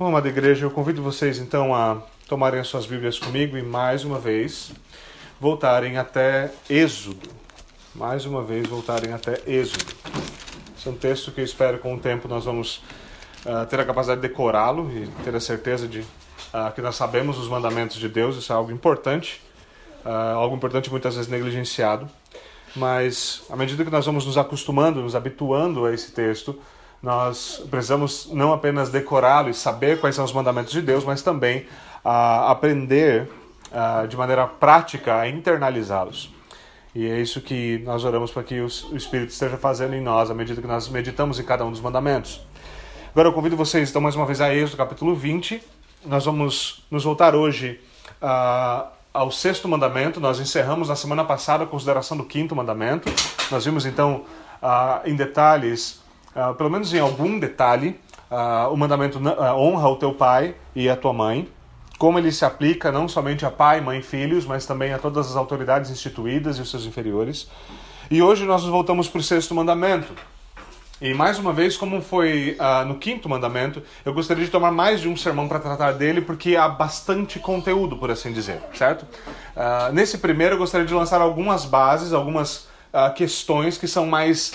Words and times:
Bom, 0.00 0.06
amada 0.06 0.30
igreja, 0.30 0.64
eu 0.64 0.70
convido 0.70 1.02
vocês 1.02 1.38
então 1.38 1.74
a 1.74 1.98
tomarem 2.26 2.58
as 2.58 2.68
suas 2.68 2.86
Bíblias 2.86 3.18
comigo 3.18 3.58
e 3.58 3.62
mais 3.62 4.02
uma 4.02 4.18
vez 4.18 4.72
voltarem 5.38 5.98
até 5.98 6.50
Êxodo. 6.70 7.28
Mais 7.94 8.24
uma 8.24 8.42
vez 8.42 8.66
voltarem 8.66 9.12
até 9.12 9.42
Êxodo. 9.46 9.92
Esse 10.74 10.88
é 10.88 10.90
um 10.90 10.94
texto 10.94 11.30
que 11.30 11.42
eu 11.42 11.44
espero 11.44 11.78
com 11.80 11.94
o 11.94 11.98
tempo 12.00 12.28
nós 12.28 12.46
vamos 12.46 12.82
uh, 13.44 13.66
ter 13.68 13.78
a 13.78 13.84
capacidade 13.84 14.22
de 14.22 14.26
decorá-lo 14.26 14.90
e 14.90 15.06
ter 15.22 15.36
a 15.36 15.40
certeza 15.40 15.86
de 15.86 16.00
uh, 16.00 16.72
que 16.74 16.80
nós 16.80 16.96
sabemos 16.96 17.36
os 17.36 17.46
mandamentos 17.46 17.98
de 17.98 18.08
Deus. 18.08 18.38
Isso 18.38 18.50
é 18.54 18.56
algo 18.56 18.72
importante, 18.72 19.42
uh, 20.02 20.08
algo 20.08 20.56
importante 20.56 20.90
muitas 20.90 21.16
vezes 21.16 21.30
negligenciado. 21.30 22.08
Mas 22.74 23.42
à 23.50 23.54
medida 23.54 23.84
que 23.84 23.90
nós 23.90 24.06
vamos 24.06 24.24
nos 24.24 24.38
acostumando, 24.38 25.02
nos 25.02 25.14
habituando 25.14 25.84
a 25.84 25.92
esse 25.92 26.10
texto, 26.10 26.58
nós 27.02 27.62
precisamos 27.70 28.28
não 28.30 28.52
apenas 28.52 28.90
decorá-lo 28.90 29.48
e 29.48 29.54
saber 29.54 30.00
quais 30.00 30.14
são 30.14 30.24
os 30.24 30.32
mandamentos 30.32 30.72
de 30.72 30.82
Deus, 30.82 31.02
mas 31.04 31.22
também 31.22 31.60
uh, 32.04 32.48
aprender 32.48 33.30
uh, 33.72 34.06
de 34.06 34.16
maneira 34.16 34.46
prática 34.46 35.16
a 35.16 35.28
internalizá-los. 35.28 36.30
E 36.94 37.08
é 37.08 37.20
isso 37.20 37.40
que 37.40 37.80
nós 37.84 38.04
oramos 38.04 38.32
para 38.32 38.42
que 38.42 38.60
o 38.60 38.66
Espírito 38.66 39.30
esteja 39.30 39.56
fazendo 39.56 39.94
em 39.94 40.02
nós 40.02 40.30
à 40.30 40.34
medida 40.34 40.60
que 40.60 40.66
nós 40.66 40.88
meditamos 40.88 41.38
em 41.38 41.44
cada 41.44 41.64
um 41.64 41.70
dos 41.70 41.80
mandamentos. 41.80 42.40
Agora 43.12 43.28
eu 43.28 43.32
convido 43.32 43.56
vocês, 43.56 43.88
então, 43.88 44.02
mais 44.02 44.14
uma 44.14 44.26
vez 44.26 44.40
a 44.40 44.54
Êxodo 44.54 44.76
capítulo 44.76 45.14
20. 45.14 45.62
Nós 46.04 46.24
vamos 46.24 46.84
nos 46.90 47.04
voltar 47.04 47.34
hoje 47.34 47.80
uh, 48.20 48.88
ao 49.14 49.30
sexto 49.30 49.68
mandamento. 49.68 50.20
Nós 50.20 50.38
encerramos 50.38 50.88
na 50.88 50.96
semana 50.96 51.24
passada 51.24 51.64
a 51.64 51.66
consideração 51.66 52.16
do 52.16 52.24
quinto 52.24 52.54
mandamento. 52.54 53.10
Nós 53.50 53.64
vimos 53.64 53.86
então 53.86 54.24
em 55.06 55.16
detalhes 55.16 55.99
uh, 56.34 56.54
pelo 56.54 56.70
menos 56.70 56.92
em 56.94 56.98
algum 56.98 57.38
detalhe, 57.38 57.98
uh, 58.30 58.72
o 58.72 58.76
mandamento 58.76 59.18
uh, 59.18 59.54
honra 59.54 59.88
o 59.88 59.96
teu 59.96 60.12
pai 60.14 60.54
e 60.74 60.88
a 60.88 60.96
tua 60.96 61.12
mãe, 61.12 61.48
como 61.98 62.18
ele 62.18 62.32
se 62.32 62.44
aplica 62.44 62.90
não 62.90 63.06
somente 63.06 63.44
a 63.44 63.50
pai, 63.50 63.80
mãe 63.80 64.00
filhos, 64.00 64.46
mas 64.46 64.64
também 64.64 64.92
a 64.92 64.98
todas 64.98 65.28
as 65.28 65.36
autoridades 65.36 65.90
instituídas 65.90 66.58
e 66.58 66.62
os 66.62 66.70
seus 66.70 66.86
inferiores. 66.86 67.50
E 68.10 68.22
hoje 68.22 68.44
nós 68.44 68.62
nos 68.62 68.70
voltamos 68.70 69.08
para 69.08 69.20
o 69.20 69.22
sexto 69.22 69.54
mandamento. 69.54 70.12
E 71.00 71.14
mais 71.14 71.38
uma 71.38 71.50
vez, 71.50 71.78
como 71.78 72.02
foi 72.02 72.58
uh, 72.60 72.84
no 72.84 72.96
quinto 72.96 73.26
mandamento, 73.26 73.82
eu 74.04 74.12
gostaria 74.12 74.44
de 74.44 74.50
tomar 74.50 74.70
mais 74.70 75.00
de 75.00 75.08
um 75.08 75.16
sermão 75.16 75.48
para 75.48 75.58
tratar 75.58 75.92
dele, 75.92 76.20
porque 76.20 76.56
há 76.56 76.68
bastante 76.68 77.38
conteúdo, 77.38 77.96
por 77.96 78.10
assim 78.10 78.32
dizer, 78.32 78.60
certo? 78.74 79.06
Uh, 79.56 79.92
nesse 79.94 80.18
primeiro, 80.18 80.56
eu 80.56 80.58
gostaria 80.58 80.86
de 80.86 80.92
lançar 80.92 81.22
algumas 81.22 81.64
bases, 81.64 82.12
algumas 82.12 82.68
uh, 82.92 83.14
questões 83.14 83.78
que 83.78 83.88
são 83.88 84.04
mais 84.04 84.52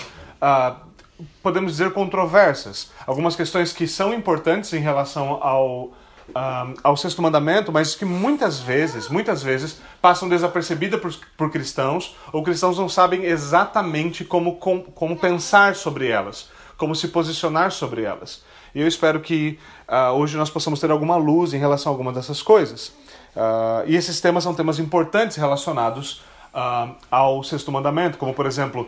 podemos 1.42 1.72
dizer, 1.72 1.92
controversas. 1.92 2.90
Algumas 3.06 3.36
questões 3.36 3.72
que 3.72 3.86
são 3.86 4.12
importantes 4.12 4.72
em 4.72 4.80
relação 4.80 5.38
ao, 5.42 5.92
um, 6.34 6.74
ao 6.82 6.96
sexto 6.96 7.22
mandamento, 7.22 7.72
mas 7.72 7.94
que 7.94 8.04
muitas 8.04 8.60
vezes, 8.60 9.08
muitas 9.08 9.42
vezes, 9.42 9.80
passam 10.00 10.28
desapercebidas 10.28 11.00
por, 11.00 11.14
por 11.36 11.50
cristãos, 11.50 12.16
ou 12.32 12.42
cristãos 12.42 12.78
não 12.78 12.88
sabem 12.88 13.24
exatamente 13.24 14.24
como, 14.24 14.56
com, 14.56 14.82
como 14.82 15.16
pensar 15.16 15.74
sobre 15.74 16.08
elas, 16.08 16.50
como 16.76 16.94
se 16.94 17.08
posicionar 17.08 17.70
sobre 17.70 18.02
elas. 18.02 18.44
E 18.74 18.80
eu 18.80 18.86
espero 18.86 19.20
que 19.20 19.58
uh, 19.88 20.12
hoje 20.12 20.36
nós 20.36 20.50
possamos 20.50 20.78
ter 20.78 20.90
alguma 20.90 21.16
luz 21.16 21.54
em 21.54 21.58
relação 21.58 21.90
a 21.90 21.94
alguma 21.94 22.12
dessas 22.12 22.42
coisas. 22.42 22.88
Uh, 23.34 23.84
e 23.86 23.96
esses 23.96 24.20
temas 24.20 24.44
são 24.44 24.54
temas 24.54 24.78
importantes 24.78 25.36
relacionados 25.38 26.22
uh, 26.52 26.94
ao 27.10 27.42
sexto 27.42 27.72
mandamento, 27.72 28.18
como 28.18 28.34
por 28.34 28.44
exemplo, 28.44 28.86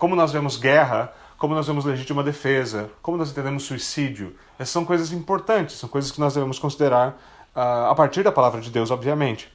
como 0.00 0.16
nós 0.16 0.32
vemos 0.32 0.56
guerra 0.56 1.12
como 1.38 1.54
nós 1.54 1.68
vemos 1.68 1.84
legítima 1.84 2.22
defesa, 2.22 2.90
como 3.00 3.16
nós 3.16 3.30
entendemos 3.30 3.62
suicídio. 3.62 4.34
Essas 4.58 4.70
são 4.70 4.84
coisas 4.84 5.12
importantes, 5.12 5.76
são 5.76 5.88
coisas 5.88 6.10
que 6.10 6.18
nós 6.18 6.34
devemos 6.34 6.58
considerar 6.58 7.10
uh, 7.54 7.90
a 7.90 7.94
partir 7.94 8.24
da 8.24 8.32
palavra 8.32 8.60
de 8.60 8.70
Deus, 8.70 8.90
obviamente. 8.90 9.50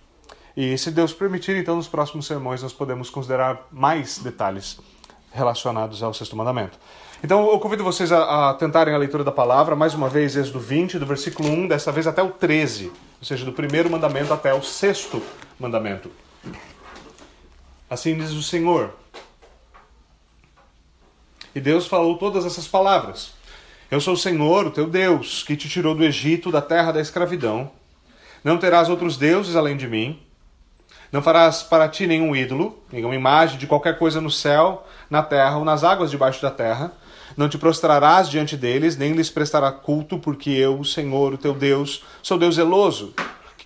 E 0.56 0.78
se 0.78 0.90
Deus 0.90 1.14
permitir, 1.14 1.58
então 1.58 1.76
nos 1.76 1.88
próximos 1.88 2.26
sermões 2.26 2.64
nós 2.64 2.72
podemos 2.72 3.10
considerar 3.10 3.68
mais 3.70 4.18
detalhes 4.20 4.80
relacionados 5.32 6.02
ao 6.02 6.14
sexto 6.14 6.38
mandamento. 6.38 6.80
Então 7.22 7.52
eu 7.52 7.60
convido 7.60 7.84
vocês 7.84 8.12
a, 8.12 8.52
a 8.52 8.54
tentarem 8.54 8.94
a 8.94 8.98
leitura 8.98 9.24
da 9.24 9.32
palavra, 9.32 9.76
mais 9.76 9.94
uma 9.94 10.08
vez, 10.08 10.38
Êxodo 10.38 10.60
20, 10.60 11.00
do 11.00 11.06
versículo 11.06 11.50
1, 11.50 11.68
dessa 11.68 11.92
vez 11.92 12.08
até 12.08 12.24
o 12.24 12.30
13, 12.30 12.88
ou 13.20 13.26
seja, 13.26 13.44
do 13.44 13.52
primeiro 13.52 13.90
mandamento 13.90 14.34
até 14.34 14.54
o 14.54 14.62
sexto 14.62 15.22
mandamento. 15.60 16.10
Assim 17.90 18.16
diz 18.16 18.32
o 18.32 18.44
Senhor 18.44 18.94
e 21.56 21.62
Deus 21.62 21.88
falou 21.88 22.18
todas 22.18 22.46
essas 22.46 22.68
palavras. 22.68 23.32
Eu 23.92 24.02
sou 24.02 24.16
o 24.16 24.18
Senhor, 24.18 24.66
o 24.66 24.72
teu 24.72 24.88
Deus, 24.88 25.44
que 25.44 25.56
te 25.56 25.70
tirou 25.70 25.94
do 25.94 26.04
Egito, 26.04 26.52
da 26.52 26.62
terra 26.62 26.92
da 26.92 27.00
escravidão. 27.00 27.70
Não 28.44 28.58
terás 28.58 28.90
outros 28.90 29.18
deuses 29.18 29.56
além 29.56 29.78
de 29.78 29.88
mim. 29.88 30.20
Não 31.12 31.22
farás 31.22 31.62
para 31.62 31.88
ti 31.88 32.08
nenhum 32.08 32.36
ídolo, 32.36 32.82
nenhuma 32.92 33.14
imagem 33.14 33.60
de 33.60 33.68
qualquer 33.68 34.00
coisa 34.00 34.20
no 34.20 34.32
céu, 34.32 34.88
na 35.10 35.22
terra 35.22 35.58
ou 35.58 35.64
nas 35.64 35.84
águas 35.84 36.10
debaixo 36.10 36.42
da 36.42 36.50
terra. 36.50 36.92
Não 37.38 37.48
te 37.48 37.58
prostrarás 37.58 38.28
diante 38.28 38.58
deles, 38.58 38.98
nem 38.98 39.14
lhes 39.14 39.30
prestará 39.30 39.72
culto, 39.72 40.18
porque 40.18 40.50
eu, 40.50 40.80
o 40.80 40.86
Senhor, 40.86 41.34
o 41.34 41.38
teu 41.38 41.54
Deus, 41.54 42.04
sou 42.24 42.38
Deus 42.40 42.56
zeloso, 42.56 43.14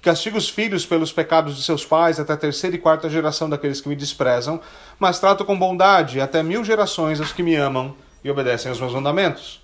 Castigo 0.02 0.38
os 0.38 0.47
filhos 0.47 0.85
pelos 0.85 1.12
pecados 1.12 1.56
de 1.56 1.63
seus 1.63 1.85
pais 1.85 2.19
até 2.19 2.34
a 2.34 2.38
terceira 2.38 2.75
e 2.75 2.80
quarta 2.80 3.09
geração 3.09 3.50
daqueles 3.50 3.81
que 3.81 3.90
me 3.90 3.96
desprezam, 3.96 4.62
mas 5.00 5.19
trato 5.19 5.44
com 5.44 5.58
bondade 5.58 6.22
até 6.22 6.41
mil 6.44 6.63
gerações 6.63 7.19
os 7.19 7.31
que 7.31 7.44
me 7.44 7.56
amam 7.56 7.96
e 8.24 8.30
obedecem 8.30 8.69
aos 8.69 8.80
meus 8.80 8.94
mandamentos. 8.94 9.62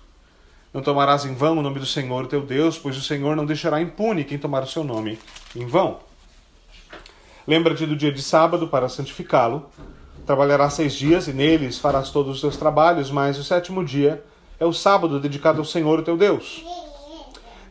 Não 0.72 0.82
tomarás 0.82 1.24
em 1.24 1.34
vão 1.34 1.58
o 1.58 1.62
nome 1.62 1.78
do 1.78 1.86
Senhor, 1.86 2.26
teu 2.26 2.42
Deus, 2.42 2.76
pois 2.76 2.96
o 2.96 3.00
Senhor 3.00 3.36
não 3.36 3.46
deixará 3.46 3.80
impune 3.80 4.24
quem 4.24 4.36
tomar 4.38 4.64
o 4.64 4.66
seu 4.66 4.82
nome 4.82 5.18
em 5.54 5.66
vão. 5.66 6.00
Lembra-te 7.46 7.86
do 7.86 7.94
dia 7.94 8.10
de 8.10 8.22
sábado 8.22 8.66
para 8.66 8.88
santificá-lo. 8.88 9.70
Trabalharás 10.26 10.72
seis 10.72 10.94
dias 10.94 11.28
e 11.28 11.32
neles 11.32 11.78
farás 11.78 12.10
todos 12.10 12.36
os 12.36 12.40
teus 12.40 12.56
trabalhos, 12.56 13.10
mas 13.10 13.38
o 13.38 13.44
sétimo 13.44 13.84
dia 13.84 14.24
é 14.58 14.64
o 14.64 14.72
sábado 14.72 15.20
dedicado 15.20 15.58
ao 15.58 15.64
Senhor, 15.64 16.02
teu 16.02 16.16
Deus. 16.16 16.64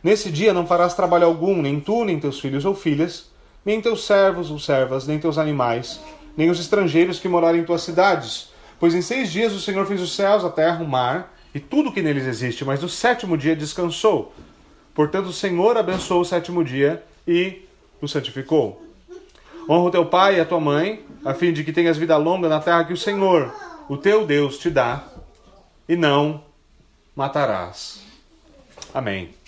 Nesse 0.04 0.30
dia 0.30 0.52
não 0.52 0.66
farás 0.66 0.92
trabalho 0.92 1.24
algum, 1.24 1.62
nem 1.62 1.80
tu, 1.80 2.04
nem 2.04 2.20
teus 2.20 2.38
filhos 2.38 2.66
ou 2.66 2.74
filhas, 2.74 3.30
nem 3.64 3.80
teus 3.80 4.04
servos 4.04 4.50
ou 4.50 4.58
servas, 4.58 5.06
nem 5.06 5.18
teus 5.18 5.38
animais, 5.38 5.98
nem 6.36 6.50
os 6.50 6.60
estrangeiros 6.60 7.18
que 7.18 7.26
morarem 7.26 7.62
em 7.62 7.64
tuas 7.64 7.80
cidades. 7.80 8.50
Pois 8.78 8.94
em 8.94 9.00
seis 9.00 9.32
dias 9.32 9.54
o 9.54 9.60
Senhor 9.60 9.86
fez 9.86 10.02
os 10.02 10.14
céus, 10.14 10.44
a 10.44 10.50
terra, 10.50 10.84
o 10.84 10.86
mar 10.86 11.34
e 11.54 11.58
tudo 11.58 11.90
que 11.90 12.02
neles 12.02 12.26
existe, 12.26 12.66
mas 12.66 12.82
no 12.82 12.88
sétimo 12.88 13.38
dia 13.38 13.56
descansou. 13.56 14.34
Portanto, 14.92 15.28
o 15.28 15.32
Senhor 15.32 15.78
abençoou 15.78 16.20
o 16.20 16.24
sétimo 16.24 16.62
dia 16.62 17.02
e 17.26 17.66
o 17.98 18.06
santificou. 18.06 18.84
Honra 19.66 19.84
o 19.84 19.90
teu 19.90 20.04
pai 20.04 20.36
e 20.36 20.40
a 20.40 20.44
tua 20.44 20.60
mãe, 20.60 21.02
a 21.24 21.32
fim 21.32 21.50
de 21.50 21.64
que 21.64 21.72
tenhas 21.72 21.96
vida 21.96 22.14
longa 22.18 22.46
na 22.46 22.60
terra 22.60 22.84
que 22.84 22.92
o 22.92 22.96
Senhor, 22.96 23.54
o 23.88 23.96
teu 23.96 24.26
Deus, 24.26 24.58
te 24.58 24.68
dá, 24.68 25.02
e 25.88 25.96
não 25.96 26.44
matarás. 27.16 28.02
Amém. 28.92 29.43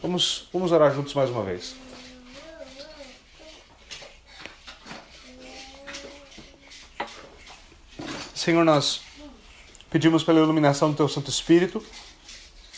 Vamos, 0.00 0.48
vamos 0.52 0.70
orar 0.70 0.94
juntos 0.94 1.12
mais 1.12 1.28
uma 1.28 1.42
vez. 1.42 1.74
Senhor, 8.32 8.64
nós 8.64 9.00
pedimos 9.90 10.22
pela 10.22 10.38
iluminação 10.38 10.92
do 10.92 10.96
Teu 10.96 11.08
Santo 11.08 11.28
Espírito, 11.28 11.84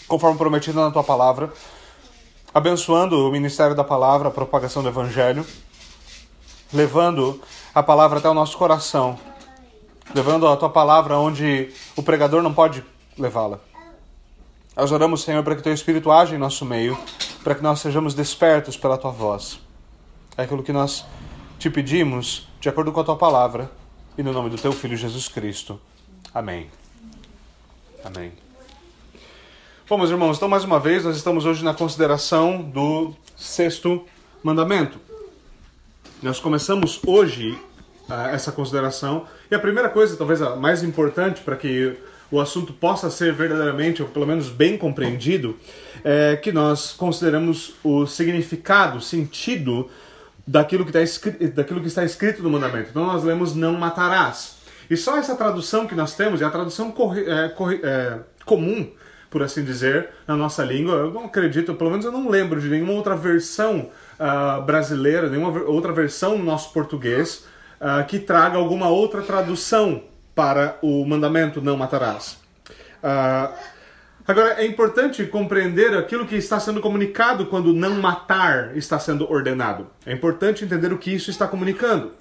conforme 0.08 0.38
prometido 0.38 0.80
na 0.80 0.90
Tua 0.90 1.04
palavra, 1.04 1.52
abençoando 2.54 3.28
o 3.28 3.30
ministério 3.30 3.76
da 3.76 3.84
palavra, 3.84 4.28
a 4.28 4.32
propagação 4.32 4.82
do 4.82 4.88
Evangelho, 4.88 5.46
levando 6.72 7.38
a 7.74 7.82
palavra 7.82 8.18
até 8.18 8.30
o 8.30 8.34
nosso 8.34 8.56
coração, 8.56 9.20
levando 10.14 10.48
a 10.48 10.56
Tua 10.56 10.70
palavra 10.70 11.18
onde 11.18 11.70
o 11.94 12.02
pregador 12.02 12.42
não 12.42 12.54
pode 12.54 12.82
levá-la. 13.18 13.69
Nós 14.80 14.92
oramos, 14.92 15.20
Senhor, 15.24 15.44
para 15.44 15.54
que 15.54 15.62
Teu 15.62 15.74
Espírito 15.74 16.10
age 16.10 16.34
em 16.34 16.38
nosso 16.38 16.64
meio, 16.64 16.98
para 17.44 17.54
que 17.54 17.62
nós 17.62 17.80
sejamos 17.80 18.14
despertos 18.14 18.78
pela 18.78 18.96
Tua 18.96 19.10
voz. 19.10 19.60
É 20.38 20.44
aquilo 20.44 20.62
que 20.62 20.72
nós 20.72 21.04
te 21.58 21.68
pedimos, 21.68 22.48
de 22.58 22.66
acordo 22.70 22.90
com 22.90 22.98
a 22.98 23.04
Tua 23.04 23.16
palavra, 23.16 23.70
e 24.16 24.22
no 24.22 24.32
nome 24.32 24.48
do 24.48 24.56
Teu 24.56 24.72
Filho 24.72 24.96
Jesus 24.96 25.28
Cristo. 25.28 25.78
Amém. 26.32 26.70
Amém. 28.02 28.32
Bom, 29.86 29.98
meus 29.98 30.08
irmãos, 30.08 30.38
então 30.38 30.48
mais 30.48 30.64
uma 30.64 30.80
vez 30.80 31.04
nós 31.04 31.14
estamos 31.14 31.44
hoje 31.44 31.62
na 31.62 31.74
consideração 31.74 32.62
do 32.62 33.14
sexto 33.36 34.06
mandamento. 34.42 34.98
Nós 36.22 36.40
começamos 36.40 37.02
hoje 37.06 37.50
uh, 38.08 38.30
essa 38.32 38.50
consideração 38.50 39.26
e 39.50 39.54
a 39.54 39.58
primeira 39.58 39.90
coisa, 39.90 40.16
talvez 40.16 40.40
a 40.40 40.56
mais 40.56 40.82
importante 40.82 41.42
para 41.42 41.54
que 41.54 41.98
o 42.30 42.40
assunto 42.40 42.72
possa 42.72 43.10
ser 43.10 43.32
verdadeiramente, 43.32 44.02
ou 44.02 44.08
pelo 44.08 44.26
menos 44.26 44.48
bem 44.48 44.78
compreendido, 44.78 45.56
é 46.04 46.36
que 46.36 46.52
nós 46.52 46.92
consideramos 46.92 47.74
o 47.82 48.06
significado, 48.06 48.98
o 48.98 49.00
sentido 49.00 49.90
daquilo 50.46 50.84
que, 50.84 50.90
está 50.90 51.02
escrito, 51.02 51.54
daquilo 51.54 51.80
que 51.80 51.88
está 51.88 52.04
escrito 52.04 52.42
no 52.42 52.50
mandamento. 52.50 52.90
Então 52.90 53.06
nós 53.06 53.24
lemos 53.24 53.54
não 53.54 53.74
matarás. 53.74 54.56
E 54.88 54.96
só 54.96 55.16
essa 55.16 55.36
tradução 55.36 55.86
que 55.86 55.94
nós 55.94 56.14
temos 56.14 56.40
é 56.42 56.44
a 56.44 56.50
tradução 56.50 56.90
corre, 56.90 57.24
é, 57.28 57.48
corre, 57.48 57.80
é, 57.82 58.18
comum 58.44 58.90
por 59.30 59.42
assim 59.42 59.64
dizer, 59.64 60.10
na 60.26 60.36
nossa 60.36 60.64
língua. 60.64 60.94
Eu 60.96 61.12
não 61.12 61.26
acredito, 61.26 61.74
pelo 61.74 61.90
menos 61.90 62.04
eu 62.04 62.10
não 62.10 62.28
lembro 62.28 62.60
de 62.60 62.68
nenhuma 62.68 62.92
outra 62.92 63.14
versão 63.14 63.88
uh, 64.18 64.60
brasileira, 64.62 65.30
nenhuma 65.30 65.62
outra 65.62 65.92
versão 65.92 66.36
no 66.36 66.44
nosso 66.44 66.72
português 66.72 67.46
uh, 67.80 68.04
que 68.06 68.18
traga 68.18 68.58
alguma 68.58 68.88
outra 68.88 69.22
tradução 69.22 70.02
para 70.34 70.78
o 70.82 71.04
mandamento 71.04 71.60
não 71.60 71.76
matarás. 71.76 72.38
Uh, 73.02 73.54
agora, 74.26 74.54
é 74.62 74.66
importante 74.66 75.24
compreender 75.26 75.96
aquilo 75.96 76.26
que 76.26 76.36
está 76.36 76.60
sendo 76.60 76.80
comunicado 76.80 77.46
quando 77.46 77.72
não 77.72 77.94
matar 78.00 78.76
está 78.76 78.98
sendo 78.98 79.30
ordenado. 79.30 79.88
É 80.06 80.12
importante 80.12 80.64
entender 80.64 80.92
o 80.92 80.98
que 80.98 81.14
isso 81.14 81.30
está 81.30 81.46
comunicando. 81.46 82.12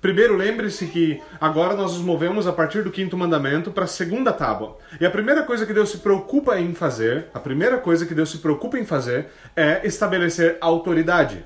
Primeiro, 0.00 0.36
lembre-se 0.36 0.86
que 0.86 1.20
agora 1.40 1.74
nós 1.74 1.94
nos 1.94 2.02
movemos 2.02 2.46
a 2.46 2.52
partir 2.52 2.84
do 2.84 2.90
quinto 2.90 3.16
mandamento 3.16 3.70
para 3.70 3.84
a 3.84 3.88
segunda 3.88 4.32
tábua. 4.32 4.78
E 5.00 5.06
a 5.06 5.10
primeira 5.10 5.42
coisa 5.42 5.64
que 5.64 5.72
Deus 5.72 5.90
se 5.90 5.98
preocupa 5.98 6.60
em 6.60 6.74
fazer, 6.74 7.26
a 7.32 7.40
primeira 7.40 7.78
coisa 7.78 8.04
que 8.04 8.14
Deus 8.14 8.30
se 8.30 8.38
preocupa 8.38 8.78
em 8.78 8.84
fazer 8.84 9.28
é 9.56 9.80
estabelecer 9.84 10.58
autoridade. 10.60 11.44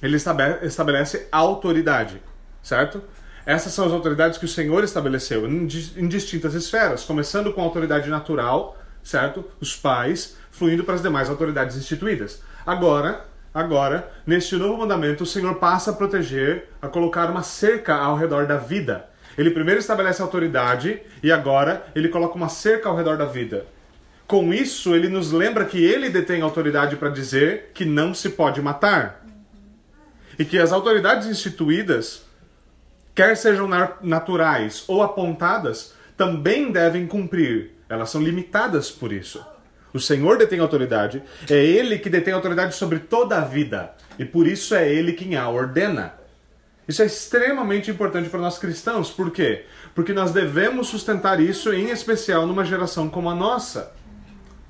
Ele 0.00 0.16
estabelece 0.16 1.28
autoridade, 1.32 2.22
certo? 2.62 3.02
Essas 3.46 3.72
são 3.72 3.86
as 3.86 3.92
autoridades 3.92 4.38
que 4.38 4.44
o 4.44 4.48
Senhor 4.48 4.82
estabeleceu 4.82 5.46
em 5.46 6.08
distintas 6.08 6.52
esferas, 6.52 7.04
começando 7.04 7.52
com 7.52 7.60
a 7.60 7.64
autoridade 7.64 8.10
natural, 8.10 8.76
certo? 9.04 9.44
Os 9.60 9.76
pais, 9.76 10.36
fluindo 10.50 10.82
para 10.82 10.96
as 10.96 11.02
demais 11.02 11.30
autoridades 11.30 11.76
instituídas. 11.76 12.42
Agora, 12.66 13.24
Agora, 13.56 14.12
neste 14.26 14.54
novo 14.54 14.76
mandamento, 14.76 15.24
o 15.24 15.26
Senhor 15.26 15.54
passa 15.54 15.90
a 15.90 15.94
proteger, 15.94 16.68
a 16.82 16.88
colocar 16.88 17.30
uma 17.30 17.42
cerca 17.42 17.94
ao 17.94 18.14
redor 18.14 18.46
da 18.46 18.58
vida. 18.58 19.08
Ele 19.38 19.50
primeiro 19.50 19.80
estabelece 19.80 20.20
a 20.20 20.26
autoridade 20.26 21.00
e 21.22 21.32
agora 21.32 21.86
ele 21.94 22.10
coloca 22.10 22.34
uma 22.34 22.50
cerca 22.50 22.90
ao 22.90 22.94
redor 22.94 23.16
da 23.16 23.24
vida. 23.24 23.64
Com 24.26 24.52
isso, 24.52 24.94
ele 24.94 25.08
nos 25.08 25.32
lembra 25.32 25.64
que 25.64 25.82
ele 25.82 26.10
detém 26.10 26.42
autoridade 26.42 26.96
para 26.96 27.08
dizer 27.08 27.70
que 27.72 27.86
não 27.86 28.12
se 28.12 28.28
pode 28.28 28.60
matar. 28.60 29.24
E 30.38 30.44
que 30.44 30.58
as 30.58 30.70
autoridades 30.70 31.26
instituídas, 31.26 32.25
quer 33.16 33.34
sejam 33.36 33.66
naturais 34.02 34.84
ou 34.86 35.02
apontadas, 35.02 35.94
também 36.16 36.70
devem 36.70 37.06
cumprir. 37.06 37.72
Elas 37.88 38.10
são 38.10 38.22
limitadas 38.22 38.90
por 38.90 39.10
isso. 39.10 39.44
O 39.92 39.98
Senhor 39.98 40.36
detém 40.36 40.60
autoridade, 40.60 41.22
é 41.48 41.54
Ele 41.54 41.98
que 41.98 42.10
detém 42.10 42.34
autoridade 42.34 42.74
sobre 42.74 42.98
toda 42.98 43.38
a 43.38 43.40
vida. 43.40 43.94
E 44.18 44.24
por 44.24 44.46
isso 44.46 44.74
é 44.74 44.86
Ele 44.86 45.14
quem 45.14 45.34
a 45.34 45.48
ordena. 45.48 46.14
Isso 46.86 47.02
é 47.02 47.06
extremamente 47.06 47.90
importante 47.90 48.28
para 48.28 48.40
nós 48.40 48.58
cristãos. 48.58 49.10
Por 49.10 49.30
quê? 49.30 49.64
Porque 49.94 50.12
nós 50.12 50.32
devemos 50.32 50.88
sustentar 50.88 51.40
isso, 51.40 51.72
em 51.72 51.90
especial 51.90 52.46
numa 52.46 52.64
geração 52.64 53.08
como 53.08 53.30
a 53.30 53.34
nossa. 53.34 53.92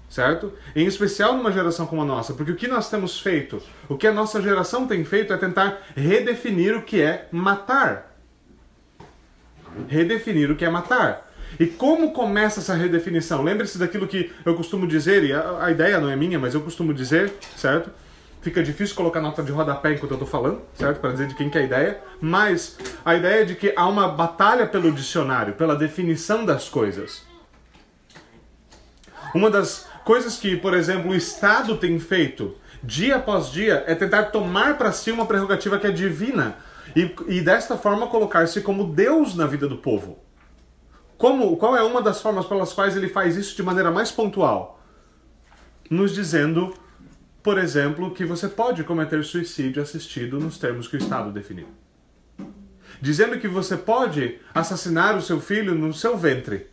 Certo? 0.08 0.52
Em 0.74 0.86
especial 0.86 1.36
numa 1.36 1.50
geração 1.50 1.84
como 1.84 2.02
a 2.02 2.04
nossa. 2.04 2.32
Porque 2.32 2.52
o 2.52 2.56
que 2.56 2.68
nós 2.68 2.88
temos 2.88 3.18
feito, 3.18 3.60
o 3.88 3.96
que 3.96 4.06
a 4.06 4.12
nossa 4.12 4.40
geração 4.40 4.86
tem 4.86 5.04
feito 5.04 5.32
é 5.32 5.36
tentar 5.36 5.82
redefinir 5.96 6.76
o 6.76 6.82
que 6.82 7.02
é 7.02 7.26
matar. 7.32 8.15
Redefinir 9.88 10.50
o 10.50 10.56
que 10.56 10.64
é 10.64 10.70
matar. 10.70 11.26
E 11.58 11.66
como 11.66 12.12
começa 12.12 12.60
essa 12.60 12.74
redefinição? 12.74 13.42
Lembre-se 13.42 13.78
daquilo 13.78 14.06
que 14.06 14.32
eu 14.44 14.54
costumo 14.54 14.86
dizer, 14.86 15.24
e 15.24 15.32
a, 15.32 15.64
a, 15.64 15.70
ideia 15.70 15.98
não 16.00 16.10
é 16.10 16.16
minha, 16.16 16.38
mas 16.38 16.54
eu 16.54 16.60
costumo 16.60 16.92
dizer, 16.92 17.32
certo? 17.56 17.90
Fica 18.42 18.62
difícil 18.62 18.94
colocar 18.94 19.20
nota 19.20 19.42
de 19.42 19.50
rodapé 19.50 19.94
enquanto 19.94 20.10
eu 20.10 20.16
estou 20.16 20.28
falando, 20.28 20.60
certo? 20.74 21.00
Para 21.00 21.12
dizer 21.12 21.28
de 21.28 21.34
quem 21.34 21.48
que 21.48 21.56
é 21.56 21.62
a 21.62 21.64
ideia. 21.64 22.00
Mas 22.20 22.78
a 23.04 23.14
ideia 23.14 23.42
é 23.42 23.44
de 23.44 23.54
que 23.54 23.72
há 23.74 23.86
uma 23.86 24.08
batalha 24.08 24.66
pelo 24.66 24.92
dicionário, 24.92 25.54
pela 25.54 25.74
definição 25.74 26.44
das 26.44 26.68
coisas. 26.68 27.24
Uma 29.34 29.50
das 29.50 29.88
coisas 30.04 30.36
que, 30.36 30.56
por 30.56 30.74
exemplo, 30.74 31.10
o 31.10 31.14
Estado 31.14 31.76
tem 31.76 31.98
feito 31.98 32.54
dia 32.82 33.16
após 33.16 33.50
dia 33.50 33.82
é 33.86 33.94
tentar 33.94 34.24
tomar 34.24 34.78
para 34.78 34.92
si 34.92 35.10
uma 35.10 35.26
prerrogativa 35.26 35.78
que 35.78 35.86
é 35.86 35.90
divina 35.90 36.56
e, 36.94 37.14
e 37.26 37.40
desta 37.40 37.76
forma 37.76 38.06
colocar-se 38.06 38.60
como 38.60 38.92
Deus 38.92 39.34
na 39.34 39.46
vida 39.46 39.66
do 39.66 39.78
povo. 39.78 40.18
Como, 41.16 41.56
qual 41.56 41.76
é 41.76 41.82
uma 41.82 42.02
das 42.02 42.20
formas 42.20 42.44
pelas 42.46 42.72
quais 42.72 42.96
ele 42.96 43.08
faz 43.08 43.36
isso 43.36 43.56
de 43.56 43.62
maneira 43.62 43.90
mais 43.90 44.10
pontual? 44.10 44.82
Nos 45.90 46.14
dizendo, 46.14 46.74
por 47.42 47.58
exemplo, 47.58 48.12
que 48.12 48.24
você 48.24 48.48
pode 48.48 48.84
cometer 48.84 49.24
suicídio 49.24 49.82
assistido 49.82 50.38
nos 50.38 50.58
termos 50.58 50.86
que 50.86 50.96
o 50.96 50.98
Estado 50.98 51.32
definiu. 51.32 51.68
Dizendo 53.00 53.38
que 53.38 53.48
você 53.48 53.76
pode 53.76 54.38
assassinar 54.54 55.16
o 55.16 55.22
seu 55.22 55.40
filho 55.40 55.74
no 55.74 55.92
seu 55.92 56.16
ventre, 56.16 56.68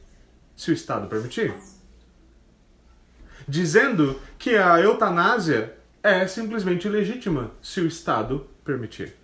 se 0.55 0.71
o 0.71 0.73
Estado 0.73 1.07
permitir. 1.07 1.53
Dizendo 3.47 4.19
que 4.37 4.55
a 4.55 4.79
eutanásia 4.79 5.73
é 6.01 6.27
simplesmente 6.27 6.87
legítima, 6.87 7.51
se 7.61 7.81
o 7.81 7.87
Estado 7.87 8.47
permitir. 8.63 9.15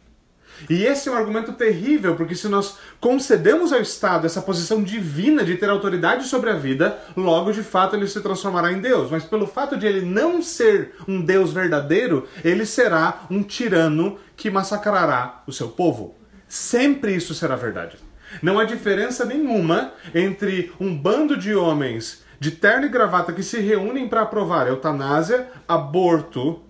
E 0.68 0.84
esse 0.84 1.08
é 1.08 1.12
um 1.12 1.16
argumento 1.16 1.54
terrível, 1.54 2.16
porque 2.16 2.36
se 2.36 2.48
nós 2.48 2.78
concedemos 3.00 3.72
ao 3.72 3.82
Estado 3.82 4.26
essa 4.26 4.42
posição 4.42 4.82
divina 4.82 5.44
de 5.44 5.56
ter 5.56 5.70
autoridade 5.70 6.26
sobre 6.26 6.50
a 6.50 6.56
vida, 6.56 6.98
logo 7.16 7.52
de 7.52 7.62
fato 7.62 7.96
ele 7.96 8.08
se 8.08 8.22
transformará 8.22 8.72
em 8.72 8.82
Deus. 8.82 9.12
Mas 9.12 9.24
pelo 9.24 9.46
fato 9.46 9.78
de 9.78 9.86
ele 9.86 10.02
não 10.02 10.42
ser 10.42 10.96
um 11.08 11.22
Deus 11.22 11.54
verdadeiro, 11.54 12.28
ele 12.44 12.66
será 12.66 13.26
um 13.30 13.44
tirano 13.44 14.18
que 14.36 14.50
massacrará 14.50 15.44
o 15.46 15.52
seu 15.52 15.70
povo. 15.70 16.16
Sempre 16.48 17.16
isso 17.16 17.36
será 17.36 17.56
verdade. 17.56 17.98
Não 18.42 18.60
há 18.60 18.64
diferença 18.64 19.26
nenhuma 19.26 19.94
entre 20.14 20.72
um 20.80 20.96
bando 20.96 21.38
de 21.38 21.54
homens 21.54 22.24
de 22.40 22.52
terno 22.52 22.86
e 22.86 22.90
gravata 22.90 23.34
que 23.34 23.44
se 23.44 23.60
reúnem 23.60 24.08
para 24.08 24.22
aprovar 24.22 24.68
eutanásia, 24.68 25.48
aborto, 25.68 26.62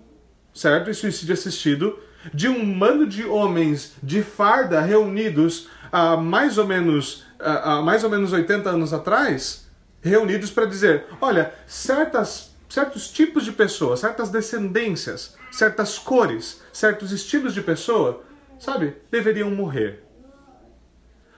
certo? 0.53 0.89
E 0.89 0.93
suicídio 0.93 1.33
assistido 1.33 1.99
de 2.33 2.47
um 2.47 2.77
bando 2.77 3.07
de 3.07 3.25
homens 3.25 3.93
de 4.01 4.21
farda 4.21 4.81
reunidos 4.81 5.69
há 5.91 6.17
mais 6.17 6.57
ou 6.57 6.65
menos, 6.65 7.25
há 7.39 7.81
mais 7.81 8.03
ou 8.03 8.09
menos 8.09 8.31
80 8.33 8.69
anos 8.69 8.93
atrás, 8.93 9.67
reunidos 10.01 10.51
para 10.51 10.65
dizer: 10.65 11.05
olha, 11.21 11.53
certas, 11.67 12.51
certos 12.67 13.09
tipos 13.09 13.43
de 13.43 13.51
pessoas, 13.51 13.99
certas 13.99 14.29
descendências, 14.29 15.35
certas 15.51 15.97
cores, 15.97 16.61
certos 16.71 17.11
estilos 17.11 17.53
de 17.53 17.61
pessoa, 17.61 18.23
sabe, 18.59 18.95
deveriam 19.11 19.49
morrer. 19.51 20.03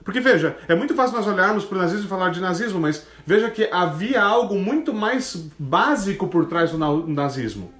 Porque 0.04 0.20
veja, 0.20 0.56
é 0.66 0.74
muito 0.74 0.94
fácil 0.94 1.16
nós 1.16 1.26
olharmos 1.26 1.64
para 1.64 1.78
o 1.78 1.80
nazismo 1.80 2.06
e 2.06 2.08
falar 2.08 2.30
de 2.30 2.40
nazismo, 2.40 2.80
mas 2.80 3.06
veja 3.24 3.48
que 3.50 3.68
havia 3.70 4.20
algo 4.20 4.56
muito 4.56 4.92
mais 4.92 5.36
básico 5.56 6.26
por 6.26 6.46
trás 6.46 6.72
do 6.72 7.06
nazismo. 7.06 7.72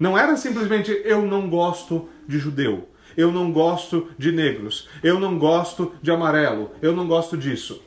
Não 0.00 0.16
era 0.16 0.34
simplesmente 0.34 0.90
eu 1.04 1.20
não 1.26 1.50
gosto 1.50 2.08
de 2.26 2.38
judeu, 2.38 2.88
eu 3.14 3.30
não 3.30 3.52
gosto 3.52 4.08
de 4.16 4.32
negros, 4.32 4.88
eu 5.02 5.20
não 5.20 5.38
gosto 5.38 5.94
de 6.00 6.10
amarelo, 6.10 6.70
eu 6.80 6.96
não 6.96 7.06
gosto 7.06 7.36
disso. 7.36 7.82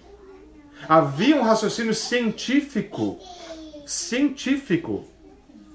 Havia 0.88 1.36
um 1.36 1.41
raciocínio 1.41 1.96
científico, 1.96 3.17
científico, 3.88 5.08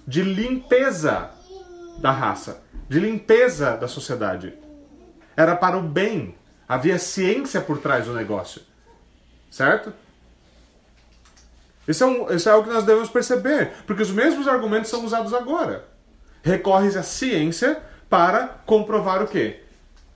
de 0.07 0.23
limpeza 0.23 1.31
da 1.99 2.13
raça, 2.13 2.63
de 2.89 3.01
limpeza 3.01 3.77
da 3.77 3.89
sociedade. 3.89 4.55
Era 5.37 5.57
para 5.57 5.77
o 5.77 5.83
bem. 5.83 6.37
Havia 6.69 7.01
ciência 7.01 7.61
por 7.61 7.79
trás 7.79 8.07
do 8.07 8.15
negócio. 8.15 8.63
Certo? 9.51 9.93
Isso 11.89 12.05
é, 12.05 12.07
um, 12.07 12.33
isso 12.33 12.49
é 12.49 12.53
algo 12.53 12.69
que 12.69 12.75
nós 12.75 12.85
devemos 12.85 13.09
perceber, 13.09 13.73
porque 13.87 14.03
os 14.03 14.11
mesmos 14.11 14.47
argumentos 14.47 14.91
são 14.91 15.05
usados 15.05 15.35
agora 15.35 15.88
recorre 16.43 16.89
à 16.97 17.03
ciência 17.03 17.79
para 18.09 18.47
comprovar 18.65 19.23
o 19.23 19.27
quê? 19.27 19.61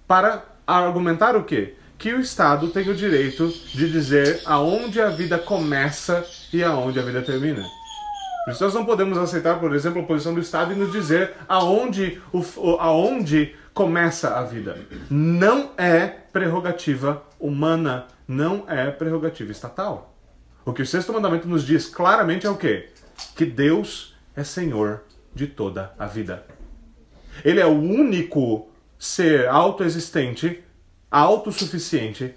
Para 0.07 0.45
argumentar 0.67 1.37
o 1.37 1.45
quê? 1.45 1.75
Que 1.99 2.13
o 2.15 2.21
Estado 2.21 2.69
tem 2.69 2.89
o 2.89 2.95
direito 2.95 3.49
de 3.49 3.91
dizer 3.91 4.41
aonde 4.47 5.01
a 5.01 5.09
vida 5.09 5.39
começa 5.39 6.25
e 6.53 6.63
aonde 6.63 6.99
a 6.99 7.03
vida 7.03 7.23
termina. 7.23 7.63
Por 8.45 8.51
isso 8.51 8.65
nós 8.65 8.75
não 8.75 8.85
podemos 8.85 9.17
aceitar, 9.19 9.61
por 9.61 9.73
exemplo, 9.75 10.03
a 10.03 10.05
posição 10.05 10.35
do 10.35 10.41
Estado 10.41 10.73
e 10.73 10.77
nos 10.77 10.91
dizer 10.91 11.35
aonde, 11.49 12.21
o, 12.33 12.43
aonde 12.81 13.55
começa 13.73 14.37
a 14.37 14.43
vida. 14.43 14.79
Não 15.09 15.71
é 15.77 16.07
prerrogativa 16.07 17.23
humana, 17.39 18.07
não 18.27 18.65
é 18.69 18.91
prerrogativa 18.91 19.53
estatal. 19.53 20.15
O 20.65 20.73
que 20.73 20.83
o 20.83 20.87
sexto 20.87 21.13
mandamento 21.13 21.47
nos 21.47 21.65
diz 21.65 21.89
claramente 21.89 22.47
é 22.47 22.51
o 22.51 22.57
quê? 22.57 22.89
Que 23.37 23.45
Deus 23.45 24.17
é 24.35 24.43
Senhor 24.43 25.03
de 25.35 25.47
toda 25.47 25.95
a 25.99 26.07
vida. 26.07 26.47
Ele 27.45 27.61
é 27.61 27.67
o 27.67 27.71
único 27.71 28.69
ser 28.99 29.49
autoexistente, 29.49 30.63
autossuficiente. 31.11 32.35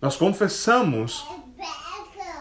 Nós 0.00 0.16
confessamos 0.16 1.26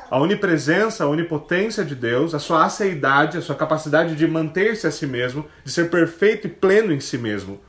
a 0.10 0.18
onipresença, 0.20 1.04
a 1.04 1.08
onipotência 1.08 1.86
de 1.86 1.96
Deus, 1.96 2.34
a 2.34 2.40
sua 2.40 2.66
aceidade, 2.66 3.38
a 3.38 3.42
sua 3.42 3.56
capacidade 3.56 4.16
de 4.16 4.28
manter-se 4.28 4.88
a 4.88 4.92
si 4.92 5.06
mesmo, 5.06 5.46
de 5.64 5.72
ser 5.72 5.90
perfeito 5.90 6.48
e 6.48 6.50
pleno 6.50 6.92
em 6.92 7.00
si 7.00 7.18
mesmo. 7.18 7.62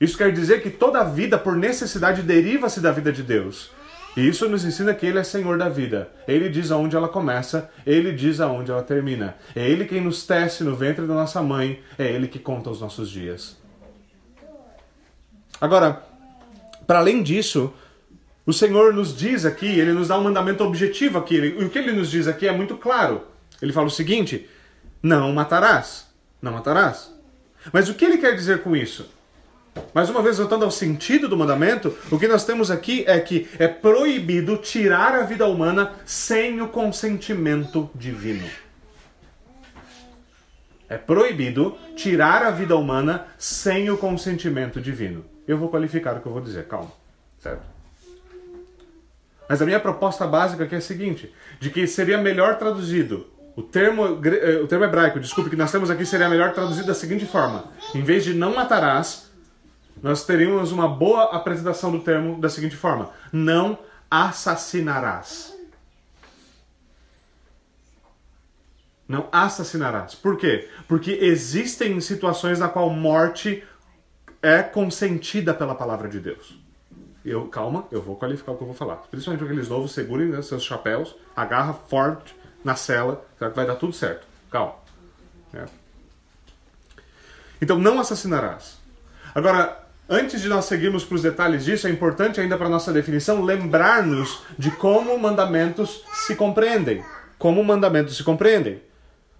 Isso 0.00 0.16
quer 0.16 0.32
dizer 0.32 0.62
que 0.62 0.70
toda 0.70 1.00
a 1.00 1.04
vida, 1.04 1.38
por 1.38 1.56
necessidade, 1.56 2.22
deriva-se 2.22 2.80
da 2.80 2.92
vida 2.92 3.12
de 3.12 3.22
Deus. 3.22 3.70
E 4.16 4.28
isso 4.28 4.48
nos 4.48 4.64
ensina 4.64 4.94
que 4.94 5.06
Ele 5.06 5.18
é 5.18 5.24
Senhor 5.24 5.58
da 5.58 5.68
vida. 5.68 6.08
Ele 6.26 6.48
diz 6.48 6.70
aonde 6.70 6.94
ela 6.94 7.08
começa, 7.08 7.70
Ele 7.84 8.12
diz 8.12 8.40
aonde 8.40 8.70
ela 8.70 8.82
termina. 8.82 9.36
É 9.54 9.68
Ele 9.68 9.84
quem 9.84 10.00
nos 10.00 10.24
tece 10.24 10.62
no 10.62 10.76
ventre 10.76 11.06
da 11.06 11.14
nossa 11.14 11.42
mãe, 11.42 11.82
é 11.98 12.06
Ele 12.06 12.28
que 12.28 12.38
conta 12.38 12.70
os 12.70 12.80
nossos 12.80 13.10
dias. 13.10 13.56
Agora, 15.60 16.02
para 16.86 16.98
além 16.98 17.22
disso, 17.22 17.72
o 18.46 18.52
Senhor 18.52 18.92
nos 18.92 19.16
diz 19.16 19.44
aqui, 19.44 19.66
Ele 19.66 19.92
nos 19.92 20.08
dá 20.08 20.18
um 20.18 20.24
mandamento 20.24 20.62
objetivo 20.62 21.18
aqui. 21.18 21.36
E 21.36 21.64
o 21.64 21.70
que 21.70 21.78
Ele 21.78 21.92
nos 21.92 22.10
diz 22.10 22.28
aqui 22.28 22.46
é 22.46 22.52
muito 22.52 22.76
claro. 22.76 23.22
Ele 23.60 23.72
fala 23.72 23.86
o 23.86 23.90
seguinte: 23.90 24.48
não 25.02 25.32
matarás. 25.32 26.06
Não 26.40 26.52
matarás. 26.52 27.12
Mas 27.72 27.88
o 27.88 27.94
que 27.94 28.04
Ele 28.04 28.18
quer 28.18 28.34
dizer 28.34 28.62
com 28.62 28.76
isso? 28.76 29.08
Mais 29.92 30.10
uma 30.10 30.22
vez, 30.22 30.38
voltando 30.38 30.64
ao 30.64 30.70
sentido 30.70 31.28
do 31.28 31.36
mandamento, 31.36 31.96
o 32.10 32.18
que 32.18 32.28
nós 32.28 32.44
temos 32.44 32.70
aqui 32.70 33.04
é 33.06 33.18
que 33.20 33.48
é 33.58 33.68
proibido 33.68 34.56
tirar 34.56 35.14
a 35.14 35.22
vida 35.22 35.46
humana 35.46 35.92
sem 36.04 36.60
o 36.60 36.68
consentimento 36.68 37.90
divino. 37.94 38.48
É 40.88 40.98
proibido 40.98 41.76
tirar 41.96 42.42
a 42.42 42.50
vida 42.50 42.76
humana 42.76 43.26
sem 43.38 43.90
o 43.90 43.96
consentimento 43.96 44.80
divino. 44.80 45.24
Eu 45.46 45.58
vou 45.58 45.68
qualificar 45.68 46.16
o 46.16 46.20
que 46.20 46.26
eu 46.26 46.32
vou 46.32 46.42
dizer, 46.42 46.66
calma, 46.66 46.92
certo? 47.38 47.62
Mas 49.48 49.60
a 49.60 49.66
minha 49.66 49.80
proposta 49.80 50.26
básica 50.26 50.64
aqui 50.64 50.74
é 50.74 50.78
a 50.78 50.80
seguinte: 50.80 51.32
de 51.60 51.70
que 51.70 51.86
seria 51.86 52.18
melhor 52.18 52.58
traduzido 52.58 53.26
o 53.56 53.62
termo, 53.62 54.20
eh, 54.24 54.60
o 54.62 54.66
termo 54.66 54.84
hebraico, 54.84 55.20
desculpe, 55.20 55.50
que 55.50 55.56
nós 55.56 55.70
temos 55.70 55.90
aqui 55.90 56.04
seria 56.04 56.28
melhor 56.28 56.52
traduzido 56.52 56.86
da 56.86 56.94
seguinte 56.94 57.26
forma: 57.26 57.64
em 57.94 58.02
vez 58.02 58.24
de 58.24 58.34
não 58.34 58.54
matarás, 58.54 59.23
nós 60.02 60.24
teríamos 60.24 60.72
uma 60.72 60.88
boa 60.88 61.34
apresentação 61.34 61.90
do 61.90 62.00
termo 62.00 62.40
da 62.40 62.48
seguinte 62.48 62.76
forma: 62.76 63.10
não 63.32 63.78
assassinarás. 64.10 65.54
Não 69.06 69.28
assassinarás. 69.30 70.14
Por 70.14 70.36
quê? 70.38 70.68
Porque 70.88 71.12
existem 71.12 72.00
situações 72.00 72.58
na 72.58 72.68
qual 72.68 72.88
morte 72.90 73.62
é 74.42 74.62
consentida 74.62 75.52
pela 75.52 75.74
palavra 75.74 76.08
de 76.08 76.20
Deus. 76.20 76.58
Eu, 77.24 77.48
calma, 77.48 77.86
eu 77.90 78.02
vou 78.02 78.16
qualificar 78.16 78.52
o 78.52 78.56
que 78.56 78.62
eu 78.62 78.66
vou 78.66 78.76
falar. 78.76 78.96
Principalmente 79.10 79.44
aqueles 79.44 79.68
novos, 79.68 79.92
segurem 79.92 80.28
né, 80.28 80.42
seus 80.42 80.62
chapéus, 80.62 81.16
agarra 81.34 81.72
forte 81.72 82.36
na 82.62 82.76
cela, 82.76 83.24
que 83.38 83.48
vai 83.48 83.66
dar 83.66 83.76
tudo 83.76 83.92
certo. 83.92 84.26
Calma. 84.50 84.74
É. 85.54 85.64
Então, 87.60 87.78
não 87.78 87.98
assassinarás. 87.98 88.78
Agora, 89.34 89.83
Antes 90.08 90.42
de 90.42 90.48
nós 90.48 90.66
seguirmos 90.66 91.02
para 91.02 91.14
os 91.14 91.22
detalhes 91.22 91.64
disso, 91.64 91.86
é 91.86 91.90
importante 91.90 92.38
ainda 92.38 92.58
para 92.58 92.68
nossa 92.68 92.92
definição 92.92 93.42
lembrar-nos 93.42 94.42
de 94.58 94.70
como 94.70 95.18
mandamentos 95.18 96.04
se 96.12 96.36
compreendem. 96.36 97.02
Como 97.38 97.64
mandamentos 97.64 98.16
se 98.16 98.22
compreendem. 98.22 98.82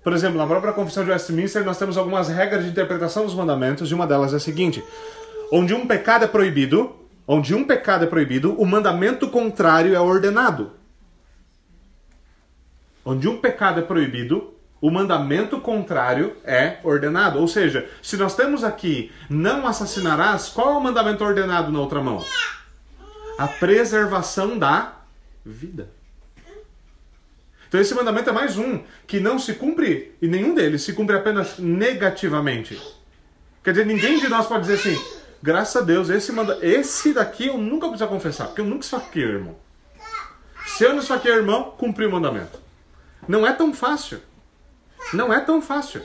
Por 0.02 0.14
exemplo, 0.14 0.38
na 0.38 0.46
própria 0.46 0.72
Confissão 0.72 1.04
de 1.04 1.10
Westminster, 1.10 1.64
nós 1.64 1.78
temos 1.78 1.98
algumas 1.98 2.28
regras 2.28 2.64
de 2.64 2.70
interpretação 2.70 3.26
dos 3.26 3.34
mandamentos, 3.34 3.90
e 3.90 3.94
uma 3.94 4.06
delas 4.06 4.32
é 4.32 4.36
a 4.36 4.40
seguinte: 4.40 4.82
onde 5.52 5.74
um 5.74 5.86
pecado 5.86 6.24
é 6.24 6.28
proibido, 6.28 6.96
onde 7.26 7.54
um 7.54 7.64
pecado 7.64 8.04
é 8.04 8.06
proibido, 8.06 8.58
o 8.58 8.64
mandamento 8.64 9.28
contrário 9.28 9.94
é 9.94 10.00
ordenado. 10.00 10.72
Onde 13.04 13.28
um 13.28 13.38
pecado 13.38 13.80
é 13.80 13.82
proibido, 13.82 14.53
o 14.84 14.90
mandamento 14.90 15.58
contrário 15.62 16.36
é 16.44 16.76
ordenado. 16.84 17.38
Ou 17.38 17.48
seja, 17.48 17.88
se 18.02 18.18
nós 18.18 18.36
temos 18.36 18.62
aqui 18.62 19.10
não 19.30 19.66
assassinarás, 19.66 20.50
qual 20.50 20.74
é 20.74 20.76
o 20.76 20.80
mandamento 20.80 21.24
ordenado 21.24 21.72
na 21.72 21.80
outra 21.80 22.02
mão? 22.02 22.22
A 23.38 23.48
preservação 23.48 24.58
da 24.58 24.92
vida. 25.42 25.88
Então 27.66 27.80
esse 27.80 27.94
mandamento 27.94 28.28
é 28.28 28.32
mais 28.34 28.58
um 28.58 28.82
que 29.06 29.20
não 29.20 29.38
se 29.38 29.54
cumpre, 29.54 30.14
e 30.20 30.28
nenhum 30.28 30.54
deles 30.54 30.82
se 30.82 30.92
cumpre 30.92 31.16
apenas 31.16 31.58
negativamente. 31.58 32.78
Quer 33.64 33.70
dizer, 33.70 33.86
ninguém 33.86 34.20
de 34.20 34.28
nós 34.28 34.46
pode 34.46 34.66
dizer 34.66 34.74
assim, 34.74 35.02
graças 35.42 35.80
a 35.80 35.80
Deus, 35.82 36.10
esse, 36.10 36.30
manda... 36.30 36.58
esse 36.60 37.14
daqui 37.14 37.46
eu 37.46 37.56
nunca 37.56 37.88
preciso 37.88 38.10
confessar, 38.10 38.48
porque 38.48 38.60
eu 38.60 38.66
nunca 38.66 38.84
esfaqueei, 38.84 39.24
irmão. 39.24 39.56
Se 40.66 40.84
eu 40.84 40.92
não 40.92 40.98
esfaqueei, 40.98 41.36
irmão, 41.36 41.70
cumpri 41.78 42.04
o 42.04 42.12
mandamento. 42.12 42.60
Não 43.26 43.46
é 43.46 43.52
tão 43.54 43.72
fácil. 43.72 44.20
Não 45.12 45.32
é 45.32 45.40
tão 45.40 45.60
fácil. 45.60 46.02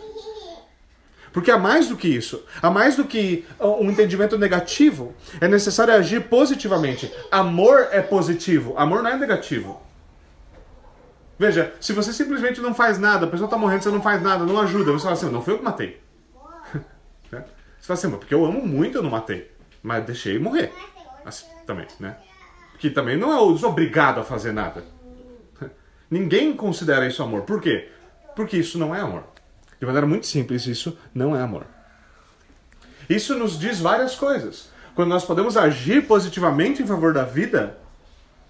Porque 1.32 1.52
há 1.52 1.58
mais 1.58 1.88
do 1.88 1.96
que 1.96 2.08
isso. 2.08 2.44
Há 2.62 2.70
mais 2.70 2.96
do 2.96 3.06
que 3.06 3.46
um 3.60 3.90
entendimento 3.90 4.38
negativo. 4.38 5.14
É 5.40 5.48
necessário 5.48 5.94
agir 5.94 6.28
positivamente. 6.28 7.12
Amor 7.32 7.88
é 7.92 8.02
positivo. 8.02 8.74
Amor 8.78 9.04
não 9.04 9.12
é 9.12 9.18
negativo. 9.18 9.80
Veja, 11.38 11.74
se 11.80 11.94
você 11.94 12.12
simplesmente 12.12 12.60
não 12.60 12.74
faz 12.74 13.00
nada, 13.00 13.26
a 13.26 13.30
pessoa 13.30 13.46
está 13.46 13.58
morrendo, 13.58 13.84
você 13.84 13.90
não 13.90 14.02
faz 14.02 14.22
nada, 14.22 14.44
não 14.44 14.60
ajuda, 14.60 14.92
você 14.92 15.04
fala 15.04 15.14
assim, 15.14 15.30
não 15.30 15.42
foi 15.42 15.54
eu 15.54 15.60
que 15.60 15.64
matei. 15.64 16.02
Né? 17.32 17.46
Você 17.80 17.88
fala 17.88 17.98
assim, 17.98 18.10
porque 18.10 18.34
eu 18.34 18.44
amo 18.44 18.66
muito, 18.66 18.98
eu 18.98 19.04
não 19.04 19.10
matei. 19.10 19.50
Mas 19.82 20.04
deixei 20.04 20.38
morrer. 20.38 20.74
Assim, 21.24 21.46
também, 21.66 21.86
né? 22.00 22.18
Que 22.80 22.90
também 22.90 23.16
não 23.16 23.32
é 23.32 23.40
obrigado 23.40 24.20
a 24.20 24.24
fazer 24.24 24.52
nada. 24.52 24.84
Ninguém 26.12 26.54
considera 26.56 27.08
isso 27.08 27.24
amor. 27.24 27.44
Por 27.44 27.62
quê? 27.62 27.88
Porque 28.40 28.56
isso 28.56 28.78
não 28.78 28.96
é 28.96 29.02
amor. 29.02 29.24
De 29.78 29.86
maneira 29.86 30.08
muito 30.08 30.26
simples, 30.26 30.66
isso 30.66 30.98
não 31.14 31.36
é 31.36 31.42
amor. 31.42 31.66
Isso 33.10 33.36
nos 33.36 33.60
diz 33.60 33.82
várias 33.82 34.16
coisas. 34.16 34.70
Quando 34.96 35.10
nós 35.10 35.26
podemos 35.26 35.58
agir 35.58 36.08
positivamente 36.08 36.82
em 36.82 36.88
favor 36.88 37.14
da 37.14 37.26
vida, 37.26 37.76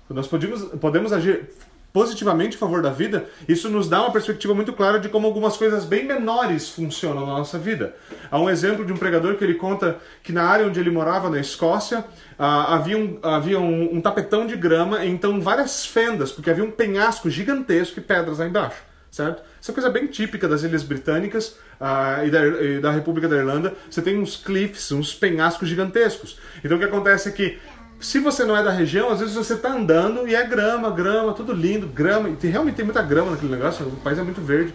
quando 0.05 0.17
nós 0.17 0.27
podemos, 0.27 0.61
podemos 0.79 1.11
agir 1.11 1.49
positivamente 1.91 2.55
em 2.55 2.59
favor 2.59 2.83
da 2.83 2.91
vida, 2.91 3.27
isso 3.47 3.67
nos 3.67 3.89
dá 3.89 4.01
uma 4.01 4.11
perspectiva 4.11 4.53
muito 4.53 4.73
clara 4.73 4.99
de 4.99 5.09
como 5.09 5.25
algumas 5.25 5.57
coisas 5.57 5.85
bem 5.85 6.05
menores 6.05 6.69
funcionam 6.69 7.25
na 7.25 7.39
nossa 7.39 7.57
vida. 7.57 7.95
Há 8.29 8.39
um 8.39 8.47
exemplo 8.47 8.85
de 8.85 8.93
um 8.93 8.97
pregador 8.97 9.37
que 9.37 9.43
ele 9.43 9.55
conta 9.55 9.97
que 10.21 10.31
na 10.31 10.43
área 10.43 10.67
onde 10.67 10.79
ele 10.79 10.91
morava, 10.91 11.31
na 11.31 11.39
Escócia, 11.39 12.05
ah, 12.37 12.75
havia, 12.75 12.95
um, 12.95 13.17
havia 13.23 13.59
um, 13.59 13.95
um 13.95 14.01
tapetão 14.01 14.45
de 14.45 14.55
grama 14.55 15.03
então 15.03 15.41
várias 15.41 15.83
fendas, 15.83 16.31
porque 16.31 16.51
havia 16.51 16.63
um 16.63 16.69
penhasco 16.69 17.27
gigantesco 17.27 17.97
e 17.97 18.03
pedras 18.03 18.37
lá 18.37 18.45
embaixo 18.45 18.88
certo? 19.11 19.43
Isso 19.59 19.71
é 19.71 19.73
coisa 19.73 19.89
bem 19.89 20.07
típica 20.07 20.47
das 20.47 20.63
Ilhas 20.63 20.83
Britânicas 20.83 21.57
uh, 21.79 22.25
e, 22.25 22.29
da, 22.29 22.47
e, 22.47 22.79
da, 22.79 22.91
República 22.91 23.27
da 23.27 23.37
Irlanda. 23.37 23.73
Você 23.89 24.01
tem 24.01 24.17
uns 24.17 24.35
cliffs, 24.37 24.91
uns 24.91 25.13
penhascos 25.13 25.67
gigantescos. 25.67 26.39
Então 26.63 26.77
o 26.77 26.79
que 26.79 26.85
acontece 26.85 27.29
é 27.29 27.31
que, 27.31 27.59
se 27.99 28.19
você 28.19 28.45
não 28.45 28.55
é 28.55 28.63
da 28.63 28.71
região, 28.71 29.09
às 29.09 29.19
vezes 29.19 29.35
você 29.35 29.55
está 29.55 29.73
andando 29.73 30.27
e 30.27 30.35
é 30.35 30.45
grama, 30.45 30.91
grama, 30.91 31.33
tudo 31.33 31.53
lindo, 31.53 31.87
grama. 31.87 32.29
E 32.29 32.35
tem, 32.35 32.49
realmente 32.51 32.75
tem 32.75 32.85
muita 32.85 33.01
grama 33.01 33.31
naquele 33.31 33.51
negócio, 33.51 33.85
o 33.85 33.97
país 33.97 34.17
é 34.17 34.23
muito 34.23 34.41
verde. 34.41 34.73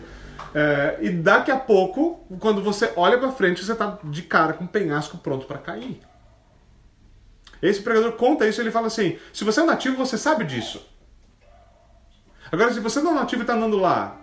É, 0.55 0.99
e 1.01 1.11
daqui 1.11 1.51
a 1.51 1.57
pouco, 1.57 2.25
quando 2.39 2.63
você 2.63 2.93
olha 2.97 3.19
para 3.19 3.33
frente, 3.33 3.65
você 3.65 3.73
está 3.73 3.99
de 4.05 4.23
cara 4.23 4.53
com 4.53 4.65
um 4.65 4.69
penhasco 4.69 5.19
pronto 5.19 5.47
para 5.47 5.59
cair. 5.59 6.01
Esse 7.61 7.81
pregador 7.81 8.13
conta 8.13 8.47
isso, 8.47 8.61
ele 8.61 8.71
fala 8.71 8.89
assim: 8.89 9.19
se 9.33 9.43
você 9.43 9.61
é 9.61 9.65
nativo, 9.65 9.97
você 9.97 10.19
sabe 10.19 10.45
disso. 10.45 10.87
Agora, 12.53 12.73
se 12.73 12.79
você 12.79 13.01
não 13.01 13.13
é 13.13 13.15
nativo 13.15 13.41
e 13.41 13.45
está 13.45 13.55
andando 13.55 13.79
lá, 13.79 14.21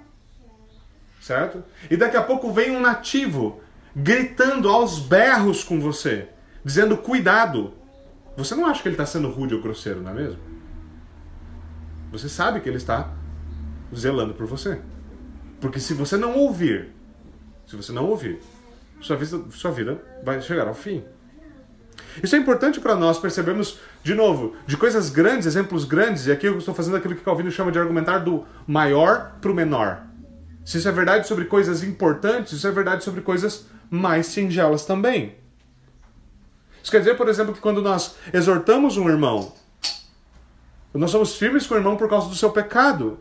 certo? 1.22 1.64
E 1.90 1.96
daqui 1.96 2.18
a 2.18 2.24
pouco 2.24 2.52
vem 2.52 2.76
um 2.76 2.82
nativo 2.82 3.62
gritando 3.96 4.68
aos 4.68 5.00
berros 5.00 5.64
com 5.64 5.80
você, 5.80 6.28
dizendo 6.66 6.98
cuidado. 6.98 7.74
Você 8.36 8.56
não 8.56 8.66
acha 8.66 8.82
que 8.82 8.88
ele 8.88 8.96
está 8.96 9.06
sendo 9.06 9.30
rude 9.30 9.54
ou 9.54 9.62
grosseiro, 9.62 10.02
não 10.02 10.12
é 10.12 10.14
mesmo? 10.16 10.40
Você 12.12 12.28
sabe 12.28 12.60
que 12.60 12.68
ele 12.68 12.78
está 12.78 13.10
zelando 13.96 14.34
por 14.34 14.48
você. 14.48 14.82
Porque 15.60 15.80
se 15.80 15.94
você 15.94 16.18
não 16.18 16.36
ouvir, 16.36 16.90
se 17.68 17.76
você 17.76 17.92
não 17.92 18.06
ouvir, 18.06 18.42
sua 19.00 19.16
vida, 19.16 19.44
sua 19.52 19.72
vida 19.72 20.02
vai 20.24 20.42
chegar 20.42 20.68
ao 20.68 20.74
fim. 20.74 21.04
Isso 22.22 22.36
é 22.36 22.40
importante 22.40 22.80
para 22.80 22.96
nós 22.96 23.20
percebermos, 23.20 23.80
de 24.04 24.16
novo, 24.16 24.56
de 24.66 24.76
coisas 24.76 25.10
grandes, 25.10 25.46
exemplos 25.46 25.86
grandes, 25.86 26.26
e 26.26 26.32
aqui 26.32 26.48
eu 26.48 26.58
estou 26.58 26.74
fazendo 26.74 26.98
aquilo 26.98 27.16
que 27.16 27.24
Calvino 27.24 27.52
chama 27.52 27.72
de 27.72 27.80
argumentar 27.80 28.20
do 28.20 28.46
maior 28.66 29.34
para 29.40 29.52
o 29.52 29.54
menor. 29.54 30.11
Se 30.64 30.78
isso 30.78 30.88
é 30.88 30.92
verdade 30.92 31.28
sobre 31.28 31.46
coisas 31.46 31.84
importantes, 31.84 32.54
isso 32.54 32.68
é 32.68 32.72
verdade 32.72 33.04
sobre 33.04 33.22
coisas 33.22 33.66
mais 33.90 34.28
singelas 34.28 34.86
também. 34.86 35.36
Isso 36.82 36.92
quer 36.92 37.00
dizer, 37.00 37.16
por 37.16 37.28
exemplo, 37.28 37.54
que 37.54 37.60
quando 37.60 37.82
nós 37.82 38.16
exortamos 38.34 38.98
um 38.98 39.10
irmão, 39.10 39.54
nós 40.94 41.12
somos 41.12 41.36
firmes 41.36 41.66
com 41.66 41.74
o 41.74 41.78
irmão 41.78 41.96
por 41.96 42.10
causa 42.10 42.28
do 42.28 42.36
seu 42.36 42.52
pecado. 42.52 43.20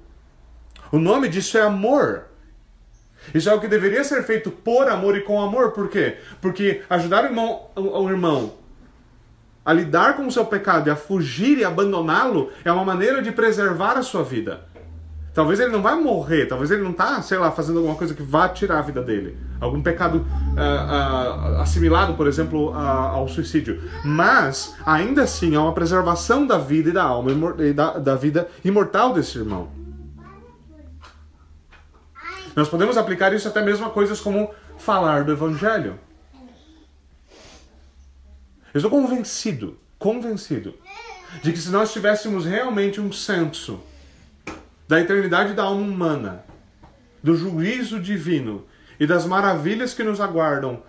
O 0.90 0.98
nome 0.98 1.28
disso 1.28 1.56
é 1.56 1.62
amor. 1.62 2.24
Isso 3.34 3.48
é 3.48 3.54
o 3.54 3.60
que 3.60 3.68
deveria 3.68 4.02
ser 4.02 4.22
feito 4.24 4.50
por 4.50 4.88
amor 4.88 5.16
e 5.16 5.22
com 5.22 5.40
amor. 5.40 5.72
Por 5.72 5.88
quê? 5.88 6.18
Porque 6.40 6.82
ajudar 6.88 7.24
o 7.24 7.26
irmão, 7.26 7.66
o 7.76 8.08
irmão 8.08 8.54
a 9.64 9.72
lidar 9.72 10.16
com 10.16 10.26
o 10.26 10.32
seu 10.32 10.44
pecado 10.44 10.88
e 10.88 10.90
a 10.90 10.96
fugir 10.96 11.58
e 11.58 11.64
abandoná-lo 11.64 12.50
é 12.64 12.72
uma 12.72 12.84
maneira 12.84 13.22
de 13.22 13.30
preservar 13.30 13.96
a 13.96 14.02
sua 14.02 14.24
vida. 14.24 14.64
Talvez 15.32 15.60
ele 15.60 15.70
não 15.70 15.80
vai 15.80 15.94
morrer, 15.94 16.46
talvez 16.46 16.72
ele 16.72 16.82
não 16.82 16.92
tá, 16.92 17.22
sei 17.22 17.38
lá, 17.38 17.52
fazendo 17.52 17.78
alguma 17.78 17.94
coisa 17.94 18.14
que 18.14 18.22
vá 18.22 18.48
tirar 18.48 18.80
a 18.80 18.82
vida 18.82 19.00
dele. 19.00 19.38
Algum 19.60 19.80
pecado 19.80 20.16
uh, 20.16 21.56
uh, 21.56 21.60
assimilado, 21.60 22.14
por 22.14 22.26
exemplo, 22.26 22.74
ao 22.74 23.28
suicídio. 23.28 23.80
Mas, 24.04 24.74
ainda 24.84 25.22
assim, 25.22 25.54
há 25.54 25.62
uma 25.62 25.72
preservação 25.72 26.44
da 26.44 26.58
vida 26.58 26.90
e 26.90 26.92
da 26.92 27.04
alma 27.04 27.30
e 27.58 27.72
da, 27.72 27.98
da 27.98 28.16
vida 28.16 28.48
imortal 28.64 29.12
desse 29.12 29.38
irmão. 29.38 29.68
Nós 32.56 32.68
podemos 32.68 32.96
aplicar 32.96 33.32
isso 33.32 33.46
até 33.46 33.62
mesmo 33.62 33.86
a 33.86 33.90
coisas 33.90 34.20
como 34.20 34.52
falar 34.78 35.22
do 35.22 35.30
evangelho. 35.30 35.96
Eu 38.74 38.78
estou 38.78 38.90
convencido, 38.90 39.78
convencido, 39.96 40.74
de 41.40 41.52
que 41.52 41.58
se 41.58 41.70
nós 41.70 41.92
tivéssemos 41.92 42.44
realmente 42.44 43.00
um 43.00 43.12
senso 43.12 43.80
da 44.90 45.00
eternidade 45.00 45.54
da 45.54 45.62
alma 45.62 45.82
humana, 45.82 46.44
do 47.22 47.36
juízo 47.36 48.00
divino 48.00 48.64
e 48.98 49.06
das 49.06 49.24
maravilhas 49.24 49.94
que 49.94 50.02
nos 50.02 50.20
aguardam 50.20 50.82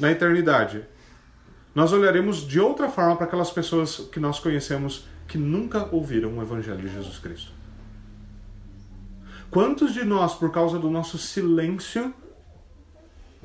na 0.00 0.10
eternidade, 0.10 0.82
nós 1.74 1.92
olharemos 1.92 2.38
de 2.38 2.58
outra 2.58 2.88
forma 2.88 3.16
para 3.16 3.26
aquelas 3.26 3.50
pessoas 3.50 3.98
que 4.10 4.18
nós 4.18 4.38
conhecemos 4.38 5.06
que 5.28 5.36
nunca 5.36 5.94
ouviram 5.94 6.38
o 6.38 6.40
Evangelho 6.40 6.80
de 6.80 6.88
Jesus 6.88 7.18
Cristo. 7.18 7.52
Quantos 9.50 9.92
de 9.92 10.04
nós, 10.04 10.34
por 10.34 10.50
causa 10.50 10.78
do 10.78 10.88
nosso 10.88 11.18
silêncio, 11.18 12.14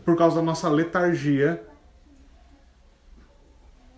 por 0.06 0.15
causa 0.15 0.38
da 0.38 0.41
nossa 0.41 0.70
letargia, 0.70 1.62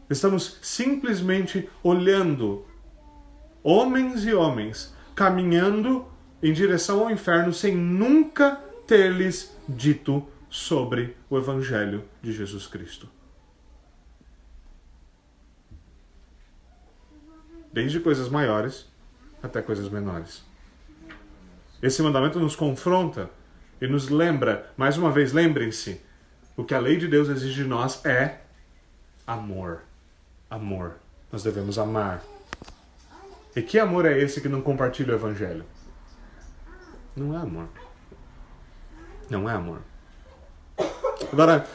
estamos 0.10 0.58
simplesmente 0.64 1.70
olhando 1.84 2.66
homens 3.64 4.26
e 4.26 4.34
homens 4.34 5.00
caminhando 5.22 6.08
em 6.42 6.52
direção 6.52 7.02
ao 7.02 7.12
inferno 7.12 7.54
sem 7.54 7.78
nunca 7.78 8.56
ter-lhes 8.88 9.56
dito 9.70 10.28
sobre 10.50 11.16
o 11.30 11.38
Evangelho 11.38 12.04
de 12.24 12.34
Jesus 12.34 12.66
Cristo. 12.66 13.08
Desde 17.72 18.00
coisas 18.00 18.30
maiores 18.30 18.90
até 19.44 19.62
coisas 19.62 19.88
menores. 19.90 20.44
Esse 21.84 22.02
mandamento 22.02 22.40
nos 22.40 22.56
confronta 22.56 23.30
e 23.80 23.86
nos 23.86 24.10
lembra, 24.10 24.74
mais 24.76 24.98
uma 24.98 25.12
vez, 25.12 25.34
lembrem-se, 25.34 26.02
o 26.58 26.64
que 26.64 26.74
a 26.74 26.80
lei 26.80 26.98
de 26.98 27.08
Deus 27.08 27.30
exige 27.30 27.62
de 27.62 27.70
nós 27.70 28.04
é 28.04 28.40
amor. 29.28 29.84
Amor. 30.50 30.96
Nós 31.32 31.44
devemos 31.44 31.78
amar. 31.78 32.24
E 33.56 33.62
que 33.62 33.78
amor 33.78 34.06
é 34.06 34.18
esse 34.18 34.40
que 34.40 34.48
não 34.48 34.62
compartilha 34.62 35.14
o 35.14 35.18
evangelho? 35.18 35.66
Não 37.16 37.36
é 37.36 37.42
amor. 37.42 37.68
Não 39.30 39.50
é 39.50 39.54
amor. 39.54 39.80
Agora, 41.32 41.66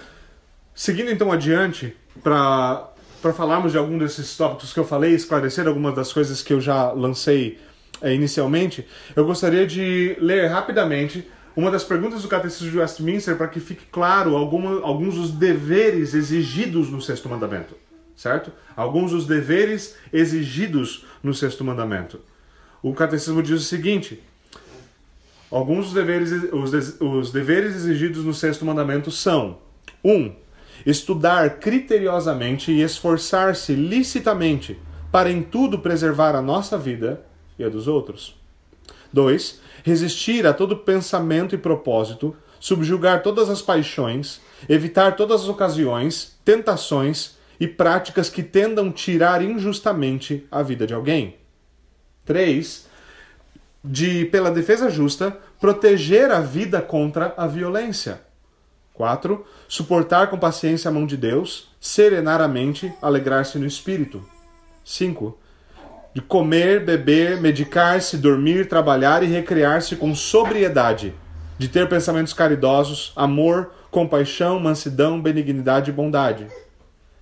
seguindo 0.75 1.11
então 1.11 1.31
adiante, 1.31 1.95
para 2.23 2.93
falarmos 3.35 3.73
de 3.73 3.79
algum 3.79 3.99
desses 3.99 4.37
tópicos 4.37 4.73
que 4.73 4.81
eu 4.81 4.85
falei, 4.85 5.15
esclarecer 5.15 5.67
algumas 5.67 5.95
das 5.95 6.13
coisas 6.13 6.43
que 6.43 6.53
eu 6.53 6.61
já 6.61 6.93
lancei 6.93 7.59
é, 8.01 8.15
inicialmente, 8.15 8.87
eu 9.15 9.27
gostaria 9.27 9.67
de 9.67 10.17
ler 10.19 10.49
rapidamente 10.49 11.31
uma 11.55 11.71
das 11.71 11.85
perguntas 11.85 12.23
do 12.23 12.29
Catecismo 12.29 12.71
de 12.71 12.79
Westminster 12.79 13.37
para 13.37 13.49
que 13.49 13.61
fique 13.61 13.87
claro 13.87 14.37
alguma, 14.37 14.83
alguns 14.83 15.15
dos 15.15 15.31
deveres 15.31 16.15
exigidos 16.15 16.91
no 16.91 17.01
sexto 17.01 17.29
mandamento 17.29 17.75
certo? 18.17 18.51
Alguns 18.75 19.13
dos 19.13 19.27
deveres 19.27 19.95
exigidos 20.13 21.05
no 21.23 21.35
sexto 21.35 21.63
mandamento. 21.63 22.21
O 22.83 22.95
catecismo 22.95 23.43
diz 23.43 23.61
o 23.61 23.65
seguinte: 23.65 24.23
alguns 25.51 25.87
dos 25.87 25.95
deveres, 25.95 26.33
os, 26.53 27.01
os 27.01 27.31
deveres 27.31 27.77
exigidos 27.77 28.25
no 28.25 28.33
sexto 28.33 28.65
mandamento 28.65 29.11
são: 29.11 29.59
1. 30.03 30.11
Um, 30.11 30.35
estudar 30.85 31.59
criteriosamente 31.59 32.73
e 32.73 32.83
esforçar-se 32.83 33.75
licitamente 33.75 34.79
para 35.13 35.31
em 35.31 35.43
tudo 35.43 35.79
preservar 35.79 36.35
a 36.35 36.43
nossa 36.43 36.79
vida 36.79 37.25
e 37.59 37.65
a 37.65 37.69
dos 37.69 37.87
outros. 37.87 38.37
2. 39.13 39.61
Resistir 39.83 40.47
a 40.47 40.53
todo 40.53 40.77
pensamento 40.77 41.55
e 41.55 41.59
propósito, 41.59 42.37
subjugar 42.61 43.23
todas 43.23 43.49
as 43.49 43.63
paixões, 43.63 44.41
evitar 44.69 45.17
todas 45.17 45.43
as 45.43 45.49
ocasiões, 45.49 46.37
tentações 46.45 47.36
e 47.59 47.67
práticas 47.67 48.29
que 48.29 48.43
tendam 48.43 48.91
tirar 48.91 49.43
injustamente 49.43 50.47
a 50.51 50.63
vida 50.63 50.87
de 50.87 50.95
alguém. 50.95 51.37
3. 52.25 52.87
De, 53.83 54.25
pela 54.27 54.51
defesa 54.51 54.91
justa, 54.91 55.37
proteger 55.61 56.31
a 56.31 56.41
vida 56.41 56.83
contra 56.83 57.33
a 57.37 57.47
violência. 57.47 58.21
4. 58.93 59.45
Suportar 59.69 60.29
com 60.29 60.39
paciência 60.39 60.89
a 60.89 60.93
mão 60.93 61.07
de 61.07 61.17
Deus, 61.17 61.69
serenar 61.81 62.41
a 62.41 62.49
mente, 62.49 62.93
alegrar-se 63.01 63.59
no 63.59 63.67
espírito. 63.67 64.25
5. 64.85 65.39
De 66.15 66.23
comer, 66.23 66.85
beber, 66.85 67.41
medicar-se, 67.41 68.17
dormir, 68.17 68.69
trabalhar 68.69 69.23
e 69.23 69.27
recrear-se 69.27 69.97
com 69.97 70.15
sobriedade. 70.15 71.15
De 71.59 71.69
ter 71.69 71.89
pensamentos 71.89 72.33
caridosos, 72.33 73.13
amor, 73.15 73.71
compaixão, 73.91 74.59
mansidão, 74.59 75.21
benignidade 75.21 75.91
e 75.91 75.93
bondade. 75.93 76.47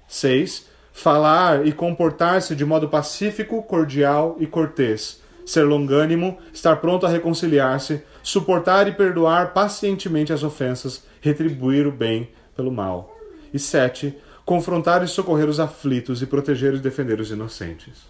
6. 0.08 0.66
Falar 0.92 1.66
e 1.66 1.72
comportar-se 1.72 2.54
de 2.54 2.64
modo 2.64 2.88
pacífico, 2.88 3.62
cordial 3.62 4.36
e 4.38 4.46
cortês. 4.46 5.20
Ser 5.44 5.64
longânimo, 5.64 6.38
estar 6.52 6.76
pronto 6.76 7.04
a 7.04 7.08
reconciliar-se, 7.08 8.02
suportar 8.22 8.88
e 8.88 8.92
perdoar 8.92 9.52
pacientemente 9.52 10.32
as 10.32 10.42
ofensas, 10.42 11.04
retribuir 11.20 11.86
o 11.86 11.92
bem 11.92 12.30
pelo 12.56 12.70
mal. 12.70 13.14
E 13.52 13.58
7. 13.58 14.16
Confrontar 14.44 15.02
e 15.02 15.08
socorrer 15.08 15.48
os 15.48 15.58
aflitos 15.58 16.22
e 16.22 16.26
proteger 16.26 16.74
e 16.74 16.78
defender 16.78 17.20
os 17.20 17.30
inocentes. 17.30 18.04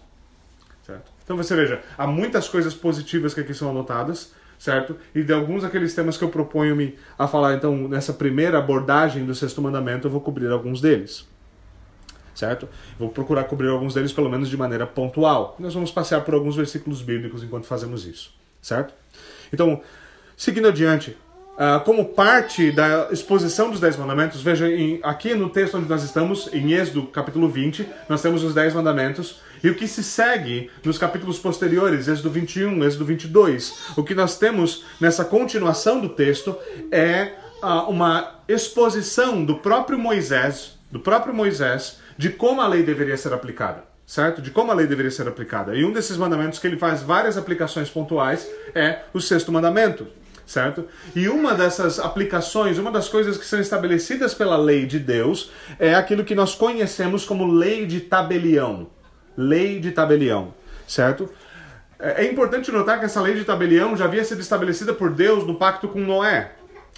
Certo? 0.85 1.11
Então 1.23 1.35
você 1.35 1.55
veja, 1.55 1.81
há 1.97 2.05
muitas 2.05 2.47
coisas 2.47 2.73
positivas 2.75 3.33
que 3.33 3.39
aqui 3.39 3.53
são 3.53 3.69
anotadas, 3.71 4.31
certo? 4.59 4.95
E 5.13 5.23
de 5.23 5.33
alguns 5.33 5.63
daqueles 5.63 5.95
temas 5.95 6.17
que 6.17 6.23
eu 6.23 6.29
proponho-me 6.29 6.95
a 7.17 7.27
falar, 7.27 7.55
então, 7.55 7.87
nessa 7.87 8.13
primeira 8.13 8.59
abordagem 8.59 9.25
do 9.25 9.33
sexto 9.33 9.61
mandamento, 9.61 10.07
eu 10.07 10.11
vou 10.11 10.21
cobrir 10.21 10.51
alguns 10.51 10.79
deles 10.79 11.25
certo? 12.35 12.67
Vou 12.99 13.09
procurar 13.09 13.45
cobrir 13.45 13.69
alguns 13.69 13.93
deles 13.93 14.13
pelo 14.13 14.29
menos 14.29 14.49
de 14.49 14.57
maneira 14.57 14.85
pontual. 14.85 15.55
Nós 15.57 15.73
vamos 15.73 15.91
passear 15.91 16.21
por 16.21 16.33
alguns 16.33 16.55
versículos 16.55 17.01
bíblicos 17.01 17.41
enquanto 17.41 17.65
fazemos 17.65 18.05
isso, 18.05 18.31
certo? 18.61 18.93
Então, 19.51 19.81
seguindo 20.37 20.67
adiante, 20.67 21.17
Uh, 21.55 21.79
como 21.85 22.03
parte 22.03 22.69
da 22.69 23.07
exposição 23.11 23.71
dos 23.71 23.79
Dez 23.79 23.95
Mandamentos, 23.95 24.41
veja, 24.41 24.67
aqui 25.01 25.33
no 25.33 25.49
texto 25.49 25.77
onde 25.77 25.87
nós 25.87 26.03
estamos, 26.03 26.49
em 26.51 26.73
Êxodo 26.73 27.03
capítulo 27.03 27.47
20, 27.47 27.87
nós 28.09 28.21
temos 28.21 28.43
os 28.43 28.53
Dez 28.53 28.73
Mandamentos, 28.73 29.39
e 29.63 29.69
o 29.69 29.75
que 29.75 29.87
se 29.87 30.03
segue 30.03 30.69
nos 30.83 30.97
capítulos 30.97 31.39
posteriores, 31.39 32.09
Êxodo 32.09 32.29
21, 32.29 32.83
Êxodo 32.83 33.05
22, 33.05 33.93
o 33.95 34.03
que 34.03 34.13
nós 34.13 34.37
temos 34.37 34.83
nessa 34.99 35.23
continuação 35.23 36.01
do 36.01 36.09
texto 36.09 36.57
é 36.91 37.31
uh, 37.63 37.89
uma 37.89 38.41
exposição 38.49 39.45
do 39.45 39.55
próprio 39.55 39.97
Moisés, 39.97 40.77
do 40.91 40.99
próprio 40.99 41.33
Moisés, 41.33 41.99
de 42.17 42.29
como 42.29 42.61
a 42.61 42.67
lei 42.67 42.83
deveria 42.83 43.17
ser 43.17 43.33
aplicada, 43.33 43.83
certo? 44.05 44.41
De 44.41 44.51
como 44.51 44.71
a 44.71 44.75
lei 44.75 44.87
deveria 44.87 45.11
ser 45.11 45.27
aplicada. 45.27 45.75
E 45.75 45.83
um 45.83 45.91
desses 45.91 46.17
mandamentos 46.17 46.59
que 46.59 46.67
ele 46.67 46.77
faz 46.77 47.01
várias 47.01 47.37
aplicações 47.37 47.89
pontuais 47.89 48.47
é 48.73 48.99
o 49.13 49.19
sexto 49.19 49.51
mandamento, 49.51 50.07
certo? 50.45 50.87
E 51.15 51.27
uma 51.27 51.53
dessas 51.53 51.99
aplicações, 51.99 52.77
uma 52.77 52.91
das 52.91 53.09
coisas 53.09 53.37
que 53.37 53.45
são 53.45 53.59
estabelecidas 53.59 54.33
pela 54.33 54.57
lei 54.57 54.85
de 54.85 54.99
Deus 54.99 55.51
é 55.79 55.95
aquilo 55.95 56.23
que 56.23 56.35
nós 56.35 56.55
conhecemos 56.55 57.25
como 57.25 57.51
lei 57.51 57.85
de 57.85 58.01
tabelião. 58.01 58.87
Lei 59.37 59.79
de 59.79 59.91
tabelião, 59.91 60.53
certo? 60.87 61.29
É, 61.99 62.25
é 62.25 62.31
importante 62.31 62.71
notar 62.71 62.99
que 62.99 63.05
essa 63.05 63.21
lei 63.21 63.33
de 63.33 63.43
tabelião 63.43 63.97
já 63.97 64.05
havia 64.05 64.23
sido 64.23 64.41
estabelecida 64.41 64.93
por 64.93 65.11
Deus 65.11 65.45
no 65.45 65.55
pacto 65.55 65.87
com 65.87 65.99
Noé, 65.99 66.51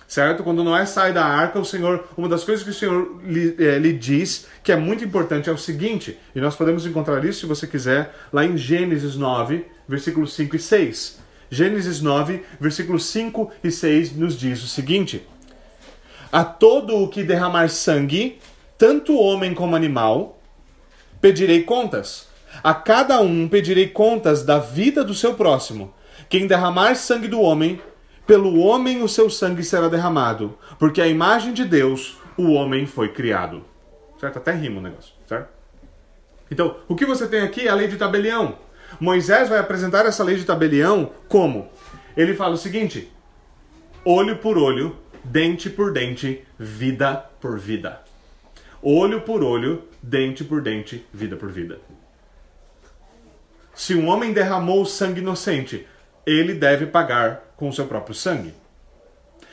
certo? 0.07 0.43
Quando 0.43 0.63
Noé 0.63 0.85
sai 0.85 1.11
da 1.11 1.25
arca, 1.25 1.59
o 1.59 1.65
Senhor, 1.65 2.07
uma 2.17 2.29
das 2.29 2.43
coisas 2.43 2.63
que 2.63 2.69
o 2.69 2.73
Senhor 2.73 3.19
lhe, 3.23 3.55
é, 3.59 3.77
lhe, 3.77 3.93
diz, 3.93 4.47
que 4.63 4.71
é 4.71 4.75
muito 4.75 5.03
importante, 5.03 5.49
é 5.49 5.53
o 5.53 5.57
seguinte, 5.57 6.17
e 6.33 6.39
nós 6.39 6.55
podemos 6.55 6.85
encontrar 6.85 7.23
isso, 7.25 7.41
se 7.41 7.45
você 7.45 7.67
quiser, 7.67 8.15
lá 8.31 8.45
em 8.45 8.57
Gênesis 8.57 9.15
9, 9.15 9.65
versículos 9.87 10.33
5 10.33 10.55
e 10.55 10.59
6. 10.59 11.19
Gênesis 11.49 12.01
9, 12.01 12.43
versículos 12.59 13.05
5 13.05 13.51
e 13.63 13.71
6 13.71 14.15
nos 14.15 14.37
diz 14.37 14.63
o 14.63 14.67
seguinte: 14.67 15.25
A 16.31 16.43
todo 16.43 16.97
o 16.97 17.07
que 17.07 17.23
derramar 17.23 17.69
sangue, 17.69 18.39
tanto 18.77 19.17
homem 19.17 19.53
como 19.53 19.75
animal, 19.75 20.39
pedirei 21.21 21.63
contas. 21.63 22.27
A 22.63 22.73
cada 22.73 23.21
um 23.21 23.47
pedirei 23.47 23.87
contas 23.87 24.43
da 24.43 24.59
vida 24.59 25.03
do 25.03 25.13
seu 25.13 25.35
próximo. 25.35 25.93
Quem 26.29 26.47
derramar 26.47 26.95
sangue 26.95 27.27
do 27.27 27.39
homem, 27.39 27.79
pelo 28.27 28.59
homem 28.59 29.01
o 29.01 29.07
seu 29.07 29.29
sangue 29.29 29.63
será 29.63 29.87
derramado, 29.87 30.57
porque 30.77 31.01
a 31.01 31.07
imagem 31.07 31.53
de 31.53 31.65
Deus 31.65 32.17
o 32.37 32.51
homem 32.51 32.85
foi 32.85 33.09
criado. 33.09 33.63
Certo? 34.19 34.37
Até 34.37 34.51
rima 34.51 34.79
o 34.79 34.83
negócio, 34.83 35.13
certo? 35.25 35.49
Então, 36.51 36.77
o 36.87 36.95
que 36.95 37.05
você 37.05 37.27
tem 37.27 37.41
aqui 37.41 37.67
é 37.67 37.71
a 37.71 37.75
lei 37.75 37.87
de 37.87 37.97
tabelião. 37.97 38.59
Moisés 38.99 39.49
vai 39.49 39.59
apresentar 39.59 40.05
essa 40.05 40.23
lei 40.23 40.35
de 40.35 40.45
tabelião 40.45 41.11
como? 41.27 41.69
ele 42.17 42.33
fala 42.33 42.55
o 42.55 42.57
seguinte: 42.57 43.09
olho 44.03 44.37
por 44.39 44.57
olho, 44.57 44.97
dente 45.23 45.69
por 45.69 45.93
dente, 45.93 46.43
vida 46.57 47.15
por 47.39 47.59
vida. 47.59 48.01
Olho 48.81 49.21
por 49.21 49.43
olho, 49.43 49.83
dente 50.01 50.43
por 50.43 50.61
dente, 50.61 51.05
vida 51.13 51.35
por 51.35 51.51
vida. 51.51 51.79
Se 53.73 53.93
um 53.93 54.07
homem 54.07 54.33
derramou 54.33 54.83
sangue 54.85 55.21
inocente, 55.21 55.85
ele 56.27 56.53
deve 56.53 56.85
pagar 56.85 57.53
com 57.55 57.69
o 57.69 57.73
seu 57.73 57.85
próprio 57.87 58.13
sangue. 58.13 58.53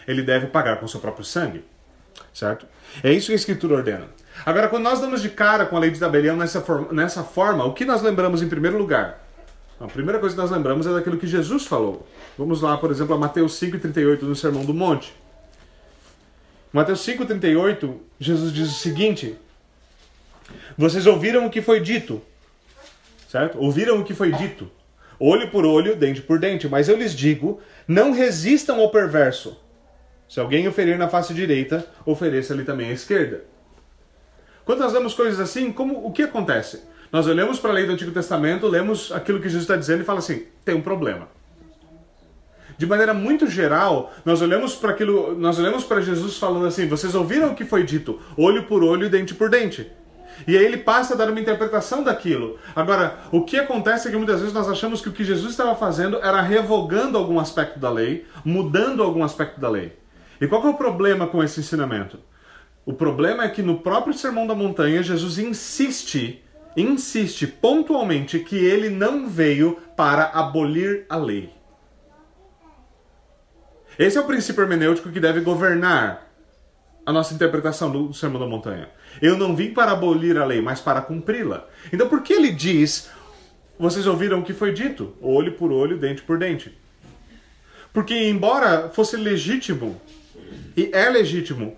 Ele 0.08 0.22
deve 0.22 0.48
pagar 0.48 0.78
com 0.78 0.86
o 0.86 0.88
seu 0.88 0.98
próprio 0.98 1.24
sangue. 1.24 1.64
Certo? 2.32 2.66
É 3.02 3.12
isso 3.12 3.28
que 3.28 3.32
a 3.32 3.36
Escritura 3.36 3.76
ordena. 3.76 4.08
Agora, 4.44 4.68
quando 4.68 4.82
nós 4.82 5.00
damos 5.00 5.22
de 5.22 5.30
cara 5.30 5.66
com 5.66 5.76
a 5.76 5.80
lei 5.80 5.92
de 5.92 6.00
tabelião 6.00 6.36
nessa 6.36 6.60
forma, 6.60 6.92
nessa 6.92 7.22
forma, 7.22 7.64
o 7.64 7.72
que 7.72 7.84
nós 7.84 8.02
lembramos 8.02 8.42
em 8.42 8.48
primeiro 8.48 8.76
lugar? 8.76 9.24
A 9.80 9.86
primeira 9.86 10.18
coisa 10.18 10.34
que 10.34 10.40
nós 10.40 10.50
lembramos 10.50 10.86
é 10.86 10.92
daquilo 10.92 11.16
que 11.16 11.26
Jesus 11.26 11.64
falou. 11.64 12.06
Vamos 12.36 12.60
lá, 12.60 12.76
por 12.76 12.90
exemplo, 12.90 13.14
a 13.14 13.18
Mateus 13.18 13.52
5,38 13.60 14.22
no 14.22 14.34
Sermão 14.34 14.64
do 14.64 14.74
Monte. 14.74 15.14
Mateus 16.72 17.06
5,38, 17.06 17.94
Jesus 18.18 18.52
diz 18.52 18.68
o 18.68 18.74
seguinte: 18.74 19.36
Vocês 20.76 21.06
ouviram 21.06 21.46
o 21.46 21.50
que 21.50 21.62
foi 21.62 21.80
dito, 21.80 22.20
certo? 23.28 23.58
Ouviram 23.58 24.00
o 24.00 24.04
que 24.04 24.12
foi 24.12 24.32
dito, 24.32 24.70
olho 25.18 25.50
por 25.50 25.64
olho, 25.64 25.96
dente 25.96 26.20
por 26.20 26.38
dente, 26.38 26.68
mas 26.68 26.88
eu 26.88 26.96
lhes 26.96 27.14
digo: 27.14 27.60
não 27.86 28.12
resistam 28.12 28.80
ao 28.80 28.90
perverso. 28.90 29.60
Se 30.28 30.40
alguém 30.40 30.66
oferir 30.66 30.98
na 30.98 31.08
face 31.08 31.34
direita, 31.34 31.86
ofereça-lhe 32.04 32.64
também 32.64 32.90
à 32.90 32.92
esquerda. 32.92 33.44
Quando 34.64 34.80
nós 34.80 34.92
lemos 34.92 35.14
coisas 35.14 35.38
assim, 35.38 35.70
como 35.70 36.06
o 36.06 36.10
que 36.10 36.22
acontece? 36.22 36.82
Nós 37.12 37.26
olhamos 37.26 37.60
para 37.60 37.70
a 37.70 37.74
lei 37.74 37.86
do 37.86 37.92
Antigo 37.92 38.10
Testamento, 38.10 38.66
lemos 38.66 39.12
aquilo 39.12 39.38
que 39.38 39.48
Jesus 39.48 39.62
está 39.62 39.76
dizendo 39.76 40.02
e 40.02 40.04
fala 40.04 40.18
assim: 40.18 40.46
tem 40.64 40.74
um 40.74 40.82
problema. 40.82 41.28
De 42.76 42.86
maneira 42.86 43.14
muito 43.14 43.46
geral, 43.46 44.12
nós 44.24 44.42
olhamos 44.42 44.74
para 44.74 44.90
aquilo, 44.90 45.36
nós 45.38 45.58
olhamos 45.58 45.84
para 45.84 46.00
Jesus 46.00 46.38
falando 46.38 46.66
assim: 46.66 46.88
vocês 46.88 47.14
ouviram 47.14 47.52
o 47.52 47.54
que 47.54 47.64
foi 47.64 47.84
dito, 47.84 48.20
olho 48.36 48.64
por 48.64 48.82
olho 48.82 49.06
e 49.06 49.08
dente 49.08 49.34
por 49.34 49.48
dente. 49.48 49.90
E 50.46 50.56
aí 50.56 50.64
ele 50.64 50.78
passa 50.78 51.14
a 51.14 51.16
dar 51.16 51.30
uma 51.30 51.40
interpretação 51.40 52.02
daquilo. 52.02 52.58
Agora, 52.74 53.18
o 53.30 53.42
que 53.42 53.56
acontece 53.56 54.08
é 54.08 54.10
que 54.10 54.16
muitas 54.16 54.40
vezes 54.40 54.54
nós 54.54 54.68
achamos 54.68 55.00
que 55.00 55.08
o 55.08 55.12
que 55.12 55.24
Jesus 55.24 55.50
estava 55.50 55.74
fazendo 55.74 56.18
era 56.18 56.40
revogando 56.40 57.16
algum 57.16 57.38
aspecto 57.38 57.78
da 57.78 57.90
lei, 57.90 58.26
mudando 58.44 59.02
algum 59.02 59.22
aspecto 59.22 59.60
da 59.60 59.68
lei. 59.68 59.96
E 60.40 60.46
qual 60.46 60.64
é 60.66 60.68
o 60.68 60.74
problema 60.74 61.26
com 61.26 61.42
esse 61.42 61.60
ensinamento? 61.60 62.18
O 62.84 62.92
problema 62.92 63.44
é 63.44 63.48
que 63.48 63.62
no 63.62 63.78
próprio 63.78 64.12
Sermão 64.12 64.46
da 64.46 64.54
Montanha, 64.54 65.02
Jesus 65.02 65.38
insiste, 65.38 66.44
insiste 66.76 67.46
pontualmente 67.46 68.38
que 68.40 68.56
ele 68.56 68.90
não 68.90 69.28
veio 69.28 69.78
para 69.96 70.24
abolir 70.24 71.06
a 71.08 71.16
lei. 71.16 71.50
Esse 73.98 74.18
é 74.18 74.20
o 74.20 74.26
princípio 74.26 74.62
hermenêutico 74.62 75.10
que 75.10 75.20
deve 75.20 75.40
governar 75.40 76.28
a 77.06 77.12
nossa 77.12 77.32
interpretação 77.32 77.90
do 77.90 78.12
Sermão 78.12 78.40
da 78.40 78.46
Montanha. 78.46 78.88
Eu 79.20 79.36
não 79.36 79.54
vim 79.54 79.72
para 79.72 79.92
abolir 79.92 80.36
a 80.38 80.44
lei, 80.44 80.60
mas 80.60 80.80
para 80.80 81.00
cumpri-la. 81.00 81.66
Então 81.92 82.08
por 82.08 82.22
que 82.22 82.32
ele 82.32 82.50
diz, 82.50 83.10
vocês 83.78 84.06
ouviram 84.06 84.40
o 84.40 84.42
que 84.42 84.52
foi 84.52 84.72
dito? 84.72 85.14
Olho 85.20 85.52
por 85.52 85.72
olho, 85.72 85.98
dente 85.98 86.22
por 86.22 86.38
dente. 86.38 86.76
Porque 87.92 88.14
embora 88.28 88.90
fosse 88.90 89.16
legítimo, 89.16 90.00
e 90.76 90.90
é 90.92 91.08
legítimo, 91.08 91.76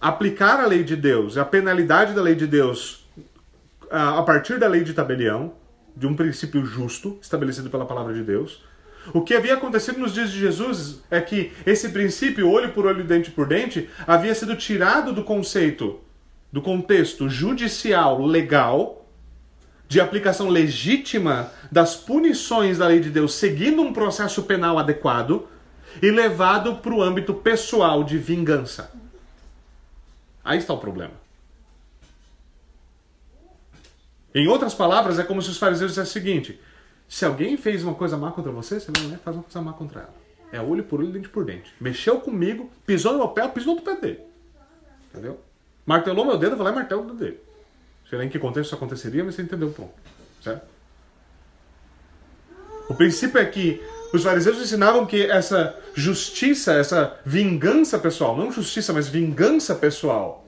aplicar 0.00 0.60
a 0.60 0.66
lei 0.66 0.84
de 0.84 0.96
Deus, 0.96 1.38
a 1.38 1.44
penalidade 1.44 2.12
da 2.12 2.20
lei 2.20 2.34
de 2.34 2.46
Deus 2.46 3.08
a 3.90 4.22
partir 4.22 4.58
da 4.58 4.66
lei 4.66 4.82
de 4.82 4.92
tabelião, 4.92 5.54
de 5.96 6.06
um 6.06 6.14
princípio 6.14 6.64
justo 6.66 7.18
estabelecido 7.22 7.70
pela 7.70 7.86
palavra 7.86 8.12
de 8.12 8.22
Deus, 8.22 8.62
o 9.12 9.20
que 9.20 9.34
havia 9.34 9.54
acontecido 9.54 9.98
nos 9.98 10.12
dias 10.12 10.30
de 10.30 10.40
Jesus 10.40 11.02
é 11.10 11.20
que 11.20 11.52
esse 11.64 11.90
princípio, 11.90 12.50
olho 12.50 12.72
por 12.72 12.86
olho, 12.86 13.04
dente 13.04 13.30
por 13.30 13.46
dente, 13.46 13.88
havia 14.06 14.34
sido 14.34 14.56
tirado 14.56 15.12
do 15.12 15.22
conceito, 15.22 16.00
do 16.54 16.62
contexto 16.62 17.28
judicial 17.28 18.24
legal, 18.24 19.04
de 19.88 20.00
aplicação 20.00 20.48
legítima 20.48 21.50
das 21.68 21.96
punições 21.96 22.78
da 22.78 22.86
lei 22.86 23.00
de 23.00 23.10
Deus, 23.10 23.34
seguindo 23.34 23.82
um 23.82 23.92
processo 23.92 24.40
penal 24.44 24.78
adequado, 24.78 25.48
e 26.00 26.12
levado 26.12 26.76
para 26.76 26.94
o 26.94 27.02
âmbito 27.02 27.34
pessoal 27.34 28.04
de 28.04 28.18
vingança. 28.18 28.92
Aí 30.44 30.58
está 30.58 30.72
o 30.72 30.78
problema. 30.78 31.14
Em 34.32 34.46
outras 34.46 34.74
palavras, 34.74 35.18
é 35.18 35.24
como 35.24 35.42
se 35.42 35.50
os 35.50 35.58
fariseus 35.58 35.90
dissessem 35.90 36.10
o 36.10 36.12
seguinte: 36.12 36.60
se 37.08 37.24
alguém 37.24 37.56
fez 37.56 37.82
uma 37.82 37.94
coisa 37.94 38.16
má 38.16 38.30
contra 38.30 38.52
você, 38.52 38.78
você 38.78 38.92
lá 38.92 39.16
e 39.16 39.18
faz 39.18 39.36
uma 39.36 39.42
coisa 39.42 39.60
má 39.60 39.72
contra 39.72 40.02
ela. 40.02 40.14
É 40.52 40.60
olho 40.60 40.84
por 40.84 41.00
olho, 41.00 41.10
dente 41.10 41.28
por 41.28 41.44
dente. 41.44 41.74
Mexeu 41.80 42.20
comigo, 42.20 42.70
pisou 42.86 43.10
no 43.10 43.18
meu 43.18 43.28
pé, 43.30 43.48
pisou 43.48 43.74
no 43.74 43.82
pé 43.82 43.96
dele. 43.96 44.20
Entendeu? 45.10 45.40
Martelou 45.86 46.24
meu 46.24 46.38
dedo, 46.38 46.56
vou 46.56 46.64
lá 46.64 46.72
e 46.72 46.74
martelo 46.74 47.02
o 47.02 47.06
dedo 47.06 47.18
dele. 47.18 47.40
Sei 48.08 48.18
lá 48.18 48.24
em 48.24 48.28
que 48.28 48.38
contexto 48.38 48.66
isso 48.66 48.74
aconteceria, 48.74 49.24
mas 49.24 49.34
você 49.34 49.42
entendeu 49.42 49.68
o 49.68 49.72
ponto. 49.72 49.92
Certo? 50.42 50.66
O 52.88 52.94
princípio 52.94 53.38
é 53.38 53.44
que 53.44 53.82
os 54.12 54.22
fariseus 54.22 54.58
ensinavam 54.58 55.06
que 55.06 55.24
essa 55.24 55.76
justiça, 55.94 56.74
essa 56.74 57.18
vingança 57.24 57.98
pessoal, 57.98 58.36
não 58.36 58.52
justiça, 58.52 58.92
mas 58.92 59.08
vingança 59.08 59.74
pessoal, 59.74 60.46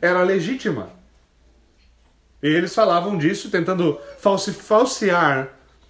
era 0.00 0.22
legítima. 0.22 0.90
E 2.42 2.48
eles 2.48 2.74
falavam 2.74 3.16
disso 3.16 3.50
tentando 3.50 4.00
falsear 4.18 5.48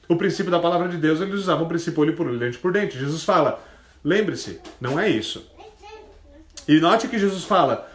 o 0.08 0.16
princípio 0.16 0.50
da 0.50 0.58
palavra 0.58 0.88
de 0.88 0.96
Deus, 0.96 1.20
eles 1.20 1.34
usavam 1.34 1.64
o 1.66 1.68
princípio 1.68 2.00
olho 2.00 2.14
por 2.14 2.26
olho, 2.26 2.38
dente 2.38 2.58
por 2.58 2.72
dente. 2.72 2.98
Jesus 2.98 3.24
fala: 3.24 3.64
lembre-se, 4.04 4.60
não 4.80 4.98
é 4.98 5.08
isso. 5.08 5.50
E 6.68 6.78
note 6.80 7.08
que 7.08 7.18
Jesus 7.18 7.44
fala: 7.44 7.90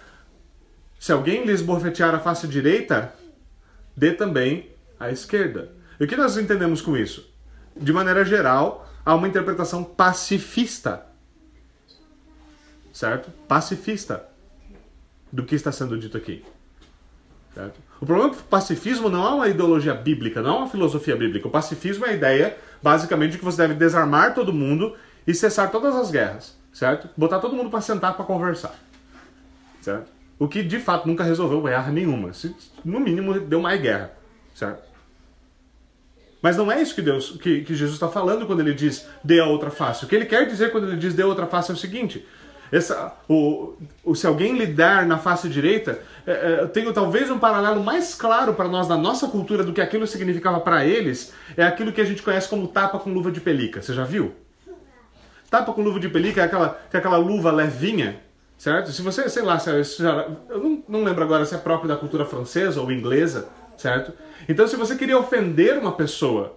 se 1.01 1.11
alguém 1.11 1.43
lhes 1.45 1.63
bofetear 1.63 2.13
a 2.13 2.19
face 2.19 2.47
direita, 2.47 3.11
dê 3.97 4.11
também 4.11 4.69
a 4.99 5.09
esquerda. 5.09 5.71
E 5.99 6.03
o 6.03 6.07
que 6.07 6.15
nós 6.15 6.37
entendemos 6.37 6.79
com 6.79 6.95
isso? 6.95 7.27
De 7.75 7.91
maneira 7.91 8.23
geral, 8.23 8.87
há 9.03 9.15
uma 9.15 9.27
interpretação 9.27 9.83
pacifista. 9.83 11.07
Certo? 12.93 13.31
Pacifista 13.47 14.27
do 15.31 15.43
que 15.43 15.55
está 15.55 15.71
sendo 15.71 15.97
dito 15.97 16.15
aqui. 16.15 16.45
Certo? 17.55 17.79
O 17.99 18.05
problema 18.05 18.29
é 18.29 18.35
que 18.35 18.41
o 18.41 18.45
pacifismo 18.45 19.09
não 19.09 19.25
é 19.25 19.29
uma 19.31 19.47
ideologia 19.47 19.95
bíblica, 19.95 20.39
não 20.39 20.53
é 20.53 20.57
uma 20.59 20.69
filosofia 20.69 21.15
bíblica. 21.15 21.47
O 21.47 21.51
pacifismo 21.51 22.05
é 22.05 22.09
a 22.09 22.13
ideia, 22.13 22.57
basicamente, 22.79 23.31
de 23.31 23.37
que 23.39 23.43
você 23.43 23.57
deve 23.57 23.73
desarmar 23.73 24.35
todo 24.35 24.53
mundo 24.53 24.95
e 25.25 25.33
cessar 25.33 25.71
todas 25.71 25.95
as 25.95 26.11
guerras, 26.11 26.55
certo? 26.71 27.09
Botar 27.17 27.39
todo 27.39 27.55
mundo 27.55 27.71
para 27.71 27.81
sentar 27.81 28.15
para 28.15 28.23
conversar, 28.23 28.75
certo? 29.81 30.20
O 30.41 30.47
que 30.47 30.63
de 30.63 30.79
fato 30.79 31.07
nunca 31.07 31.23
resolveu 31.23 31.61
guerra 31.61 31.91
nenhuma. 31.91 32.31
No 32.83 32.99
mínimo 32.99 33.39
deu 33.41 33.61
mais 33.61 33.79
guerra, 33.79 34.11
certo? 34.55 34.81
Mas 36.41 36.57
não 36.57 36.71
é 36.71 36.81
isso 36.81 36.95
que 36.95 37.01
Deus, 37.03 37.37
que, 37.39 37.61
que 37.61 37.75
Jesus 37.75 37.93
está 37.93 38.07
falando 38.07 38.47
quando 38.47 38.61
ele 38.61 38.73
diz 38.73 39.07
dê 39.23 39.39
a 39.39 39.45
outra 39.45 39.69
face. 39.69 40.03
O 40.03 40.07
que 40.07 40.15
ele 40.15 40.25
quer 40.25 40.47
dizer 40.47 40.71
quando 40.71 40.87
ele 40.87 40.97
diz 40.97 41.13
dê 41.13 41.21
a 41.21 41.27
outra 41.27 41.45
face 41.45 41.69
é 41.69 41.75
o 41.75 41.77
seguinte: 41.77 42.25
essa, 42.71 43.13
o, 43.29 43.75
o, 44.03 44.15
se 44.15 44.25
alguém 44.25 44.57
lhe 44.57 44.65
der 44.65 45.05
na 45.05 45.19
face 45.19 45.47
direita, 45.47 45.99
é, 46.25 46.31
é, 46.31 46.61
eu 46.61 46.69
tenho 46.69 46.91
talvez 46.91 47.29
um 47.29 47.37
paralelo 47.37 47.83
mais 47.83 48.15
claro 48.15 48.55
para 48.55 48.67
nós 48.67 48.87
na 48.87 48.97
nossa 48.97 49.27
cultura 49.27 49.63
do 49.63 49.71
que 49.71 49.79
aquilo 49.79 50.07
significava 50.07 50.59
para 50.59 50.83
eles, 50.83 51.35
é 51.55 51.63
aquilo 51.63 51.91
que 51.91 52.01
a 52.01 52.05
gente 52.05 52.23
conhece 52.23 52.49
como 52.49 52.67
tapa 52.67 52.97
com 52.97 53.13
luva 53.13 53.31
de 53.31 53.39
pelica. 53.39 53.79
Você 53.79 53.93
já 53.93 54.05
viu? 54.05 54.33
Tapa 55.51 55.71
com 55.71 55.83
luva 55.83 55.99
de 55.99 56.09
pelica 56.09 56.41
é 56.41 56.45
aquela, 56.45 56.81
é 56.91 56.97
aquela 56.97 57.17
luva 57.17 57.51
levinha, 57.51 58.19
certo? 58.61 58.91
Se 58.91 59.01
você, 59.01 59.27
sei 59.27 59.41
lá, 59.41 59.57
eu 60.47 60.59
não, 60.59 60.83
não 60.87 61.03
lembro 61.03 61.23
agora 61.23 61.43
se 61.47 61.55
é 61.55 61.57
próprio 61.57 61.87
da 61.87 61.97
cultura 61.97 62.27
francesa 62.27 62.79
ou 62.79 62.91
inglesa, 62.91 63.49
certo? 63.75 64.13
Então, 64.47 64.67
se 64.67 64.75
você 64.75 64.95
queria 64.95 65.17
ofender 65.17 65.79
uma 65.79 65.93
pessoa, 65.93 66.55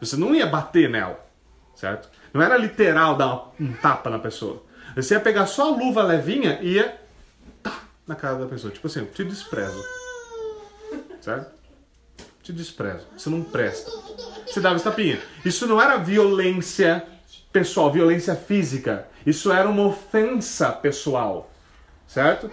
você 0.00 0.16
não 0.16 0.34
ia 0.34 0.44
bater 0.44 0.90
nela, 0.90 1.24
certo? 1.72 2.08
Não 2.34 2.42
era 2.42 2.56
literal 2.56 3.16
dar 3.16 3.52
um 3.60 3.72
tapa 3.74 4.10
na 4.10 4.18
pessoa. 4.18 4.64
Você 4.96 5.14
ia 5.14 5.20
pegar 5.20 5.46
só 5.46 5.72
a 5.72 5.76
luva 5.76 6.02
levinha 6.02 6.58
e 6.60 6.72
ia 6.72 7.00
tá, 7.62 7.80
na 8.04 8.16
cara 8.16 8.34
da 8.38 8.46
pessoa. 8.46 8.72
Tipo 8.72 8.88
assim, 8.88 9.04
te 9.04 9.22
desprezo. 9.22 9.84
Certo? 11.20 11.52
Te 12.42 12.52
desprezo. 12.52 13.06
Você 13.16 13.30
não 13.30 13.44
presta. 13.44 13.92
Você 14.44 14.60
dava 14.60 14.74
esse 14.74 14.84
tapinha. 14.84 15.20
Isso 15.44 15.64
não 15.68 15.80
era 15.80 15.96
violência 15.96 17.06
pessoal, 17.56 17.90
violência 17.90 18.34
física. 18.34 19.06
Isso 19.24 19.50
era 19.50 19.66
uma 19.66 19.86
ofensa 19.86 20.70
pessoal. 20.70 21.50
Certo? 22.06 22.50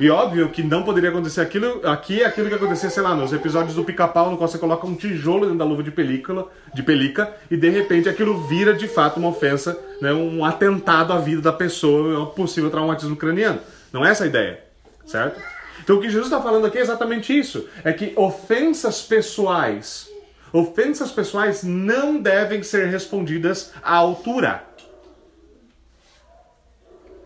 E 0.00 0.10
óbvio 0.10 0.48
que 0.48 0.64
não 0.64 0.82
poderia 0.82 1.10
acontecer 1.10 1.40
aquilo, 1.40 1.80
aqui 1.86 2.22
é 2.22 2.26
aquilo 2.26 2.48
que 2.48 2.54
acontecia, 2.56 2.90
sei 2.90 3.02
lá, 3.04 3.14
nos 3.14 3.32
episódios 3.32 3.76
do 3.76 3.84
pica-pau, 3.84 4.30
no 4.30 4.36
qual 4.36 4.48
você 4.48 4.58
coloca 4.58 4.84
um 4.84 4.96
tijolo 4.96 5.42
dentro 5.42 5.58
da 5.58 5.64
luva 5.64 5.82
de 5.84 5.92
película, 5.92 6.50
de 6.74 6.82
pelica, 6.82 7.32
e 7.48 7.56
de 7.56 7.68
repente 7.68 8.08
aquilo 8.08 8.46
vira 8.46 8.74
de 8.74 8.88
fato 8.88 9.18
uma 9.18 9.28
ofensa, 9.28 9.78
né, 10.00 10.12
um 10.12 10.44
atentado 10.44 11.12
à 11.12 11.18
vida 11.18 11.40
da 11.40 11.52
pessoa, 11.52 12.20
um 12.20 12.26
possível 12.26 12.70
traumatismo 12.70 13.16
craniano. 13.16 13.60
Não 13.92 14.04
é 14.04 14.10
essa 14.10 14.24
a 14.24 14.26
ideia, 14.26 14.60
certo? 15.06 15.40
Então 15.82 15.96
o 15.96 16.00
que 16.00 16.10
Jesus 16.10 16.26
está 16.26 16.40
falando 16.40 16.66
aqui 16.66 16.78
é 16.78 16.80
exatamente 16.80 17.36
isso: 17.36 17.68
é 17.82 17.92
que 17.92 18.12
ofensas 18.14 19.02
pessoais, 19.02 20.08
Ofensas 20.52 21.10
pessoais 21.10 21.62
não 21.62 22.20
devem 22.20 22.62
ser 22.62 22.86
respondidas 22.86 23.72
à 23.82 23.96
altura. 23.96 24.64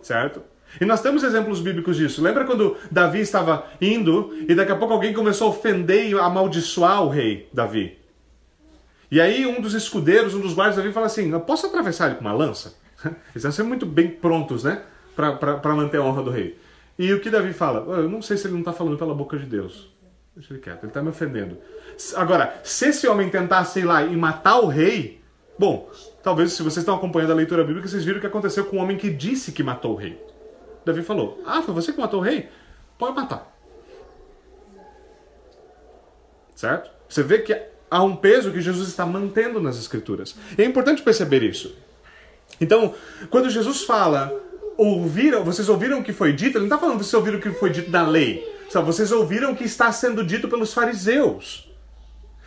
Certo? 0.02 0.42
E 0.80 0.85
nós 0.85 1.02
temos 1.02 1.22
exemplos 1.22 1.61
bíblicos 1.61 1.96
disso. 1.96 2.22
Lembra 2.22 2.44
quando 2.44 2.76
Davi 2.90 3.20
estava 3.20 3.66
indo 3.80 4.35
e 4.48 4.54
daqui 4.54 4.72
a 4.72 4.76
pouco 4.76 4.94
alguém 4.94 5.12
começou 5.12 5.48
a 5.48 5.50
ofender 5.50 6.08
e 6.08 6.14
amaldiçoar 6.18 7.02
o 7.04 7.08
rei 7.08 7.48
Davi? 7.52 7.98
E 9.11 9.20
aí 9.20 9.44
um 9.46 9.61
dos 9.61 9.74
escudeiros, 9.74 10.35
um 10.35 10.40
dos 10.40 10.54
guardas 10.54 10.76
Davi 10.76 10.92
fala 10.92 11.06
assim: 11.06 11.38
posso 11.40 11.66
atravessar 11.66 12.06
ele 12.06 12.14
com 12.14 12.22
uma 12.22 12.32
lança? 12.32 12.74
Eles 13.32 13.42
vão 13.42 13.52
ser 13.52 13.62
muito 13.62 13.85
bem 13.85 14.08
prontos, 14.08 14.64
né? 14.64 14.82
Para 15.14 15.74
manter 15.74 15.98
a 15.98 16.02
honra 16.02 16.22
do 16.22 16.30
rei. 16.30 16.58
E 16.98 17.12
o 17.12 17.20
que 17.20 17.28
Davi 17.28 17.52
fala? 17.52 17.85
Eu 17.98 18.08
não 18.08 18.22
sei 18.22 18.37
se 18.37 18.46
ele 18.46 18.54
não 18.54 18.61
está 18.61 18.72
falando 18.72 18.96
pela 18.96 19.14
boca 19.14 19.37
de 19.37 19.44
Deus. 19.44 19.91
Deixa 20.35 20.55
ele 20.55 20.62
quieto, 20.62 20.85
ele 20.85 20.88
está 20.88 21.03
me 21.03 21.11
ofendendo. 21.11 21.59
Agora, 22.16 22.59
se 22.64 22.88
esse 22.88 23.07
homem 23.07 23.29
tentasse 23.29 23.81
ir 23.81 23.85
lá 23.85 24.03
e 24.03 24.16
matar 24.16 24.61
o 24.61 24.66
rei, 24.66 25.21
bom, 25.59 25.90
talvez 26.23 26.53
se 26.53 26.62
vocês 26.62 26.79
estão 26.79 26.95
acompanhando 26.95 27.33
a 27.33 27.35
leitura 27.35 27.62
bíblica, 27.62 27.87
vocês 27.87 28.05
viram 28.05 28.18
o 28.18 28.21
que 28.21 28.27
aconteceu 28.27 28.64
com 28.64 28.77
o 28.77 28.81
homem 28.81 28.97
que 28.97 29.11
disse 29.11 29.53
que 29.53 29.62
matou 29.62 29.92
o 29.92 29.97
rei. 29.97 30.18
Davi 30.85 31.03
falou: 31.03 31.40
Ah, 31.45 31.62
foi 31.62 31.75
você 31.75 31.92
que 31.92 32.01
matou 32.01 32.21
o 32.21 32.23
rei? 32.23 32.49
Pode 32.99 33.14
matar. 33.14 33.53
Certo? 36.55 36.90
Você 37.09 37.23
vê 37.23 37.40
que 37.40 37.55
há 37.90 38.03
um 38.03 38.16
peso 38.16 38.51
que 38.53 38.61
Jesus 38.61 38.88
está 38.88 39.05
mantendo 39.05 39.61
nas 39.61 39.79
Escrituras. 39.79 40.35
E 40.57 40.62
é 40.62 40.64
importante 40.64 41.03
perceber 41.03 41.42
isso. 41.42 41.77
Então, 42.59 42.95
quando 43.29 43.51
Jesus 43.51 43.83
fala, 43.83 44.33
ouviram, 44.79 45.45
vocês 45.45 45.68
ouviram 45.68 46.01
o 46.01 46.05
que 46.05 46.12
foi 46.12 46.33
dito, 46.33 46.57
ele 46.57 46.66
não 46.66 46.75
está 46.75 46.79
falando 46.79 46.99
vocês 46.99 47.14
ouviram 47.14 47.38
o 47.38 47.40
que 47.40 47.51
foi 47.51 47.71
dito 47.71 47.90
da 47.90 48.07
lei. 48.07 48.62
Só 48.72 48.80
vocês 48.80 49.12
ouviram 49.12 49.52
o 49.52 49.54
que 49.54 49.64
está 49.64 49.92
sendo 49.92 50.24
dito 50.24 50.48
pelos 50.48 50.72
fariseus. 50.72 51.70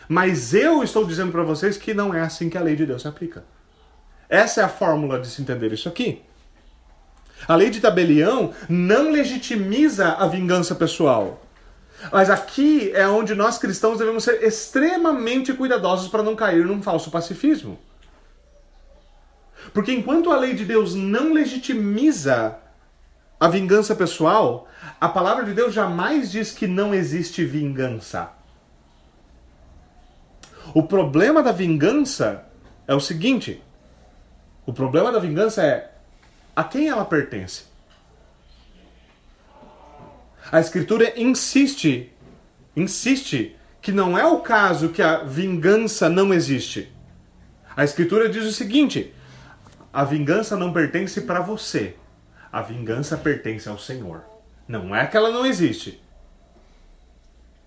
Mas 0.08 0.52
eu 0.52 0.82
estou 0.82 1.04
dizendo 1.04 1.30
para 1.30 1.44
vocês 1.44 1.76
que 1.76 1.94
não 1.94 2.12
é 2.12 2.20
assim 2.20 2.50
que 2.50 2.58
a 2.58 2.60
lei 2.60 2.74
de 2.74 2.84
Deus 2.84 3.02
se 3.02 3.06
aplica. 3.06 3.44
Essa 4.28 4.60
é 4.60 4.64
a 4.64 4.68
fórmula 4.68 5.20
de 5.20 5.28
se 5.28 5.40
entender 5.40 5.72
isso 5.72 5.88
aqui. 5.88 6.20
A 7.46 7.54
lei 7.54 7.70
de 7.70 7.80
tabelião 7.80 8.52
não 8.68 9.12
legitimiza 9.12 10.14
a 10.14 10.26
vingança 10.26 10.74
pessoal. 10.74 11.46
Mas 12.10 12.28
aqui 12.28 12.90
é 12.92 13.06
onde 13.06 13.32
nós 13.36 13.56
cristãos 13.56 13.98
devemos 13.98 14.24
ser 14.24 14.42
extremamente 14.42 15.54
cuidadosos 15.54 16.08
para 16.08 16.24
não 16.24 16.34
cair 16.34 16.66
num 16.66 16.82
falso 16.82 17.08
pacifismo. 17.08 17.78
Porque 19.72 19.92
enquanto 19.92 20.32
a 20.32 20.36
lei 20.36 20.54
de 20.54 20.64
Deus 20.64 20.92
não 20.92 21.32
legitimiza 21.32 22.58
a 23.38 23.48
vingança 23.48 23.94
pessoal, 23.94 24.66
a 25.00 25.08
palavra 25.08 25.44
de 25.44 25.52
Deus 25.52 25.74
jamais 25.74 26.30
diz 26.30 26.52
que 26.52 26.66
não 26.66 26.94
existe 26.94 27.44
vingança. 27.44 28.30
O 30.74 30.82
problema 30.82 31.42
da 31.42 31.52
vingança 31.52 32.44
é 32.86 32.94
o 32.94 33.00
seguinte: 33.00 33.62
o 34.64 34.72
problema 34.72 35.12
da 35.12 35.18
vingança 35.18 35.62
é 35.62 35.92
a 36.54 36.64
quem 36.64 36.88
ela 36.88 37.04
pertence. 37.04 37.64
A 40.50 40.60
Escritura 40.60 41.12
insiste, 41.20 42.12
insiste 42.74 43.56
que 43.82 43.92
não 43.92 44.16
é 44.16 44.24
o 44.24 44.40
caso 44.40 44.88
que 44.88 45.02
a 45.02 45.24
vingança 45.24 46.08
não 46.08 46.32
existe. 46.32 46.92
A 47.76 47.84
Escritura 47.84 48.28
diz 48.28 48.44
o 48.44 48.52
seguinte: 48.52 49.14
a 49.92 50.04
vingança 50.04 50.56
não 50.56 50.72
pertence 50.72 51.20
para 51.20 51.40
você, 51.40 51.96
a 52.56 52.62
vingança 52.62 53.18
pertence 53.18 53.68
ao 53.68 53.78
Senhor. 53.78 54.24
Não 54.66 54.96
é 54.96 55.06
que 55.06 55.14
ela 55.14 55.30
não 55.30 55.44
existe, 55.44 56.02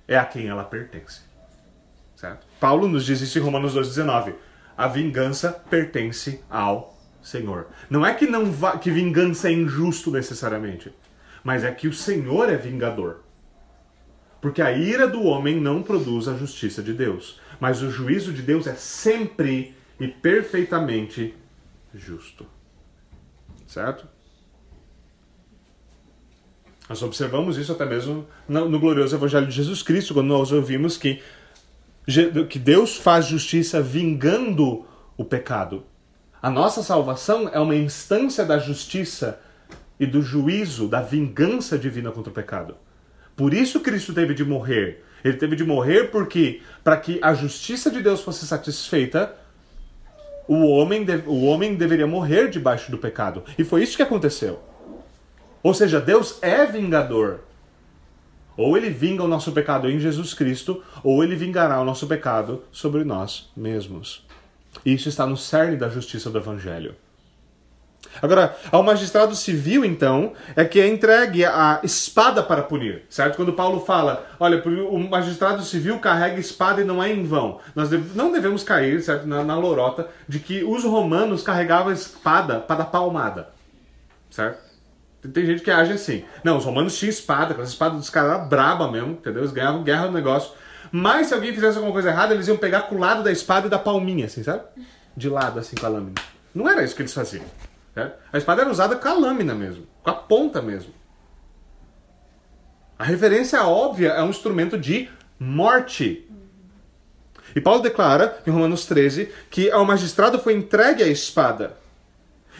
é 0.07 0.17
a 0.17 0.25
quem 0.25 0.47
ela 0.47 0.63
pertence. 0.63 1.21
Certo? 2.15 2.47
Paulo 2.59 2.87
nos 2.87 3.05
diz 3.05 3.21
isso 3.21 3.37
em 3.37 3.41
Romanos 3.43 3.75
2,19. 3.75 4.33
A 4.75 4.87
vingança 4.87 5.51
pertence 5.69 6.43
ao 6.49 6.99
Senhor. 7.21 7.67
Não 7.87 8.03
é 8.03 8.15
que 8.15 8.25
não 8.25 8.51
que 8.79 8.89
vingança 8.89 9.49
é 9.49 9.51
injusto 9.51 10.09
necessariamente, 10.09 10.91
mas 11.43 11.63
é 11.63 11.71
que 11.71 11.87
o 11.87 11.93
Senhor 11.93 12.49
é 12.49 12.57
vingador. 12.57 13.23
Porque 14.41 14.59
a 14.59 14.71
ira 14.71 15.07
do 15.07 15.21
homem 15.21 15.61
não 15.61 15.83
produz 15.83 16.27
a 16.27 16.35
justiça 16.35 16.81
de 16.81 16.93
Deus, 16.93 17.39
mas 17.59 17.83
o 17.83 17.91
juízo 17.91 18.33
de 18.33 18.41
Deus 18.41 18.65
é 18.65 18.73
sempre 18.73 19.77
e 19.99 20.07
perfeitamente 20.07 21.35
justo. 21.93 22.47
Certo? 23.67 24.17
Nós 26.89 27.03
observamos 27.03 27.55
isso 27.59 27.71
até 27.71 27.85
mesmo 27.85 28.25
no 28.47 28.79
glorioso 28.79 29.15
Evangelho 29.15 29.45
de 29.45 29.53
Jesus 29.53 29.83
Cristo, 29.83 30.15
quando 30.15 30.25
nós 30.25 30.51
ouvimos 30.51 30.97
que, 30.97 31.21
que 32.49 32.57
Deus 32.57 32.97
faz 32.97 33.27
justiça 33.27 33.79
vingando 33.79 34.83
o 35.15 35.23
pecado. 35.23 35.83
A 36.41 36.49
nossa 36.49 36.81
salvação 36.81 37.47
é 37.53 37.59
uma 37.59 37.75
instância 37.75 38.43
da 38.43 38.57
justiça 38.57 39.39
e 39.99 40.07
do 40.07 40.23
juízo, 40.23 40.87
da 40.87 40.99
vingança 40.99 41.77
divina 41.77 42.09
contra 42.09 42.31
o 42.31 42.33
pecado. 42.33 42.75
Por 43.35 43.53
isso 43.53 43.81
Cristo 43.81 44.11
teve 44.11 44.33
de 44.33 44.43
morrer. 44.43 45.03
Ele 45.23 45.37
teve 45.37 45.55
de 45.55 45.63
morrer 45.63 46.05
porque, 46.05 46.61
para 46.83 46.97
que 46.97 47.19
a 47.21 47.35
justiça 47.35 47.91
de 47.91 48.01
Deus 48.01 48.21
fosse 48.21 48.47
satisfeita, 48.47 49.35
o 50.47 50.65
homem, 50.65 51.05
o 51.27 51.45
homem 51.45 51.75
deveria 51.75 52.07
morrer 52.07 52.49
debaixo 52.49 52.89
do 52.89 52.97
pecado. 52.97 53.43
E 53.59 53.63
foi 53.63 53.83
isso 53.83 53.95
que 53.95 54.01
aconteceu. 54.01 54.59
Ou 55.61 55.73
seja, 55.73 55.99
Deus 55.99 56.37
é 56.41 56.65
vingador. 56.65 57.41
Ou 58.55 58.77
ele 58.77 58.89
vinga 58.89 59.23
o 59.23 59.27
nosso 59.27 59.51
pecado 59.51 59.89
em 59.89 59.99
Jesus 59.99 60.33
Cristo, 60.33 60.83
ou 61.03 61.23
ele 61.23 61.35
vingará 61.35 61.79
o 61.79 61.85
nosso 61.85 62.07
pecado 62.07 62.63
sobre 62.71 63.03
nós 63.03 63.49
mesmos. 63.55 64.25
Isso 64.85 65.09
está 65.09 65.25
no 65.25 65.37
cerne 65.37 65.77
da 65.77 65.89
justiça 65.89 66.29
do 66.29 66.37
Evangelho. 66.37 66.95
Agora, 68.21 68.55
ao 68.71 68.81
magistrado 68.81 69.35
civil, 69.35 69.85
então, 69.85 70.33
é 70.55 70.65
que 70.65 70.79
é 70.79 70.87
entregue 70.87 71.45
a 71.45 71.79
espada 71.83 72.41
para 72.41 72.63
punir, 72.63 73.03
certo? 73.09 73.35
Quando 73.35 73.53
Paulo 73.53 73.81
fala, 73.81 74.25
olha, 74.39 74.61
o 74.89 74.97
magistrado 74.97 75.63
civil 75.63 75.99
carrega 75.99 76.39
espada 76.39 76.81
e 76.81 76.85
não 76.85 77.03
é 77.03 77.11
em 77.11 77.23
vão. 77.23 77.59
Nós 77.75 77.89
não 78.15 78.31
devemos 78.31 78.63
cair, 78.63 79.01
certo, 79.01 79.27
na, 79.27 79.43
na 79.43 79.57
lorota 79.57 80.07
de 80.27 80.39
que 80.39 80.63
os 80.63 80.83
romanos 80.83 81.43
carregavam 81.43 81.91
espada 81.91 82.59
para 82.59 82.77
dar 82.77 82.85
palmada, 82.85 83.49
certo? 84.29 84.68
Tem 85.21 85.45
gente 85.45 85.61
que 85.61 85.69
age 85.69 85.91
assim. 85.91 86.23
Não, 86.43 86.57
os 86.57 86.65
romanos 86.65 86.97
tinham 86.97 87.09
espada, 87.09 87.51
aquelas 87.51 87.69
espadas 87.69 87.97
dos 87.97 88.09
caras 88.09 88.31
era 88.31 88.39
braba 88.39 88.89
mesmo, 88.89 89.11
entendeu? 89.11 89.41
Eles 89.41 89.51
ganhavam 89.51 89.83
guerra 89.83 90.05
no 90.05 90.13
negócio. 90.13 90.53
Mas 90.91 91.27
se 91.27 91.33
alguém 91.33 91.53
fizesse 91.53 91.77
alguma 91.77 91.93
coisa 91.93 92.09
errada, 92.09 92.33
eles 92.33 92.47
iam 92.47 92.57
pegar 92.57 92.83
com 92.83 92.95
o 92.95 92.99
lado 92.99 93.21
da 93.21 93.31
espada 93.31 93.67
e 93.67 93.69
da 93.69 93.77
palminha, 93.77 94.25
assim, 94.25 94.43
sabe? 94.43 94.63
De 95.15 95.27
lado, 95.27 95.59
assim, 95.59 95.75
com 95.75 95.85
a 95.85 95.89
lâmina. 95.89 96.15
Não 96.55 96.69
era 96.69 96.83
isso 96.83 96.95
que 96.95 97.01
eles 97.01 97.13
faziam. 97.13 97.43
Certo? 97.93 98.17
A 98.31 98.37
espada 98.37 98.61
era 98.61 98.71
usada 98.71 98.95
com 98.95 99.07
a 99.07 99.13
lâmina 99.13 99.53
mesmo, 99.53 99.85
com 100.01 100.09
a 100.09 100.13
ponta 100.13 100.61
mesmo. 100.61 100.93
A 102.97 103.03
referência 103.03 103.63
óbvia 103.63 104.09
é 104.09 104.23
um 104.23 104.29
instrumento 104.29 104.77
de 104.77 105.09
morte. 105.39 106.29
E 107.55 107.61
Paulo 107.61 107.81
declara, 107.81 108.37
em 108.45 108.51
Romanos 108.51 108.85
13, 108.85 109.31
que 109.49 109.71
ao 109.71 109.85
magistrado 109.85 110.39
foi 110.39 110.53
entregue 110.53 111.03
a 111.03 111.07
espada. 111.07 111.77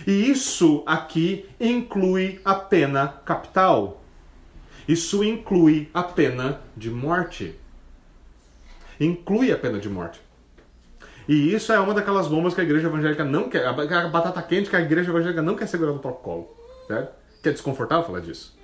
E 0.06 0.30
isso 0.30 0.84
aqui 0.86 1.46
inclui 1.60 2.40
a 2.44 2.56
pena 2.56 3.08
capital. 3.26 4.02
Isso 4.88 5.24
inclui 5.24 5.90
a 5.94 6.04
pena 6.04 6.62
de 6.76 6.90
morte 6.90 7.56
inclui 9.00 9.52
a 9.52 9.58
pena 9.58 9.80
de 9.80 9.90
morte. 9.90 10.20
E 11.28 11.54
isso 11.54 11.72
é 11.72 11.80
uma 11.80 11.94
daquelas 11.94 12.28
bombas 12.28 12.54
que 12.54 12.62
a 12.62 12.64
igreja 12.64 12.88
evangélica 12.88 13.24
não 13.24 13.50
quer, 13.50 13.66
a 13.66 14.08
batata 14.08 14.42
quente 14.42 14.70
que 14.70 14.76
a 14.76 14.82
igreja 14.82 15.12
evangélica 15.12 15.42
não 15.42 15.56
quer 15.56 15.68
segurar 15.68 15.94
no 15.94 16.00
próprio 16.00 16.24
colo. 16.24 16.58
Certo? 16.88 17.14
Que 17.42 17.50
é 17.50 17.52
desconfortável 17.52 18.06
falar 18.06 18.20
disso. 18.20 18.58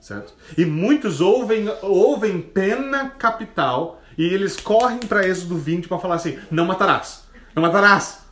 Certo? 0.00 0.34
E 0.58 0.64
muitos 0.64 1.20
ouvem, 1.20 1.68
ouvem 1.82 2.40
pena 2.40 3.10
capital 3.10 4.02
e 4.18 4.24
eles 4.24 4.56
correm 4.56 4.98
para 4.98 5.26
Êxodo 5.26 5.56
20 5.56 5.86
para 5.86 5.98
falar 5.98 6.16
assim: 6.16 6.38
não 6.50 6.64
matarás, 6.64 7.24
não 7.54 7.62
matarás. 7.62 8.26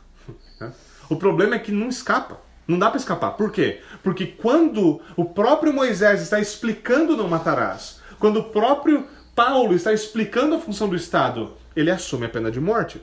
O 1.09 1.15
problema 1.15 1.55
é 1.55 1.59
que 1.59 1.71
não 1.71 1.89
escapa. 1.89 2.39
Não 2.67 2.77
dá 2.77 2.89
para 2.89 2.99
escapar. 2.99 3.31
Por 3.31 3.51
quê? 3.51 3.81
Porque 4.03 4.27
quando 4.27 5.01
o 5.17 5.25
próprio 5.25 5.73
Moisés 5.73 6.21
está 6.21 6.39
explicando 6.39 7.17
não 7.17 7.27
matarás, 7.27 7.99
quando 8.19 8.41
o 8.41 8.43
próprio 8.43 9.07
Paulo 9.35 9.73
está 9.73 9.91
explicando 9.91 10.55
a 10.55 10.59
função 10.59 10.87
do 10.87 10.95
Estado, 10.95 11.53
ele 11.75 11.89
assume 11.89 12.27
a 12.27 12.29
pena 12.29 12.51
de 12.51 12.59
morte. 12.59 13.01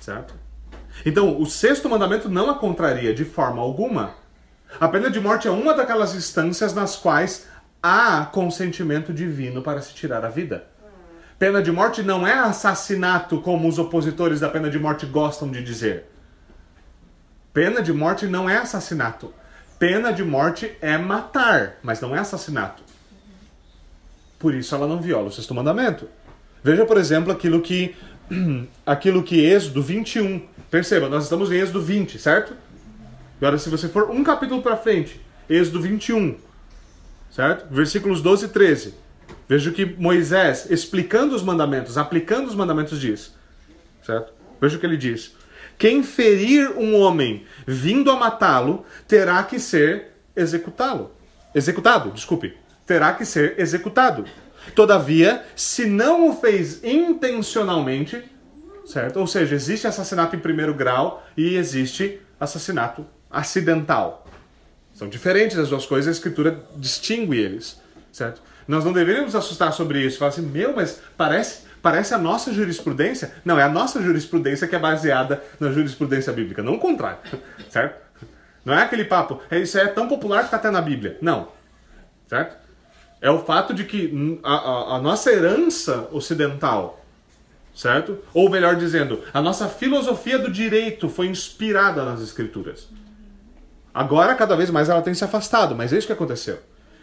Certo? 0.00 0.34
Então, 1.04 1.40
o 1.40 1.46
sexto 1.46 1.88
mandamento 1.88 2.28
não 2.28 2.50
a 2.50 2.54
contraria 2.54 3.12
de 3.12 3.24
forma 3.24 3.60
alguma. 3.60 4.14
A 4.80 4.86
pena 4.86 5.10
de 5.10 5.20
morte 5.20 5.48
é 5.48 5.50
uma 5.50 5.74
daquelas 5.74 6.14
instâncias 6.14 6.74
nas 6.74 6.96
quais 6.96 7.48
há 7.82 8.26
consentimento 8.26 9.12
divino 9.12 9.62
para 9.62 9.80
se 9.80 9.94
tirar 9.94 10.24
a 10.24 10.28
vida. 10.28 10.66
Pena 11.38 11.62
de 11.62 11.70
morte 11.70 12.02
não 12.02 12.26
é 12.26 12.34
assassinato, 12.34 13.40
como 13.40 13.68
os 13.68 13.78
opositores 13.78 14.40
da 14.40 14.48
pena 14.48 14.68
de 14.68 14.78
morte 14.78 15.06
gostam 15.06 15.48
de 15.48 15.62
dizer. 15.62 16.06
Pena 17.54 17.80
de 17.80 17.92
morte 17.92 18.26
não 18.26 18.50
é 18.50 18.56
assassinato. 18.56 19.32
Pena 19.78 20.12
de 20.12 20.24
morte 20.24 20.72
é 20.80 20.98
matar, 20.98 21.76
mas 21.82 22.00
não 22.00 22.14
é 22.14 22.18
assassinato. 22.18 22.82
Por 24.38 24.52
isso 24.52 24.74
ela 24.74 24.86
não 24.86 25.00
viola 25.00 25.28
o 25.28 25.32
sexto 25.32 25.54
mandamento. 25.54 26.08
Veja, 26.62 26.84
por 26.84 26.96
exemplo, 26.96 27.32
aquilo 27.32 27.62
que 27.62 27.94
aquilo 28.84 29.22
que 29.22 29.44
Êxodo 29.44 29.82
21. 29.82 30.42
Perceba, 30.70 31.08
nós 31.08 31.24
estamos 31.24 31.52
em 31.52 31.56
Êxodo 31.56 31.80
20, 31.80 32.18
certo? 32.18 32.54
Agora, 33.40 33.56
se 33.58 33.70
você 33.70 33.88
for 33.88 34.10
um 34.10 34.24
capítulo 34.24 34.60
para 34.60 34.76
frente, 34.76 35.20
Êxodo 35.48 35.80
21, 35.80 36.36
certo? 37.30 37.72
Versículos 37.72 38.20
12 38.20 38.46
e 38.46 38.48
13. 38.48 38.94
Veja 39.48 39.70
que 39.70 39.84
Moisés, 39.84 40.70
explicando 40.70 41.34
os 41.34 41.42
mandamentos, 41.42 41.96
aplicando 41.96 42.48
os 42.48 42.54
mandamentos, 42.54 43.00
diz. 43.00 43.34
Certo? 44.02 44.32
Veja 44.60 44.76
o 44.76 44.80
que 44.80 44.86
ele 44.86 44.96
diz. 44.96 45.34
Quem 45.78 46.02
ferir 46.02 46.70
um 46.76 46.98
homem 47.00 47.44
vindo 47.66 48.10
a 48.10 48.16
matá-lo, 48.16 48.84
terá 49.06 49.42
que 49.44 49.58
ser 49.58 50.12
executá-lo. 50.34 51.12
Executado, 51.54 52.10
desculpe. 52.10 52.54
Terá 52.84 53.12
que 53.12 53.24
ser 53.24 53.58
executado. 53.58 54.24
Todavia, 54.74 55.44
se 55.54 55.86
não 55.86 56.28
o 56.28 56.34
fez 56.34 56.82
intencionalmente, 56.82 58.22
certo? 58.84 59.20
Ou 59.20 59.26
seja, 59.26 59.54
existe 59.54 59.86
assassinato 59.86 60.34
em 60.34 60.38
primeiro 60.38 60.74
grau 60.74 61.26
e 61.36 61.54
existe 61.54 62.20
assassinato 62.40 63.06
acidental. 63.30 64.26
São 64.94 65.08
diferentes 65.08 65.56
as 65.58 65.68
duas 65.68 65.86
coisas, 65.86 66.08
a 66.08 66.12
escritura 66.12 66.64
distingue 66.76 67.38
eles, 67.38 67.80
certo? 68.12 68.42
Nós 68.68 68.84
não 68.84 68.92
deveríamos 68.92 69.34
assustar 69.34 69.72
sobre 69.72 70.04
isso, 70.04 70.18
falar 70.18 70.28
assim, 70.28 70.42
meu, 70.42 70.76
mas 70.76 71.00
parece, 71.16 71.62
parece 71.80 72.12
a 72.12 72.18
nossa 72.18 72.52
jurisprudência. 72.52 73.32
Não, 73.42 73.58
é 73.58 73.62
a 73.62 73.68
nossa 73.68 74.02
jurisprudência 74.02 74.68
que 74.68 74.76
é 74.76 74.78
baseada 74.78 75.42
na 75.58 75.72
jurisprudência 75.72 76.30
bíblica, 76.34 76.62
não 76.62 76.74
o 76.74 76.78
contrário, 76.78 77.18
certo? 77.70 77.98
Não 78.66 78.74
é 78.74 78.82
aquele 78.82 79.04
papo, 79.04 79.40
é, 79.50 79.58
isso 79.58 79.78
é 79.78 79.86
tão 79.86 80.06
popular 80.06 80.40
que 80.40 80.44
está 80.48 80.58
até 80.58 80.70
na 80.70 80.82
Bíblia. 80.82 81.16
Não, 81.22 81.48
certo? 82.26 82.58
É 83.22 83.30
o 83.30 83.38
fato 83.38 83.72
de 83.72 83.84
que 83.84 84.38
a, 84.44 84.54
a, 84.54 84.96
a 84.96 85.00
nossa 85.00 85.32
herança 85.32 86.06
ocidental, 86.12 87.02
certo? 87.74 88.18
Ou 88.34 88.50
melhor 88.50 88.76
dizendo, 88.76 89.24
a 89.32 89.40
nossa 89.40 89.66
filosofia 89.66 90.38
do 90.38 90.50
direito 90.50 91.08
foi 91.08 91.28
inspirada 91.28 92.04
nas 92.04 92.20
escrituras. 92.20 92.86
Agora, 93.94 94.34
cada 94.34 94.54
vez 94.54 94.70
mais 94.70 94.90
ela 94.90 95.00
tem 95.00 95.14
se 95.14 95.24
afastado, 95.24 95.74
mas 95.74 95.90
é 95.90 95.96
isso 95.96 96.06
que 96.06 96.12
aconteceu. 96.12 96.58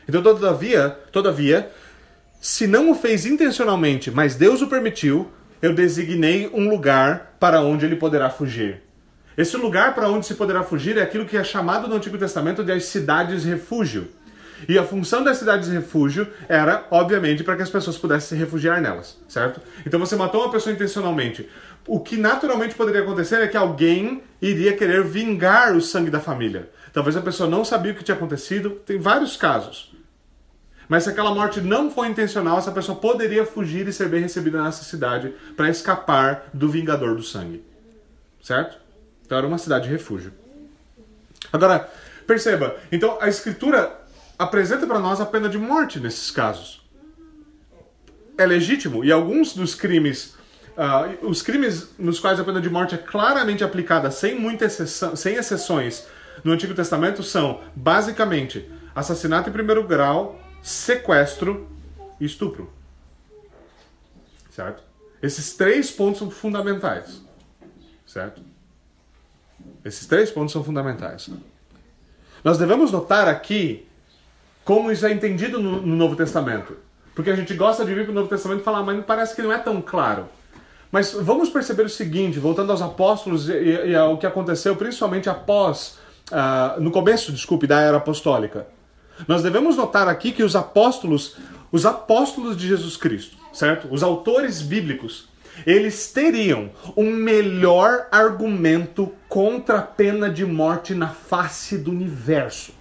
Então, 0.07 0.21
todavia, 0.21 0.89
todavia, 1.11 1.71
se 2.39 2.67
não 2.67 2.91
o 2.91 2.95
fez 2.95 3.25
intencionalmente, 3.25 4.11
mas 4.11 4.35
Deus 4.35 4.61
o 4.61 4.67
permitiu, 4.67 5.31
eu 5.61 5.73
designei 5.73 6.49
um 6.53 6.69
lugar 6.69 7.35
para 7.39 7.61
onde 7.61 7.85
ele 7.85 7.95
poderá 7.95 8.29
fugir. 8.29 8.83
Esse 9.37 9.57
lugar 9.57 9.95
para 9.95 10.09
onde 10.09 10.25
se 10.25 10.35
poderá 10.35 10.63
fugir 10.63 10.97
é 10.97 11.01
aquilo 11.01 11.25
que 11.25 11.35
é 11.35 11.43
chamado 11.43 11.87
no 11.87 11.95
Antigo 11.95 12.17
Testamento 12.17 12.63
de 12.63 12.71
as 12.71 12.85
cidades 12.85 13.43
refúgio. 13.43 14.09
E 14.67 14.77
a 14.77 14.83
função 14.83 15.23
das 15.23 15.37
cidades 15.37 15.69
refúgio 15.69 16.27
era, 16.47 16.85
obviamente, 16.89 17.43
para 17.43 17.55
que 17.55 17.61
as 17.61 17.69
pessoas 17.69 17.97
pudessem 17.97 18.29
se 18.29 18.43
refugiar 18.43 18.81
nelas, 18.81 19.17
certo? 19.27 19.61
Então 19.85 19.99
você 19.99 20.15
matou 20.15 20.41
uma 20.41 20.51
pessoa 20.51 20.73
intencionalmente. 20.73 21.49
O 21.87 21.99
que 21.99 22.17
naturalmente 22.17 22.73
poderia 22.73 23.01
acontecer 23.01 23.41
é 23.41 23.47
que 23.47 23.57
alguém 23.57 24.23
iria 24.41 24.75
querer 24.75 25.03
vingar 25.03 25.75
o 25.75 25.81
sangue 25.81 26.09
da 26.09 26.19
família. 26.19 26.69
Talvez 26.91 27.15
a 27.15 27.21
pessoa 27.21 27.49
não 27.49 27.65
sabia 27.65 27.91
o 27.91 27.95
que 27.95 28.03
tinha 28.03 28.15
acontecido, 28.15 28.71
tem 28.85 28.97
vários 28.97 29.35
casos. 29.35 29.93
Mas 30.87 31.03
se 31.03 31.09
aquela 31.09 31.33
morte 31.33 31.61
não 31.61 31.91
foi 31.91 32.07
intencional, 32.07 32.57
essa 32.57 32.71
pessoa 32.71 32.97
poderia 32.97 33.45
fugir 33.45 33.87
e 33.87 33.93
ser 33.93 34.07
bem 34.07 34.21
recebida 34.21 34.61
nessa 34.61 34.83
cidade 34.83 35.33
para 35.55 35.69
escapar 35.69 36.49
do 36.53 36.69
vingador 36.69 37.15
do 37.15 37.23
sangue. 37.23 37.63
Certo? 38.41 38.77
Então 39.25 39.37
era 39.37 39.47
uma 39.47 39.57
cidade 39.57 39.85
de 39.85 39.91
refúgio. 39.91 40.31
Agora, 41.51 41.89
perceba, 42.27 42.75
então 42.91 43.17
a 43.19 43.27
escritura 43.27 44.04
apresenta 44.37 44.85
para 44.85 44.99
nós 44.99 45.21
a 45.21 45.25
pena 45.25 45.49
de 45.49 45.57
morte 45.57 45.99
nesses 45.99 46.29
casos. 46.31 46.83
É 48.37 48.45
legítimo 48.45 49.03
e 49.03 49.11
alguns 49.11 49.53
dos 49.53 49.73
crimes, 49.75 50.35
uh, 50.77 51.27
os 51.27 51.41
crimes 51.41 51.89
nos 51.97 52.19
quais 52.19 52.39
a 52.39 52.43
pena 52.43 52.61
de 52.61 52.69
morte 52.69 52.95
é 52.95 52.97
claramente 52.97 53.63
aplicada 53.63 54.11
sem 54.11 54.39
muita 54.39 54.65
exceção, 54.65 55.15
sem 55.15 55.35
exceções 55.35 56.05
no 56.43 56.51
Antigo 56.51 56.73
Testamento 56.73 57.23
são 57.23 57.61
basicamente 57.75 58.69
assassinato 58.93 59.49
em 59.49 59.53
primeiro 59.53 59.87
grau, 59.87 60.39
sequestro 60.61 61.67
e 62.19 62.25
estupro. 62.25 62.71
Certo? 64.49 64.83
Esses 65.21 65.55
três 65.55 65.91
pontos 65.91 66.19
são 66.19 66.29
fundamentais. 66.29 67.21
Certo? 68.05 68.41
Esses 69.83 70.05
três 70.05 70.31
pontos 70.31 70.51
são 70.51 70.63
fundamentais. 70.63 71.29
Nós 72.43 72.57
devemos 72.57 72.91
notar 72.91 73.27
aqui 73.27 73.87
como 74.65 74.91
isso 74.91 75.05
é 75.05 75.13
entendido 75.13 75.61
no, 75.61 75.79
no 75.79 75.95
Novo 75.95 76.15
Testamento. 76.15 76.75
Porque 77.13 77.29
a 77.29 77.35
gente 77.35 77.53
gosta 77.53 77.85
de 77.85 77.93
vir 77.93 78.03
para 78.03 78.11
o 78.11 78.15
Novo 78.15 78.27
Testamento 78.27 78.59
e 78.59 78.63
falar, 78.63 78.83
mas 78.83 79.05
parece 79.05 79.33
que 79.33 79.41
não 79.41 79.53
é 79.53 79.57
tão 79.57 79.81
claro. 79.81 80.25
Mas 80.91 81.13
vamos 81.13 81.49
perceber 81.49 81.83
o 81.83 81.89
seguinte, 81.89 82.39
voltando 82.39 82.71
aos 82.71 82.81
apóstolos 82.81 83.47
e, 83.47 83.53
e, 83.53 83.91
e 83.91 83.95
ao 83.95 84.17
que 84.17 84.25
aconteceu, 84.25 84.75
principalmente 84.75 85.29
após, 85.29 85.97
uh, 86.31 86.81
no 86.81 86.91
começo, 86.91 87.31
desculpe, 87.31 87.67
da 87.67 87.79
era 87.79 87.97
apostólica. 87.97 88.67
Nós 89.27 89.43
devemos 89.43 89.77
notar 89.77 90.07
aqui 90.07 90.31
que 90.31 90.43
os 90.43 90.55
apóstolos, 90.55 91.37
os 91.71 91.85
apóstolos 91.85 92.57
de 92.57 92.67
Jesus 92.67 92.97
Cristo, 92.97 93.37
certo? 93.53 93.87
Os 93.91 94.03
autores 94.03 94.61
bíblicos, 94.61 95.29
eles 95.65 96.11
teriam 96.11 96.71
um 96.97 97.11
melhor 97.11 98.07
argumento 98.11 99.13
contra 99.29 99.77
a 99.77 99.81
pena 99.81 100.29
de 100.29 100.45
morte 100.45 100.93
na 100.93 101.09
face 101.09 101.77
do 101.77 101.91
universo. 101.91 102.73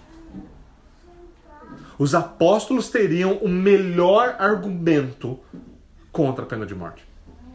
Os 1.97 2.13
apóstolos 2.13 2.89
teriam 2.89 3.37
o 3.37 3.47
melhor 3.47 4.35
argumento 4.39 5.39
contra 6.11 6.43
a 6.43 6.47
pena 6.47 6.65
de 6.65 6.75
morte. 6.75 7.05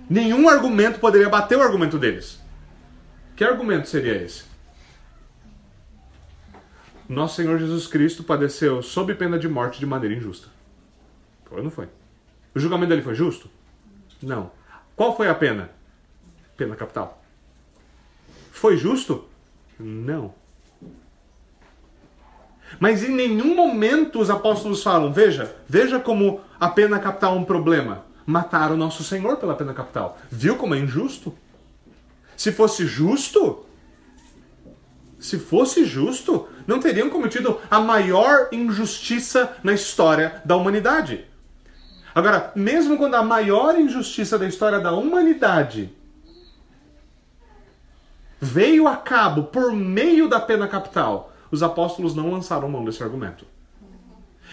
Nenhum 0.09 0.49
argumento 0.49 0.99
poderia 0.99 1.29
bater 1.29 1.59
o 1.59 1.63
argumento 1.63 1.99
deles. 1.99 2.41
Que 3.37 3.45
argumento 3.45 3.89
seria 3.89 4.23
esse? 4.23 4.51
nosso 7.11 7.35
Senhor 7.35 7.59
Jesus 7.59 7.89
Cristo 7.89 8.23
padeceu 8.23 8.81
sob 8.83 9.13
pena 9.17 9.37
de 9.37 9.49
morte 9.49 9.81
de 9.81 9.87
maneira 9.87 10.15
injusta. 10.15 10.49
Foi 11.45 11.59
ou 11.59 11.65
não 11.65 11.71
foi? 11.71 11.89
O 12.55 12.61
julgamento 12.61 12.91
dele 12.91 13.03
foi 13.03 13.17
justo? 13.17 13.51
Não. 14.23 14.53
Qual 14.95 15.17
foi 15.17 15.29
a 15.29 15.35
pena? 15.35 15.71
Pena 16.57 16.77
capital. 16.77 17.21
Foi 18.53 18.77
justo? 18.77 19.29
Não. 19.77 20.33
Mas 22.79 23.03
em 23.03 23.11
nenhum 23.11 23.55
momento 23.55 24.21
os 24.21 24.31
apóstolos 24.31 24.83
falam: 24.83 25.13
veja, 25.13 25.55
veja 25.69 25.99
como 25.99 26.41
a 26.59 26.69
pena 26.69 26.99
capital 26.99 27.35
é 27.35 27.39
um 27.39 27.45
problema. 27.45 28.05
Mataram 28.25 28.75
o 28.75 28.79
nosso 28.79 29.03
Senhor 29.03 29.37
pela 29.37 29.55
pena 29.55 29.75
capital. 29.75 30.19
Viu 30.31 30.57
como 30.57 30.75
é 30.75 30.79
injusto? 30.79 31.35
Se 32.37 32.53
fosse 32.53 32.87
justo, 32.87 33.67
se 35.19 35.39
fosse 35.39 35.85
justo, 35.85 36.49
não 36.67 36.81
teriam 36.81 37.11
cometido 37.11 37.61
a 37.71 37.81
maior 37.81 38.49
injustiça 38.53 39.57
na 39.63 39.75
história 39.75 40.41
da 40.45 40.57
humanidade. 40.57 41.27
Agora, 42.15 42.53
mesmo 42.57 42.97
quando 42.97 43.15
a 43.15 43.23
maior 43.23 43.79
injustiça 43.79 44.39
da 44.39 44.47
história 44.47 44.81
da 44.81 44.93
humanidade 44.93 45.93
veio 48.41 48.89
a 48.89 48.97
cabo 48.97 49.45
por 49.45 49.73
meio 49.73 50.29
da 50.29 50.41
pena 50.41 50.67
capital, 50.67 51.30
os 51.51 51.63
apóstolos 51.63 52.15
não 52.15 52.31
lançaram 52.31 52.69
mão 52.69 52.85
desse 52.85 53.03
argumento. 53.03 53.45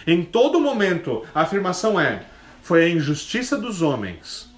Em 0.06 0.24
todo 0.24 0.60
momento, 0.60 1.24
a 1.34 1.42
afirmação 1.42 1.98
é: 1.98 2.24
foi 2.62 2.84
a 2.84 2.88
injustiça 2.88 3.56
dos 3.56 3.82
homens 3.82 4.48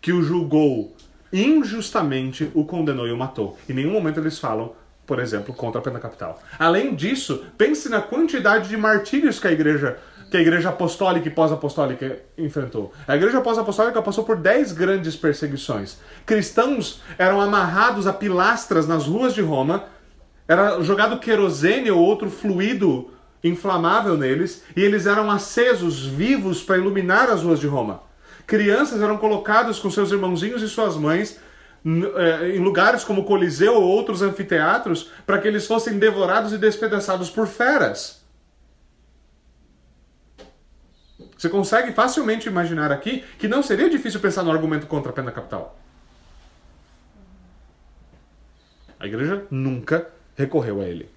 que 0.00 0.12
o 0.12 0.22
julgou 0.22 0.94
injustamente 1.32 2.50
o 2.54 2.64
condenou 2.64 3.06
e 3.06 3.12
o 3.12 3.16
matou. 3.16 3.56
Em 3.68 3.72
nenhum 3.72 3.92
momento 3.92 4.20
eles 4.20 4.38
falam, 4.38 4.72
por 5.06 5.18
exemplo, 5.18 5.54
contra 5.54 5.80
a 5.80 5.84
pena 5.84 5.98
capital. 5.98 6.42
Além 6.58 6.94
disso, 6.94 7.44
pense 7.56 7.88
na 7.88 8.02
quantidade 8.02 8.68
de 8.68 8.76
martírios 8.76 9.38
que 9.38 9.48
a 9.48 9.52
igreja 9.52 9.98
que 10.30 10.38
a 10.38 10.40
igreja 10.40 10.70
apostólica 10.70 11.28
e 11.28 11.30
pós-apostólica 11.30 12.20
enfrentou. 12.38 12.90
A 13.06 13.14
igreja 13.14 13.42
pós-apostólica 13.42 14.00
passou 14.00 14.24
por 14.24 14.36
dez 14.36 14.72
grandes 14.72 15.14
perseguições. 15.14 15.98
Cristãos 16.24 17.02
eram 17.18 17.38
amarrados 17.38 18.06
a 18.06 18.14
pilastras 18.14 18.88
nas 18.88 19.04
ruas 19.04 19.34
de 19.34 19.42
Roma, 19.42 19.84
era 20.46 20.80
jogado 20.82 21.18
querosene 21.18 21.90
ou 21.90 22.00
outro 22.00 22.30
fluido 22.30 23.10
inflamável 23.42 24.16
neles, 24.16 24.62
e 24.76 24.82
eles 24.82 25.06
eram 25.06 25.30
acesos 25.30 26.06
vivos 26.06 26.62
para 26.62 26.78
iluminar 26.78 27.28
as 27.28 27.42
ruas 27.42 27.58
de 27.58 27.66
Roma. 27.66 28.02
Crianças 28.46 29.00
eram 29.00 29.18
colocadas 29.18 29.78
com 29.78 29.90
seus 29.90 30.12
irmãozinhos 30.12 30.62
e 30.62 30.68
suas 30.68 30.96
mães 30.96 31.40
é, 31.84 32.56
em 32.56 32.60
lugares 32.60 33.02
como 33.02 33.24
Coliseu 33.24 33.74
ou 33.74 33.82
outros 33.82 34.22
anfiteatros 34.22 35.10
para 35.26 35.38
que 35.38 35.48
eles 35.48 35.66
fossem 35.66 35.98
devorados 35.98 36.52
e 36.52 36.58
despedaçados 36.58 37.28
por 37.28 37.46
feras. 37.46 38.22
Você 41.36 41.48
consegue 41.48 41.90
facilmente 41.92 42.48
imaginar 42.48 42.92
aqui 42.92 43.24
que 43.36 43.48
não 43.48 43.64
seria 43.64 43.90
difícil 43.90 44.20
pensar 44.20 44.44
no 44.44 44.52
argumento 44.52 44.86
contra 44.86 45.10
a 45.10 45.14
pena 45.14 45.32
capital. 45.32 45.76
A 49.00 49.06
igreja 49.08 49.44
nunca 49.50 50.08
recorreu 50.36 50.80
a 50.80 50.84
ele. 50.84 51.08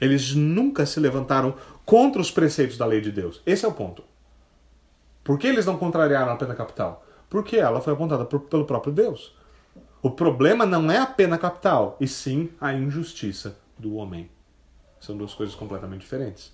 Eles 0.00 0.34
nunca 0.34 0.86
se 0.86 1.00
levantaram 1.00 1.54
contra 1.84 2.20
os 2.20 2.30
preceitos 2.30 2.76
da 2.76 2.86
lei 2.86 3.00
de 3.00 3.10
Deus. 3.10 3.42
Esse 3.44 3.64
é 3.64 3.68
o 3.68 3.72
ponto. 3.72 4.04
Por 5.24 5.38
que 5.38 5.46
eles 5.46 5.66
não 5.66 5.76
contrariaram 5.76 6.32
a 6.32 6.36
pena 6.36 6.54
capital? 6.54 7.04
Porque 7.28 7.56
ela 7.56 7.80
foi 7.80 7.92
apontada 7.92 8.24
por, 8.24 8.40
pelo 8.40 8.64
próprio 8.64 8.92
Deus. 8.92 9.34
O 10.00 10.10
problema 10.10 10.64
não 10.64 10.90
é 10.90 10.98
a 10.98 11.06
pena 11.06 11.36
capital, 11.36 11.96
e 12.00 12.06
sim 12.06 12.50
a 12.60 12.72
injustiça 12.72 13.58
do 13.76 13.96
homem. 13.96 14.30
São 15.00 15.16
duas 15.16 15.34
coisas 15.34 15.54
completamente 15.54 16.02
diferentes. 16.02 16.52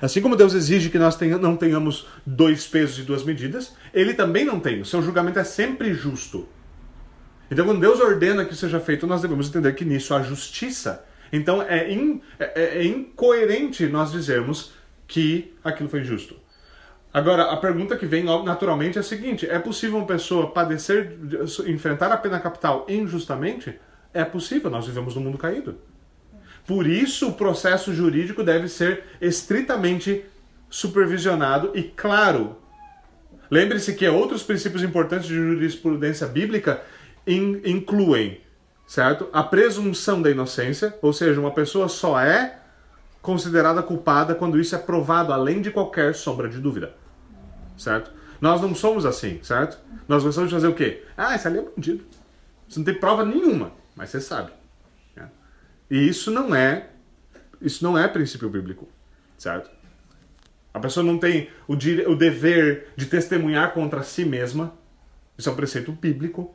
Assim 0.00 0.22
como 0.22 0.36
Deus 0.36 0.54
exige 0.54 0.88
que 0.88 0.98
nós 0.98 1.16
tenha, 1.16 1.36
não 1.36 1.56
tenhamos 1.56 2.06
dois 2.24 2.66
pesos 2.66 2.98
e 2.98 3.02
duas 3.02 3.24
medidas, 3.24 3.74
ele 3.92 4.14
também 4.14 4.44
não 4.44 4.58
tem. 4.58 4.80
O 4.80 4.84
seu 4.84 5.02
julgamento 5.02 5.38
é 5.38 5.44
sempre 5.44 5.92
justo. 5.92 6.48
Então, 7.54 7.66
quando 7.66 7.78
Deus 7.78 8.00
ordena 8.00 8.44
que 8.44 8.56
seja 8.56 8.80
feito, 8.80 9.06
nós 9.06 9.22
devemos 9.22 9.48
entender 9.48 9.72
que 9.74 9.84
nisso 9.84 10.12
há 10.12 10.20
justiça. 10.20 11.04
Então, 11.32 11.62
é, 11.62 11.88
in, 11.88 12.20
é, 12.36 12.46
é, 12.60 12.78
é 12.78 12.84
incoerente 12.84 13.86
nós 13.86 14.10
dizermos 14.10 14.72
que 15.06 15.54
aquilo 15.62 15.88
foi 15.88 16.00
injusto. 16.00 16.36
Agora, 17.12 17.44
a 17.44 17.56
pergunta 17.56 17.96
que 17.96 18.06
vem 18.06 18.24
naturalmente 18.24 18.98
é 18.98 19.00
a 19.02 19.04
seguinte: 19.04 19.48
é 19.48 19.56
possível 19.60 19.98
uma 19.98 20.06
pessoa 20.06 20.50
padecer, 20.50 21.16
enfrentar 21.68 22.10
a 22.10 22.16
pena 22.16 22.40
capital 22.40 22.86
injustamente? 22.88 23.78
É 24.12 24.24
possível, 24.24 24.68
nós 24.68 24.88
vivemos 24.88 25.14
num 25.14 25.22
mundo 25.22 25.38
caído. 25.38 25.78
Por 26.66 26.88
isso, 26.88 27.28
o 27.28 27.34
processo 27.34 27.94
jurídico 27.94 28.42
deve 28.42 28.66
ser 28.66 29.04
estritamente 29.20 30.24
supervisionado 30.68 31.70
e 31.72 31.84
claro. 31.84 32.58
Lembre-se 33.48 33.94
que 33.94 34.08
outros 34.08 34.42
princípios 34.42 34.82
importantes 34.82 35.28
de 35.28 35.36
jurisprudência 35.36 36.26
bíblica 36.26 36.82
in, 37.26 37.60
incluem, 37.64 38.40
certo? 38.86 39.28
A 39.32 39.42
presunção 39.42 40.20
da 40.20 40.30
inocência, 40.30 40.96
ou 41.02 41.12
seja, 41.12 41.40
uma 41.40 41.50
pessoa 41.50 41.88
só 41.88 42.18
é 42.20 42.58
considerada 43.22 43.82
culpada 43.82 44.34
quando 44.34 44.60
isso 44.60 44.74
é 44.74 44.78
provado 44.78 45.32
além 45.32 45.60
de 45.60 45.70
qualquer 45.70 46.14
sombra 46.14 46.48
de 46.48 46.58
dúvida, 46.58 46.94
certo? 47.76 48.12
Nós 48.40 48.60
não 48.60 48.74
somos 48.74 49.06
assim, 49.06 49.40
certo? 49.42 49.78
Nós 50.06 50.22
gostamos 50.22 50.50
de 50.50 50.54
fazer 50.54 50.68
o 50.68 50.74
quê? 50.74 51.04
Ah, 51.16 51.34
esse 51.34 51.46
ali 51.46 51.58
é 51.58 51.62
bandido. 51.62 52.04
Você 52.68 52.78
não 52.78 52.84
tem 52.84 52.94
prova 52.94 53.24
nenhuma, 53.24 53.72
mas 53.96 54.10
você 54.10 54.20
sabe. 54.20 54.52
Né? 55.16 55.28
E 55.90 56.08
isso 56.08 56.30
não 56.30 56.54
é 56.54 56.90
isso 57.64 57.82
não 57.82 57.96
é 57.96 58.06
princípio 58.06 58.50
bíblico, 58.50 58.86
certo? 59.38 59.70
A 60.72 60.78
pessoa 60.78 61.04
não 61.04 61.18
tem 61.18 61.48
o, 61.66 61.72
o 61.72 62.16
dever 62.16 62.88
de 62.94 63.06
testemunhar 63.06 63.72
contra 63.72 64.02
si 64.02 64.24
mesma. 64.24 64.74
Isso 65.38 65.48
é 65.48 65.52
um 65.52 65.56
preceito 65.56 65.90
bíblico, 65.90 66.54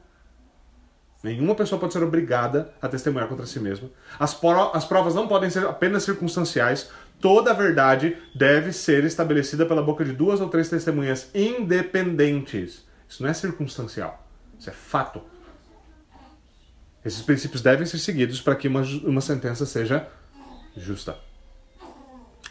Nenhuma 1.22 1.54
pessoa 1.54 1.80
pode 1.80 1.92
ser 1.92 2.02
obrigada 2.02 2.74
a 2.82 2.88
testemunhar 2.88 3.28
contra 3.28 3.46
si 3.46 3.60
mesma. 3.60 3.90
As, 4.18 4.34
pro, 4.34 4.72
as 4.74 4.86
provas 4.86 5.14
não 5.14 5.28
podem 5.28 5.50
ser 5.50 5.66
apenas 5.66 6.04
circunstanciais. 6.04 6.90
Toda 7.20 7.52
a 7.52 7.54
verdade 7.54 8.18
deve 8.34 8.72
ser 8.72 9.04
estabelecida 9.04 9.66
pela 9.66 9.84
boca 9.84 10.06
de 10.06 10.14
duas 10.14 10.40
ou 10.40 10.48
três 10.48 10.70
testemunhas 10.70 11.30
independentes. 11.36 12.86
Isso 13.08 13.22
não 13.22 13.30
é 13.30 13.34
circunstancial. 13.34 14.26
Isso 14.58 14.70
é 14.70 14.74
fato. 14.74 15.22
Esses 17.04 17.22
princípios 17.22 17.62
devem 17.62 17.86
ser 17.86 17.98
seguidos 17.98 18.40
para 18.40 18.56
que 18.56 18.68
uma, 18.68 18.82
uma 19.04 19.22
sentença 19.22 19.66
seja 19.66 20.08
justa. 20.78 21.18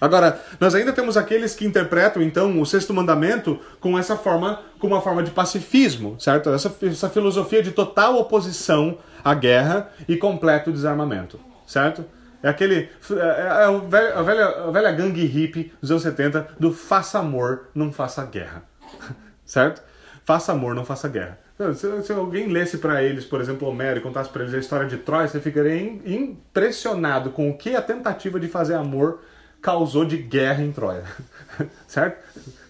Agora, 0.01 0.40
nós 0.61 0.74
ainda 0.74 0.92
temos 0.92 1.16
aqueles 1.16 1.55
que 1.55 1.66
interpretam 1.66 2.22
então 2.22 2.61
o 2.61 2.66
sexto 2.66 2.94
mandamento 2.94 3.59
com 3.80 3.99
essa 3.99 4.16
forma, 4.16 4.61
com 4.78 4.86
uma 4.86 5.01
forma 5.01 5.22
de 5.22 5.30
pacifismo, 5.30 6.18
certo? 6.20 6.51
Essa, 6.51 6.74
essa 6.82 7.11
filosofia 7.11 7.62
de 7.62 7.72
total 7.72 8.16
oposição 8.16 8.99
à 9.24 9.34
guerra 9.34 9.90
e 10.09 10.16
completo 10.16 10.70
desarmamento, 10.70 11.40
certo? 11.66 12.05
É 12.42 12.49
aquele. 12.49 12.88
É, 13.11 13.16
é 13.16 13.64
a, 13.64 13.70
velha, 13.72 14.14
a, 14.14 14.22
velha, 14.22 14.46
a 14.46 14.70
velha 14.70 14.92
gangue 14.92 15.24
hippie 15.24 15.72
dos 15.80 15.90
anos 15.90 16.03
70 16.05 16.49
do 16.61 16.72
faça 16.72 17.18
amor, 17.18 17.68
não 17.74 17.92
faça 17.92 18.24
guerra. 18.24 18.62
certo? 19.44 19.82
Faça 20.24 20.53
amor, 20.53 20.74
não 20.74 20.84
faça 20.84 21.09
guerra. 21.09 21.38
Se, 21.74 22.03
se 22.05 22.12
alguém 22.12 22.46
lesse 22.46 22.78
para 22.78 23.03
eles, 23.03 23.24
por 23.24 23.40
exemplo, 23.40 23.66
Homero 23.66 23.99
e 23.99 24.03
contasse 24.03 24.30
para 24.30 24.42
eles 24.42 24.55
a 24.55 24.59
história 24.59 24.86
de 24.86 24.99
Troia, 24.99 25.26
você 25.26 25.40
ficaria 25.40 25.76
impressionado 26.07 27.30
com 27.30 27.51
o 27.51 27.57
que 27.57 27.74
a 27.74 27.82
tentativa 27.82 28.38
de 28.38 28.46
fazer 28.46 28.74
amor 28.74 29.20
causou 29.61 30.04
de 30.04 30.16
guerra 30.16 30.62
em 30.62 30.72
Troia. 30.72 31.04
certo? 31.86 32.22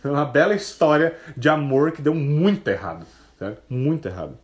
Uma 0.05 0.24
bela 0.24 0.55
história 0.55 1.16
de 1.36 1.49
amor 1.49 1.93
que 1.93 2.03
deu 2.03 2.14
muito 2.14 2.68
errado. 2.68 3.07
Certo? 3.39 3.62
Muito 3.68 4.07
errado. 4.07 4.36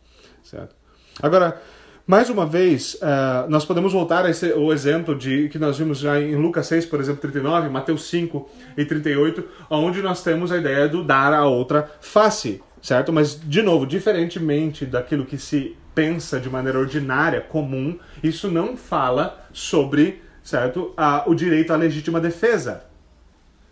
Certo? 0.43 0.75
Agora, 1.21 1.61
mais 2.07 2.29
uma 2.29 2.45
vez, 2.45 2.93
uh, 2.95 3.49
nós 3.49 3.65
podemos 3.65 3.91
voltar 3.91 4.25
a 4.25 4.29
esse, 4.29 4.53
o 4.53 4.71
exemplo 4.71 5.15
de 5.15 5.49
que 5.49 5.57
nós 5.57 5.77
vimos 5.77 5.97
já 5.97 6.21
em 6.21 6.35
Lucas 6.35 6.67
6, 6.67 6.85
por 6.85 6.99
exemplo, 6.99 7.19
39, 7.19 7.69
Mateus 7.69 8.07
5 8.09 8.47
e 8.77 8.85
38, 8.85 9.43
onde 9.71 10.03
nós 10.03 10.21
temos 10.21 10.51
a 10.51 10.57
ideia 10.57 10.87
do 10.87 11.03
dar 11.03 11.33
a 11.33 11.45
outra 11.45 11.89
face, 11.99 12.61
certo? 12.79 13.11
Mas, 13.11 13.39
de 13.41 13.61
novo, 13.63 13.87
diferentemente 13.87 14.85
daquilo 14.85 15.25
que 15.25 15.39
se 15.39 15.75
pensa 15.95 16.39
de 16.39 16.47
maneira 16.47 16.77
ordinária, 16.77 17.41
comum, 17.41 17.97
isso 18.21 18.51
não 18.51 18.77
fala 18.77 19.47
sobre 19.51 20.21
certo? 20.45 20.93
A, 20.95 21.27
o 21.27 21.33
direito 21.33 21.73
à 21.73 21.75
legítima 21.75 22.21
defesa. 22.21 22.85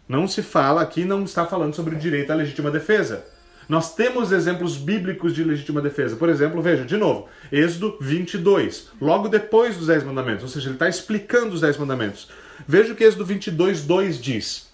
Não 0.10 0.28
se 0.28 0.42
fala 0.42 0.82
aqui, 0.82 1.06
não 1.06 1.24
está 1.24 1.46
falando 1.46 1.76
sobre 1.76 1.96
o 1.96 2.00
direito 2.00 2.32
à 2.32 2.36
legítima 2.36 2.72
defesa. 2.72 3.26
Nós 3.70 3.96
temos 3.96 4.34
exemplos 4.34 4.76
bíblicos 4.76 5.34
de 5.34 5.44
legítima 5.44 5.80
defesa. 5.80 6.18
Por 6.18 6.28
exemplo, 6.28 6.62
veja, 6.62 6.84
de 6.84 6.98
novo, 6.98 7.30
Êxodo 7.50 7.98
22, 8.02 8.90
logo 9.00 9.30
depois 9.30 9.78
dos 9.78 9.88
Dez 9.88 10.04
Mandamentos, 10.04 10.44
ou 10.44 10.50
seja, 10.50 10.68
ele 10.68 10.76
está 10.76 10.90
explicando 10.90 11.54
os 11.54 11.62
Dez 11.62 11.78
Mandamentos. 11.78 12.28
Veja 12.68 12.92
o 12.92 12.96
que 12.96 13.06
Êxodo 13.06 13.24
22, 13.24 13.86
2 13.86 14.22
diz. 14.22 14.70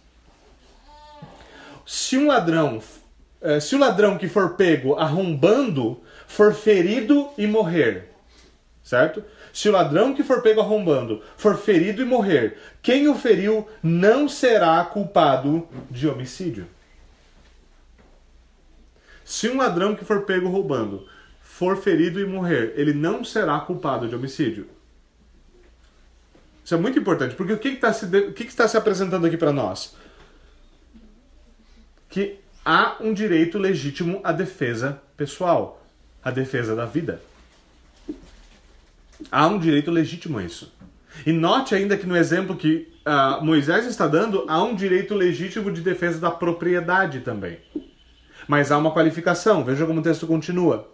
Se 1.86 2.18
um 2.18 2.28
ladrão, 2.28 2.82
eh, 3.42 3.60
se 3.60 3.76
o 3.76 3.80
ladrão 3.80 4.18
que 4.18 4.28
for 4.28 4.52
pego 4.56 4.96
arrombando 4.96 6.02
for 6.28 6.54
ferido 6.54 7.30
e 7.38 7.46
morrer, 7.46 8.10
certo? 8.84 9.24
Se 9.52 9.68
o 9.70 9.72
ladrão 9.72 10.14
que 10.14 10.24
for 10.24 10.42
pego 10.42 10.62
arrombando 10.62 11.22
for 11.38 11.58
ferido 11.58 12.02
e 12.02 12.06
morrer, 12.06 12.58
quem 12.82 13.08
o 13.08 13.16
feriu 13.16 13.68
não 13.82 14.30
será 14.30 14.84
culpado 14.86 15.68
de 15.90 16.08
homicídio. 16.08 16.68
Se 19.26 19.48
um 19.48 19.58
ladrão 19.58 19.96
que 19.96 20.04
for 20.04 20.22
pego 20.22 20.50
roubando 20.50 21.08
for 21.44 21.78
ferido 21.78 22.20
e 22.20 22.26
morrer, 22.26 22.74
ele 22.76 22.94
não 22.94 23.24
será 23.24 23.60
culpado 23.60 24.08
de 24.08 24.16
homicídio. 24.16 24.68
Isso 26.64 26.74
é 26.74 26.78
muito 26.78 26.98
importante, 26.98 27.36
porque 27.36 27.54
o 27.54 27.58
que 27.58 27.70
está 27.70 27.92
se, 27.92 28.08
que 28.32 28.44
está 28.44 28.68
se 28.68 28.78
apresentando 28.78 29.26
aqui 29.26 29.38
para 29.38 29.52
nós? 29.52 29.96
Que 32.08 32.40
há 32.64 32.98
um 33.00 33.14
direito 33.14 33.58
legítimo 33.58 34.22
à 34.24 34.32
defesa 34.32 35.02
pessoal, 35.18 35.84
à 36.24 36.32
defesa 36.32 36.76
da 36.76 36.86
vida. 36.86 37.22
Há 39.32 39.48
um 39.48 39.60
direito 39.60 39.92
legítimo 39.92 40.38
a 40.38 40.44
isso. 40.44 40.74
E 41.26 41.32
note 41.32 41.76
ainda 41.76 41.98
que 41.98 42.06
no 42.06 42.16
exemplo 42.16 42.56
que 42.56 42.92
uh, 43.06 43.44
Moisés 43.44 43.86
está 43.86 44.08
dando, 44.08 44.46
há 44.48 44.64
um 44.64 44.76
direito 44.76 45.14
legítimo 45.14 45.72
de 45.72 45.82
defesa 45.82 46.20
da 46.20 46.32
propriedade 46.32 47.22
também. 47.22 47.60
Mas 48.48 48.72
há 48.72 48.78
uma 48.78 48.92
qualificação, 48.92 49.64
veja 49.64 49.86
como 49.86 50.00
o 50.00 50.04
texto 50.04 50.26
continua. 50.26 50.90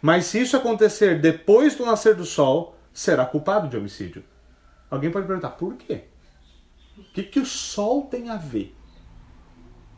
Mas 0.00 0.26
se 0.26 0.40
isso 0.40 0.56
acontecer 0.56 1.20
depois 1.20 1.74
do 1.74 1.84
nascer 1.84 2.14
do 2.14 2.24
sol, 2.24 2.78
será 2.92 3.24
culpado 3.24 3.68
de 3.68 3.76
homicídio. 3.76 4.22
Alguém 4.90 5.10
pode 5.10 5.26
perguntar, 5.26 5.50
por 5.50 5.74
quê? 5.74 6.04
O 6.96 7.02
que, 7.12 7.22
que 7.22 7.40
o 7.40 7.46
sol 7.46 8.02
tem 8.02 8.28
a 8.28 8.36
ver? 8.36 8.74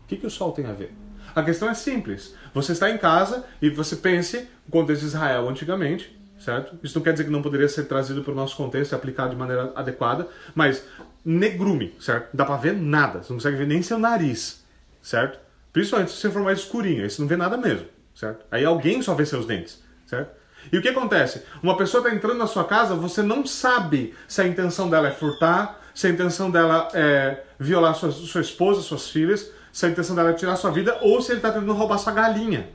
O 0.05 0.07
que, 0.07 0.17
que 0.17 0.27
o 0.27 0.31
sol 0.31 0.53
tem 0.53 0.67
a 0.67 0.73
ver? 0.73 0.95
A 1.35 1.43
questão 1.43 1.69
é 1.69 1.75
simples. 1.75 2.35
Você 2.53 2.73
está 2.73 2.91
em 2.91 2.99
casa 2.99 3.45
e 3.63 3.71
você 3.71 3.97
pense, 3.97 4.49
o 4.67 4.71
contexto 4.71 5.03
de 5.03 5.09
Israel 5.09 5.49
antigamente, 5.49 6.20
certo? 6.41 6.79
Isso 6.83 6.99
não 6.99 7.05
quer 7.05 7.13
dizer 7.13 7.25
que 7.25 7.31
não 7.31 7.43
poderia 7.43 7.69
ser 7.69 7.85
trazido 7.85 8.23
para 8.25 8.33
o 8.33 8.35
nosso 8.35 8.57
contexto 8.57 8.93
e 8.93 8.95
aplicado 8.95 9.31
de 9.31 9.37
maneira 9.37 9.73
adequada, 9.77 10.27
mas 10.55 10.85
negrume, 11.25 11.95
certo? 12.01 12.25
Não 12.33 12.39
dá 12.39 12.45
para 12.45 12.57
ver 12.57 12.75
nada, 12.75 13.23
você 13.23 13.33
não 13.33 13.39
consegue 13.39 13.59
ver 13.59 13.67
nem 13.67 13.83
seu 13.83 13.99
nariz, 13.99 14.65
certo? 15.03 15.39
Principalmente 15.73 16.11
se 16.11 16.17
você 16.17 16.31
for 16.31 16.43
mais 16.43 16.61
escurinho, 16.61 17.03
aí 17.03 17.11
você 17.11 17.21
não 17.21 17.29
vê 17.29 17.37
nada 17.37 17.57
mesmo, 17.57 17.87
certo? 18.15 18.45
Aí 18.51 18.65
alguém 18.65 19.03
só 19.03 19.15
vê 19.15 19.25
seus 19.27 19.47
dentes, 19.47 19.83
certo? 20.07 20.41
E 20.73 20.77
o 20.77 20.83
que 20.83 20.89
acontece? 20.89 21.43
Uma 21.63 21.77
pessoa 21.77 22.03
está 22.03 22.15
entrando 22.15 22.39
na 22.39 22.47
sua 22.47 22.65
casa, 22.65 22.95
você 22.95 23.23
não 23.23 23.47
sabe 23.47 24.15
se 24.27 24.41
a 24.41 24.47
intenção 24.47 24.91
dela 24.91 25.09
é 25.09 25.13
furtar, 25.13 25.81
se 25.95 26.07
a 26.07 26.11
intenção 26.11 26.51
dela 26.51 26.89
é 26.95 27.45
violar 27.59 27.95
sua, 27.95 28.11
sua 28.11 28.41
esposa, 28.41 28.81
suas 28.81 29.09
filhas, 29.09 29.51
se 29.73 29.87
a 29.87 29.89
intenção 29.89 30.17
dela 30.17 30.31
é 30.31 30.33
tirar 30.35 30.57
sua 30.57 30.71
vida 30.71 30.99
ou 31.03 31.21
se 31.21 31.33
ele 31.33 31.39
está 31.39 31.51
tentando 31.53 31.73
roubar 31.73 31.99
sua 31.99 32.13
galinha. 32.13 32.69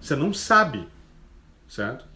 Você 0.00 0.16
não 0.16 0.32
sabe, 0.32 0.88
certo? 1.68 2.11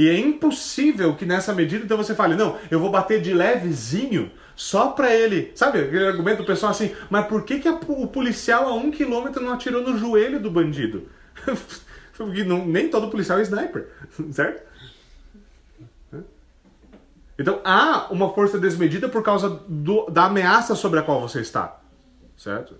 E 0.00 0.08
é 0.08 0.18
impossível 0.18 1.14
que 1.14 1.26
nessa 1.26 1.52
medida 1.52 1.84
então 1.84 1.98
você 1.98 2.14
fale, 2.14 2.34
não, 2.34 2.56
eu 2.70 2.80
vou 2.80 2.90
bater 2.90 3.20
de 3.20 3.34
levezinho 3.34 4.30
só 4.56 4.92
pra 4.92 5.14
ele. 5.14 5.52
Sabe 5.54 5.78
aquele 5.78 6.06
argumento 6.06 6.38
do 6.38 6.46
pessoal 6.46 6.72
assim, 6.72 6.96
mas 7.10 7.26
por 7.26 7.44
que, 7.44 7.58
que 7.58 7.68
a, 7.68 7.78
o 7.86 8.06
policial 8.06 8.66
a 8.66 8.72
um 8.72 8.90
quilômetro 8.90 9.44
não 9.44 9.52
atirou 9.52 9.82
no 9.82 9.98
joelho 9.98 10.40
do 10.40 10.50
bandido? 10.50 11.06
Porque 12.16 12.44
não, 12.48 12.64
nem 12.64 12.88
todo 12.88 13.10
policial 13.10 13.40
é 13.40 13.42
sniper, 13.42 13.90
certo? 14.32 14.62
Então 17.38 17.60
há 17.62 18.06
uma 18.10 18.32
força 18.32 18.58
desmedida 18.58 19.06
por 19.06 19.22
causa 19.22 19.50
do, 19.68 20.06
da 20.06 20.24
ameaça 20.24 20.74
sobre 20.74 20.98
a 20.98 21.02
qual 21.02 21.20
você 21.20 21.42
está, 21.42 21.78
certo? 22.38 22.74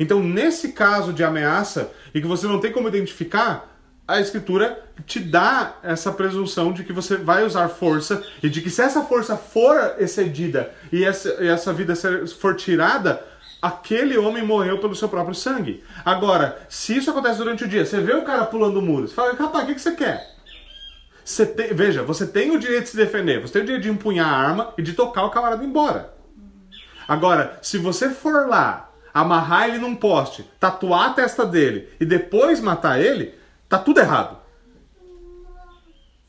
Então, 0.00 0.20
nesse 0.20 0.72
caso 0.72 1.12
de 1.12 1.22
ameaça 1.22 1.92
e 2.12 2.20
que 2.20 2.26
você 2.26 2.48
não 2.48 2.58
tem 2.58 2.72
como 2.72 2.88
identificar, 2.88 3.73
a 4.06 4.20
escritura 4.20 4.82
te 5.06 5.18
dá 5.18 5.76
essa 5.82 6.12
presunção 6.12 6.72
de 6.72 6.84
que 6.84 6.92
você 6.92 7.16
vai 7.16 7.44
usar 7.44 7.68
força 7.68 8.22
e 8.42 8.48
de 8.48 8.60
que 8.60 8.70
se 8.70 8.82
essa 8.82 9.02
força 9.02 9.36
for 9.36 9.94
excedida 9.98 10.70
e 10.92 11.04
essa, 11.04 11.42
e 11.42 11.48
essa 11.48 11.72
vida 11.72 11.94
for 12.38 12.54
tirada, 12.54 13.24
aquele 13.62 14.18
homem 14.18 14.44
morreu 14.44 14.78
pelo 14.78 14.94
seu 14.94 15.08
próprio 15.08 15.34
sangue. 15.34 15.82
Agora, 16.04 16.58
se 16.68 16.96
isso 16.96 17.10
acontece 17.10 17.38
durante 17.38 17.64
o 17.64 17.68
dia, 17.68 17.86
você 17.86 17.98
vê 18.00 18.14
o 18.14 18.24
cara 18.24 18.44
pulando 18.44 18.82
muros, 18.82 19.12
fala, 19.12 19.32
rapaz, 19.32 19.64
o 19.64 19.66
que, 19.68 19.74
que 19.74 19.80
você 19.80 19.92
quer? 19.92 20.34
Você 21.24 21.46
tem, 21.46 21.72
veja, 21.72 22.02
você 22.02 22.26
tem 22.26 22.54
o 22.54 22.58
direito 22.58 22.84
de 22.84 22.90
se 22.90 22.96
defender, 22.96 23.40
você 23.40 23.54
tem 23.54 23.62
o 23.62 23.64
direito 23.64 23.84
de 23.84 23.90
empunhar 23.90 24.28
a 24.28 24.36
arma 24.36 24.74
e 24.76 24.82
de 24.82 24.92
tocar 24.92 25.24
o 25.24 25.30
camarada 25.30 25.64
embora. 25.64 26.12
Agora, 27.08 27.58
se 27.62 27.78
você 27.78 28.10
for 28.10 28.46
lá, 28.46 28.90
amarrar 29.14 29.68
ele 29.68 29.78
num 29.78 29.94
poste, 29.94 30.44
tatuar 30.60 31.10
a 31.10 31.14
testa 31.14 31.46
dele 31.46 31.88
e 31.98 32.04
depois 32.04 32.60
matar 32.60 33.00
ele, 33.00 33.34
Tá 33.74 33.80
tudo 33.80 33.98
errado. 33.98 34.38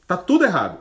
Tá 0.07 0.17
tudo 0.17 0.45
errado. 0.45 0.79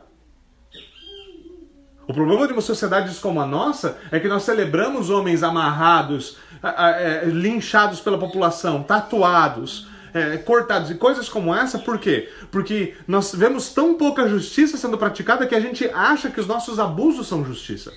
O 2.08 2.14
problema 2.14 2.46
de 2.46 2.54
uma 2.54 2.62
sociedade 2.62 3.14
como 3.16 3.38
a 3.38 3.46
nossa 3.46 3.98
é 4.10 4.18
que 4.18 4.28
nós 4.28 4.44
celebramos 4.44 5.10
homens 5.10 5.42
amarrados, 5.42 6.38
é, 6.62 7.26
linchados 7.26 8.00
pela 8.00 8.16
população, 8.16 8.82
tatuados, 8.82 9.88
é, 10.14 10.38
cortados 10.38 10.90
e 10.90 10.94
coisas 10.94 11.28
como 11.28 11.54
essa, 11.54 11.78
por 11.78 11.98
quê? 11.98 12.32
Porque 12.50 12.96
nós 13.06 13.34
vemos 13.34 13.74
tão 13.74 13.98
pouca 13.98 14.26
justiça 14.26 14.78
sendo 14.78 14.96
praticada 14.96 15.46
que 15.46 15.54
a 15.54 15.60
gente 15.60 15.86
acha 15.90 16.30
que 16.30 16.40
os 16.40 16.46
nossos 16.46 16.78
abusos 16.78 17.26
são 17.26 17.44
justiça. 17.44 17.92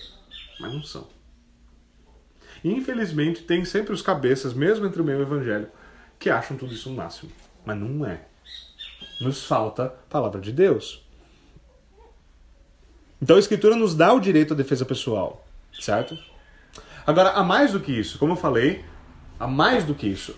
Mas 0.60 0.74
não 0.74 0.84
são. 0.84 1.08
Infelizmente, 2.66 3.44
tem 3.44 3.64
sempre 3.64 3.94
os 3.94 4.02
cabeças, 4.02 4.54
mesmo 4.54 4.86
entre 4.86 5.02
o 5.02 5.06
meio 5.06 5.22
evangelho, 5.22 5.70
que 6.20 6.30
acham 6.30 6.58
tudo 6.58 6.74
isso 6.74 6.90
o 6.90 6.94
máximo. 6.94 7.32
Mas 7.66 7.78
não 7.78 8.06
é. 8.06 8.27
Nos 9.20 9.46
falta 9.46 9.86
a 9.86 9.90
palavra 10.10 10.40
de 10.40 10.52
Deus. 10.52 11.06
Então 13.22 13.36
a 13.36 13.40
Escritura 13.40 13.76
nos 13.76 13.96
dá 13.96 14.14
o 14.14 14.20
direito 14.20 14.54
à 14.54 14.58
defesa 14.58 14.86
pessoal, 14.86 15.46
certo? 15.80 16.18
Agora, 17.06 17.32
há 17.32 17.44
mais 17.44 17.72
do 17.72 17.80
que 17.80 17.92
isso. 17.92 18.20
Como 18.20 18.34
eu 18.34 18.38
falei, 18.38 18.84
há 19.40 19.48
mais 19.48 19.84
do 19.84 19.96
que 19.96 20.06
isso. 20.06 20.36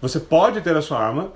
Você 0.00 0.20
pode 0.20 0.60
ter 0.60 0.76
a 0.76 0.80
sua 0.80 0.98
arma, 0.98 1.32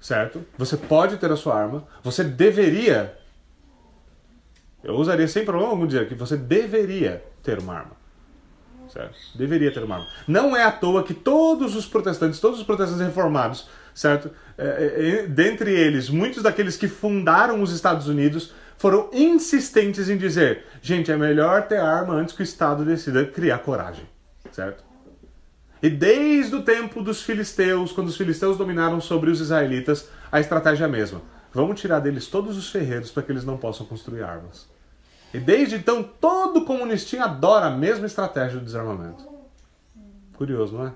certo? 0.00 0.44
Você 0.56 0.76
pode 0.76 1.16
ter 1.16 1.30
a 1.30 1.36
sua 1.36 1.58
arma. 1.58 1.84
Você 2.02 2.22
deveria. 2.22 3.18
Eu 4.82 4.94
usaria 4.94 5.28
sem 5.28 5.44
problema 5.44 5.70
algum 5.70 5.86
dizer 5.86 6.08
que 6.08 6.14
você 6.14 6.36
deveria 6.36 7.24
ter 7.42 7.58
uma 7.58 7.74
arma. 7.74 7.96
Certo? 8.88 9.16
Deveria 9.34 9.72
ter 9.72 9.82
uma 9.82 9.96
arma. 9.96 10.08
Não 10.28 10.56
é 10.56 10.64
à 10.64 10.70
toa 10.70 11.02
que 11.02 11.14
todos 11.14 11.74
os 11.74 11.86
protestantes, 11.86 12.38
todos 12.40 12.58
os 12.60 12.64
protestantes 12.64 13.04
reformados, 13.04 13.66
certo? 13.94 14.30
É, 14.56 14.64
é, 14.64 15.08
é, 15.08 15.26
dentre 15.26 15.72
eles, 15.72 16.08
muitos 16.08 16.42
daqueles 16.42 16.76
que 16.76 16.88
fundaram 16.88 17.62
os 17.62 17.72
Estados 17.72 18.08
Unidos 18.08 18.52
foram 18.76 19.08
insistentes 19.12 20.08
em 20.08 20.16
dizer: 20.16 20.66
gente, 20.80 21.10
é 21.10 21.16
melhor 21.16 21.66
ter 21.68 21.78
arma 21.78 22.14
antes 22.14 22.34
que 22.34 22.42
o 22.42 22.44
Estado 22.44 22.84
decida 22.84 23.24
criar 23.24 23.58
coragem, 23.58 24.06
certo? 24.50 24.84
E 25.82 25.90
desde 25.90 26.54
o 26.54 26.62
tempo 26.62 27.02
dos 27.02 27.22
filisteus, 27.22 27.90
quando 27.90 28.08
os 28.08 28.16
filisteus 28.16 28.56
dominaram 28.56 29.00
sobre 29.00 29.30
os 29.30 29.40
israelitas, 29.40 30.08
a 30.30 30.38
estratégia 30.38 30.84
é 30.84 30.86
a 30.86 30.90
mesma. 30.90 31.20
Vamos 31.52 31.80
tirar 31.80 31.98
deles 31.98 32.28
todos 32.28 32.56
os 32.56 32.70
ferreiros 32.70 33.10
para 33.10 33.22
que 33.22 33.32
eles 33.32 33.44
não 33.44 33.56
possam 33.56 33.84
construir 33.84 34.22
armas. 34.22 34.70
E 35.34 35.40
desde 35.40 35.76
então, 35.76 36.02
todo 36.02 36.64
comunistinho 36.64 37.22
adora 37.22 37.66
a 37.66 37.70
mesma 37.70 38.06
estratégia 38.06 38.58
do 38.58 38.64
desarmamento. 38.64 39.26
Curioso, 40.34 40.76
não 40.76 40.86
é? 40.86 40.92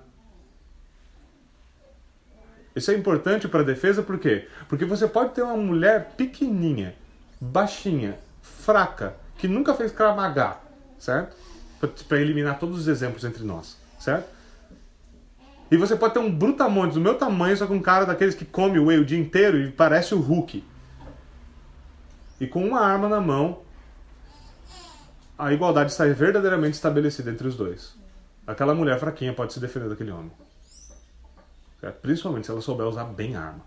Isso 2.76 2.90
é 2.90 2.94
importante 2.94 3.48
para 3.48 3.62
a 3.62 3.64
defesa 3.64 4.02
por 4.02 4.18
quê? 4.18 4.46
Porque 4.68 4.84
você 4.84 5.08
pode 5.08 5.32
ter 5.32 5.40
uma 5.40 5.56
mulher 5.56 6.12
pequenininha, 6.14 6.94
baixinha, 7.40 8.18
fraca, 8.42 9.16
que 9.38 9.48
nunca 9.48 9.72
fez 9.74 9.90
Krav 9.90 10.18
certo? 10.98 11.34
Para 12.06 12.20
eliminar 12.20 12.58
todos 12.58 12.80
os 12.80 12.86
exemplos 12.86 13.24
entre 13.24 13.42
nós, 13.44 13.78
certo? 13.98 14.28
E 15.70 15.76
você 15.78 15.96
pode 15.96 16.12
ter 16.14 16.20
um 16.20 16.30
brutamonte 16.30 16.94
do 16.94 17.00
meu 17.00 17.14
tamanho, 17.14 17.56
só 17.56 17.66
com 17.66 17.74
um 17.74 17.82
cara 17.82 18.04
daqueles 18.04 18.34
que 18.34 18.44
come 18.44 18.78
whey 18.78 18.98
o 18.98 19.04
dia 19.04 19.18
inteiro 19.18 19.58
e 19.58 19.72
parece 19.72 20.14
o 20.14 20.20
Hulk. 20.20 20.62
E 22.38 22.46
com 22.46 22.62
uma 22.62 22.80
arma 22.80 23.08
na 23.08 23.20
mão, 23.20 23.62
a 25.38 25.52
igualdade 25.52 25.90
está 25.90 26.04
verdadeiramente 26.04 26.74
estabelecida 26.74 27.30
entre 27.30 27.48
os 27.48 27.56
dois. 27.56 27.94
Aquela 28.46 28.74
mulher 28.74 29.00
fraquinha 29.00 29.32
pode 29.32 29.54
se 29.54 29.60
defender 29.60 29.88
daquele 29.88 30.10
homem. 30.10 30.30
Certo? 31.80 31.96
Principalmente 32.00 32.46
se 32.46 32.50
ela 32.50 32.60
souber 32.60 32.86
usar 32.86 33.04
bem 33.04 33.36
a 33.36 33.40
arma. 33.40 33.66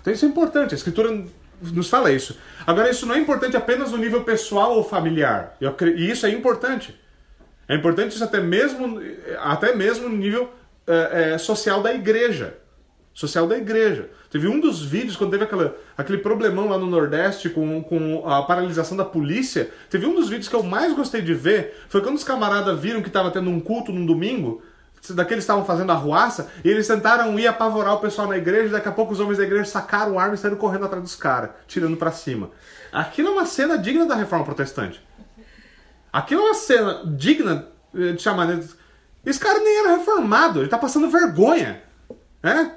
Então 0.00 0.12
isso 0.12 0.24
é 0.24 0.28
importante, 0.28 0.74
a 0.74 0.76
escritura 0.76 1.24
nos 1.60 1.88
fala 1.88 2.10
isso. 2.10 2.38
Agora, 2.66 2.90
isso 2.90 3.04
não 3.06 3.14
é 3.14 3.18
importante 3.18 3.56
apenas 3.56 3.92
no 3.92 3.98
nível 3.98 4.24
pessoal 4.24 4.74
ou 4.74 4.82
familiar. 4.82 5.56
E 5.60 6.10
isso 6.10 6.24
é 6.26 6.30
importante. 6.30 6.98
É 7.68 7.74
importante 7.74 8.14
isso 8.14 8.24
até 8.24 8.40
mesmo, 8.40 9.00
até 9.38 9.74
mesmo 9.74 10.08
no 10.08 10.16
nível 10.16 10.50
é, 10.86 11.34
é, 11.34 11.38
social 11.38 11.82
da 11.82 11.94
igreja. 11.94 12.56
Social 13.12 13.46
da 13.46 13.58
igreja. 13.58 14.08
Teve 14.30 14.48
um 14.48 14.58
dos 14.58 14.82
vídeos, 14.82 15.16
quando 15.16 15.32
teve 15.32 15.44
aquela, 15.44 15.76
aquele 15.96 16.18
problemão 16.18 16.68
lá 16.68 16.78
no 16.78 16.86
Nordeste 16.86 17.50
com, 17.50 17.82
com 17.82 18.26
a 18.26 18.42
paralisação 18.42 18.96
da 18.96 19.04
polícia, 19.04 19.70
teve 19.90 20.06
um 20.06 20.14
dos 20.14 20.28
vídeos 20.28 20.48
que 20.48 20.54
eu 20.54 20.62
mais 20.62 20.94
gostei 20.94 21.20
de 21.20 21.34
ver, 21.34 21.76
foi 21.88 22.00
quando 22.00 22.16
os 22.16 22.24
camaradas 22.24 22.78
viram 22.78 23.02
que 23.02 23.08
estava 23.08 23.30
tendo 23.30 23.50
um 23.50 23.60
culto 23.60 23.92
num 23.92 24.06
domingo, 24.06 24.62
daqueles 25.08 25.44
estavam 25.44 25.64
fazendo 25.64 25.90
arruaça, 25.90 26.50
e 26.64 26.68
eles 26.68 26.86
tentaram 26.86 27.38
ir 27.38 27.46
apavorar 27.46 27.94
o 27.94 28.00
pessoal 28.00 28.28
na 28.28 28.36
igreja, 28.36 28.66
e 28.66 28.70
daqui 28.70 28.88
a 28.88 28.92
pouco 28.92 29.12
os 29.12 29.20
homens 29.20 29.38
da 29.38 29.44
igreja 29.44 29.64
sacaram 29.64 30.18
arma 30.18 30.34
e 30.34 30.38
saíram 30.38 30.56
correndo 30.56 30.84
atrás 30.84 31.02
dos 31.02 31.16
caras, 31.16 31.50
tirando 31.66 31.96
para 31.96 32.12
cima. 32.12 32.50
Aquilo 32.92 33.28
é 33.28 33.32
uma 33.32 33.46
cena 33.46 33.78
digna 33.78 34.06
da 34.06 34.14
reforma 34.14 34.44
protestante. 34.44 35.02
Aquilo 36.12 36.42
é 36.42 36.44
uma 36.46 36.54
cena 36.54 37.02
digna 37.06 37.68
eh, 37.94 38.12
de 38.12 38.22
chamar. 38.22 38.48
Esse 39.24 39.38
cara 39.38 39.58
nem 39.60 39.80
era 39.80 39.96
reformado, 39.96 40.60
ele 40.60 40.68
tá 40.68 40.78
passando 40.78 41.08
vergonha. 41.08 41.82
Né? 42.42 42.72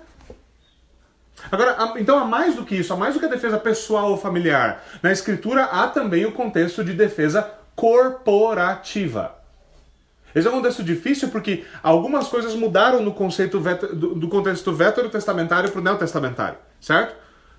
Agora, 1.52 1.94
então 1.98 2.18
há 2.18 2.26
mais 2.26 2.56
do 2.56 2.66
que 2.66 2.76
isso, 2.76 2.94
há 2.94 2.98
mais 2.98 3.14
do 3.14 3.20
que 3.20 3.26
a 3.26 3.30
defesa 3.30 3.58
pessoal 3.58 4.12
ou 4.12 4.18
familiar. 4.18 4.84
Na 5.02 5.12
escritura 5.12 5.66
há 5.66 5.88
também 5.88 6.26
o 6.26 6.32
contexto 6.32 6.84
de 6.84 6.94
defesa 6.94 7.50
corporativa. 7.76 9.43
Esse 10.36 10.48
é 10.48 10.50
um 10.52 10.56
contexto 10.56 10.84
difícil 10.84 11.30
porque 11.30 11.64
algumas 11.82 12.28
coisas 12.28 12.56
mudaram 12.56 13.02
no 13.02 13.14
conceito 13.14 13.60
do, 13.60 14.16
do 14.16 14.28
contexto 14.28 14.72
veterotestamentário 14.72 15.72
para 15.72 15.80
o 15.80 15.84
neotestamentário, 15.84 16.58
certo? 16.82 17.16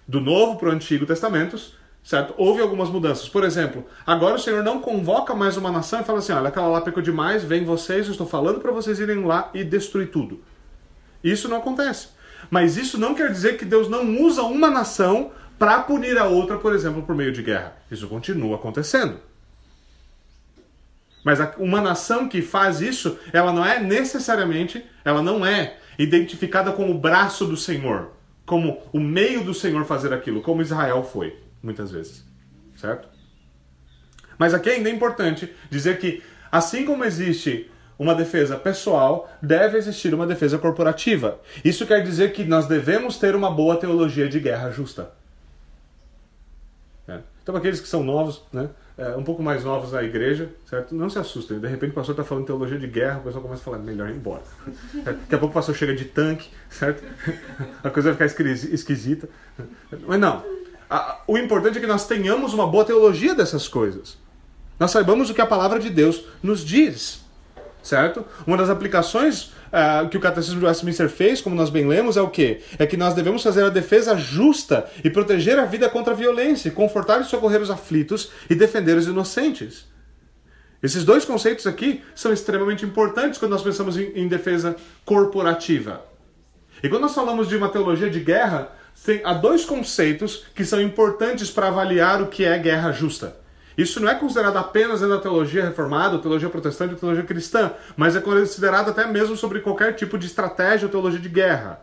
Do 0.07 0.21
Novo 0.21 0.59
para 0.59 0.69
o 0.69 0.73
Antigo 0.73 1.07
Testamento, 1.07 1.59
certo? 2.03 2.35
Houve 2.37 2.61
algumas 2.61 2.91
mudanças. 2.91 3.29
Por 3.29 3.45
exemplo, 3.45 3.85
agora 4.07 4.35
o 4.35 4.39
Senhor 4.39 4.63
não 4.63 4.81
convoca 4.81 5.35
mais 5.35 5.57
uma 5.57 5.71
nação 5.71 6.01
e 6.01 6.05
fala 6.05 6.19
assim: 6.19 6.33
olha, 6.33 6.49
aquela 6.49 6.69
lá 6.69 6.81
pecou 6.81 7.03
demais, 7.03 7.45
vem 7.45 7.65
vocês, 7.65 8.07
eu 8.07 8.13
estou 8.13 8.27
falando 8.27 8.61
para 8.61 8.73
vocês 8.73 9.01
irem 9.01 9.25
lá 9.25 9.51
e 9.55 9.65
destruir 9.65 10.11
tudo. 10.11 10.41
Isso 11.23 11.49
não 11.49 11.57
acontece. 11.57 12.09
Mas 12.51 12.77
isso 12.77 12.99
não 12.99 13.15
quer 13.15 13.31
dizer 13.31 13.57
que 13.57 13.65
Deus 13.65 13.89
não 13.89 14.21
usa 14.23 14.43
uma 14.43 14.69
nação 14.69 15.31
para 15.59 15.81
punir 15.81 16.19
a 16.19 16.27
outra, 16.27 16.59
por 16.59 16.75
exemplo, 16.75 17.03
por 17.03 17.15
meio 17.15 17.33
de 17.33 17.43
guerra. 17.43 17.75
Isso 17.91 18.07
continua 18.07 18.57
acontecendo. 18.57 19.19
Mas 21.25 21.39
uma 21.59 21.81
nação 21.81 22.29
que 22.29 22.43
faz 22.43 22.83
isso, 22.83 23.19
ela 23.33 23.53
não 23.53 23.65
é 23.65 23.81
necessariamente, 23.81 24.85
ela 25.05 25.23
não 25.23 25.45
é 25.45 25.79
identificada 25.99 26.71
como 26.71 26.93
o 26.93 26.99
braço 26.99 27.47
do 27.47 27.57
Senhor, 27.57 28.13
como 28.45 28.83
o 28.93 29.01
meio 29.01 29.43
do 29.43 29.55
Senhor 29.55 29.85
fazer 29.87 30.13
aquilo, 30.13 30.43
como 30.43 30.61
Israel 30.61 31.03
foi, 31.03 31.39
muitas 31.63 31.91
vezes. 31.91 32.25
Certo? 32.77 33.09
Mas 34.39 34.53
aqui 34.53 34.69
ainda 34.69 34.91
é 34.91 34.93
importante 34.93 35.51
dizer 35.71 35.99
que, 35.99 36.23
assim 36.53 36.85
como 36.85 37.05
existe 37.05 37.71
uma 37.99 38.15
defesa 38.15 38.57
pessoal, 38.57 39.31
deve 39.41 39.79
existir 39.79 40.13
uma 40.13 40.27
defesa 40.27 40.59
corporativa. 40.59 41.41
Isso 41.65 41.87
quer 41.87 42.03
dizer 42.03 42.33
que 42.33 42.45
nós 42.45 42.67
devemos 42.67 43.17
ter 43.17 43.35
uma 43.35 43.51
boa 43.51 43.77
teologia 43.77 44.29
de 44.29 44.41
guerra 44.41 44.71
justa. 44.71 45.13
É. 47.07 47.21
Então, 47.43 47.55
aqueles 47.55 47.81
que 47.81 47.89
são 47.89 48.03
novos, 48.03 48.43
né? 48.53 48.69
É, 48.97 49.17
um 49.17 49.25
pouco 49.25 49.43
mais 49.43 49.65
novos 49.65 49.93
na 49.93 50.03
igreja, 50.03 50.51
certo? 50.69 50.95
Não 50.95 51.11
se 51.11 51.19
assustem. 51.19 51.59
De 51.59 51.67
repente 51.67 51.91
o 51.91 51.95
pastor 51.95 52.13
está 52.13 52.23
falando 52.23 52.47
teologia 52.47 52.79
de 52.79 52.87
guerra, 52.87 53.19
o 53.19 53.23
pessoal 53.23 53.43
começa 53.43 53.61
a 53.61 53.65
falar, 53.65 53.79
melhor 53.79 54.09
ir 54.09 54.15
embora. 54.15 54.43
Daqui 55.03 55.35
a 55.35 55.39
pouco 55.39 55.53
o 55.53 55.55
pastor 55.55 55.75
chega 55.75 55.95
de 55.95 56.05
tanque, 56.05 56.49
certo? 56.71 57.03
A 57.83 57.91
coisa 57.91 58.13
vai 58.13 58.29
ficar 58.29 58.45
esquisita. 58.51 59.29
Mas 60.07 60.21
não. 60.21 60.45
O 61.27 61.37
importante 61.37 61.79
é 61.79 61.81
que 61.81 61.87
nós 61.87 62.07
tenhamos 62.07 62.55
uma 62.55 62.67
boa 62.67 62.85
teologia 62.85 63.35
dessas 63.35 63.67
coisas. 63.67 64.17
Nós 64.79 64.91
saibamos 64.91 65.29
o 65.29 65.35
que 65.35 65.41
a 65.41 65.47
palavra 65.47 65.79
de 65.81 65.91
Deus 65.91 66.25
nos 66.43 66.65
diz, 66.65 67.24
certo? 67.85 68.25
Uma 68.47 68.57
das 68.57 68.71
aplicações 68.71 69.53
uh, 69.69 70.09
que 70.09 70.17
o 70.17 70.21
Catecismo 70.21 70.59
de 70.59 70.67
Westminster 70.67 71.09
fez, 71.09 71.41
como 71.41 71.55
nós 71.55 71.69
bem 71.69 71.87
lemos, 71.87 72.17
é 72.17 72.23
o 72.23 72.31
quê? 72.31 72.63
É 72.79 72.87
que 72.87 72.97
nós 72.97 73.15
devemos 73.15 73.43
fazer 73.43 73.63
a 73.63 73.69
defesa 73.69 74.17
justa 74.17 74.91
e 75.05 75.11
proteger 75.11 75.59
a 75.59 75.67
vida 75.67 75.89
contra 75.89 76.15
a 76.15 76.17
violência, 76.17 76.71
confortar 76.71 77.21
e 77.21 77.25
socorrer 77.25 77.61
os 77.61 77.71
aflitos 77.71 78.31
e 78.49 78.55
defender 78.55 78.97
os 78.97 79.07
inocentes. 79.07 79.87
Esses 80.83 81.05
dois 81.05 81.25
conceitos 81.25 81.67
aqui 81.67 82.03
são 82.15 82.33
extremamente 82.33 82.85
importantes 82.85 83.39
quando 83.39 83.53
nós 83.53 83.63
pensamos 83.63 83.97
em, 83.97 84.13
em 84.15 84.27
defesa 84.27 84.77
corporativa. 85.05 86.03
E 86.83 86.89
quando 86.89 87.03
nós 87.03 87.15
falamos 87.15 87.49
de 87.49 87.57
uma 87.57 87.69
teologia 87.69 88.11
de 88.11 88.21
guerra, 88.21 88.73
tem, 89.05 89.21
há 89.25 89.35
dois 89.35 89.65
conceitos 89.65 90.45
que 90.55 90.65
são 90.65 90.81
importantes 90.81 91.51
para 91.51 91.69
avaliar 91.69 92.23
o 92.23 92.27
que 92.27 92.45
é 92.45 92.59
guerra 92.59 92.93
justa. 92.93 93.44
Isso 93.77 94.01
não 94.01 94.09
é 94.09 94.15
considerado 94.15 94.57
apenas 94.57 95.01
na 95.01 95.19
teologia 95.19 95.65
reformada, 95.65 96.19
teologia 96.19 96.49
protestante, 96.49 96.95
teologia 96.95 97.25
cristã, 97.25 97.73
mas 97.97 98.15
é 98.15 98.21
considerado 98.21 98.91
até 98.91 99.07
mesmo 99.07 99.37
sobre 99.37 99.61
qualquer 99.61 99.95
tipo 99.95 100.17
de 100.17 100.27
estratégia 100.27 100.87
ou 100.87 100.91
teologia 100.91 101.19
de 101.19 101.29
guerra. 101.29 101.81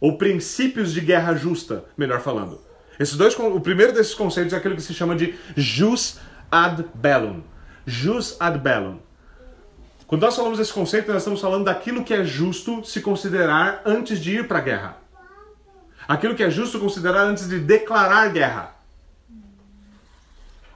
Ou 0.00 0.18
princípios 0.18 0.92
de 0.92 1.00
guerra 1.00 1.34
justa, 1.34 1.84
melhor 1.96 2.20
falando. 2.20 2.60
Esses 2.98 3.16
dois, 3.16 3.38
o 3.38 3.60
primeiro 3.60 3.92
desses 3.92 4.14
conceitos 4.14 4.52
é 4.52 4.56
aquilo 4.56 4.74
que 4.74 4.82
se 4.82 4.92
chama 4.92 5.14
de 5.14 5.34
jus 5.56 6.18
ad 6.50 6.84
bellum. 6.94 7.42
Jus 7.86 8.36
ad 8.40 8.58
bellum. 8.58 8.98
Quando 10.06 10.22
nós 10.22 10.34
falamos 10.34 10.58
desse 10.58 10.72
conceito, 10.72 11.12
nós 11.12 11.18
estamos 11.18 11.40
falando 11.40 11.66
daquilo 11.66 12.02
que 12.02 12.14
é 12.14 12.24
justo 12.24 12.84
se 12.84 13.00
considerar 13.00 13.82
antes 13.84 14.18
de 14.18 14.36
ir 14.36 14.48
para 14.48 14.58
a 14.58 14.62
guerra. 14.62 14.96
Aquilo 16.08 16.34
que 16.34 16.42
é 16.42 16.50
justo 16.50 16.80
considerar 16.80 17.24
antes 17.24 17.46
de 17.46 17.58
declarar 17.60 18.32
guerra. 18.32 18.77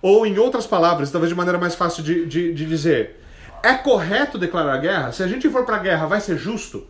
Ou, 0.03 0.27
em 0.27 0.37
outras 0.37 0.67
palavras, 0.67 1.11
talvez 1.13 1.31
de 1.31 1.37
maneira 1.37 1.59
mais 1.59 1.77
fácil 1.77 2.03
de, 2.03 2.27
de, 2.27 2.53
de 2.53 2.67
dizer, 2.67 3.21
é 3.63 3.75
correto 3.75 4.37
declarar 4.37 4.77
guerra? 4.79 5.13
Se 5.13 5.23
a 5.23 5.29
gente 5.29 5.49
for 5.49 5.65
para 5.65 5.77
a 5.77 5.79
guerra, 5.79 6.07
vai 6.07 6.21
ser 6.21 6.37
justo? 6.37 6.85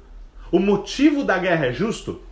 O 0.50 0.58
motivo 0.58 1.22
da 1.22 1.36
guerra 1.36 1.66
é 1.66 1.72
justo? 1.72 2.22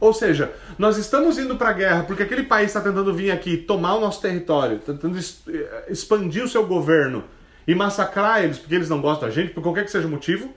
Ou 0.00 0.12
seja, 0.12 0.52
nós 0.78 0.96
estamos 0.96 1.38
indo 1.38 1.56
para 1.56 1.70
a 1.70 1.72
guerra 1.72 2.04
porque 2.04 2.22
aquele 2.22 2.44
país 2.44 2.66
está 2.66 2.80
tentando 2.80 3.12
vir 3.12 3.30
aqui 3.30 3.56
tomar 3.56 3.94
o 3.94 4.00
nosso 4.00 4.20
território, 4.20 4.78
tentando 4.78 5.18
eh, 5.18 5.84
expandir 5.88 6.44
o 6.44 6.48
seu 6.48 6.66
governo 6.66 7.24
e 7.66 7.74
massacrar 7.74 8.44
eles 8.44 8.58
porque 8.58 8.74
eles 8.74 8.88
não 8.88 9.00
gostam 9.00 9.28
da 9.28 9.34
gente, 9.34 9.52
por 9.52 9.62
qualquer 9.62 9.84
que 9.84 9.90
seja 9.90 10.06
o 10.06 10.10
motivo. 10.10 10.52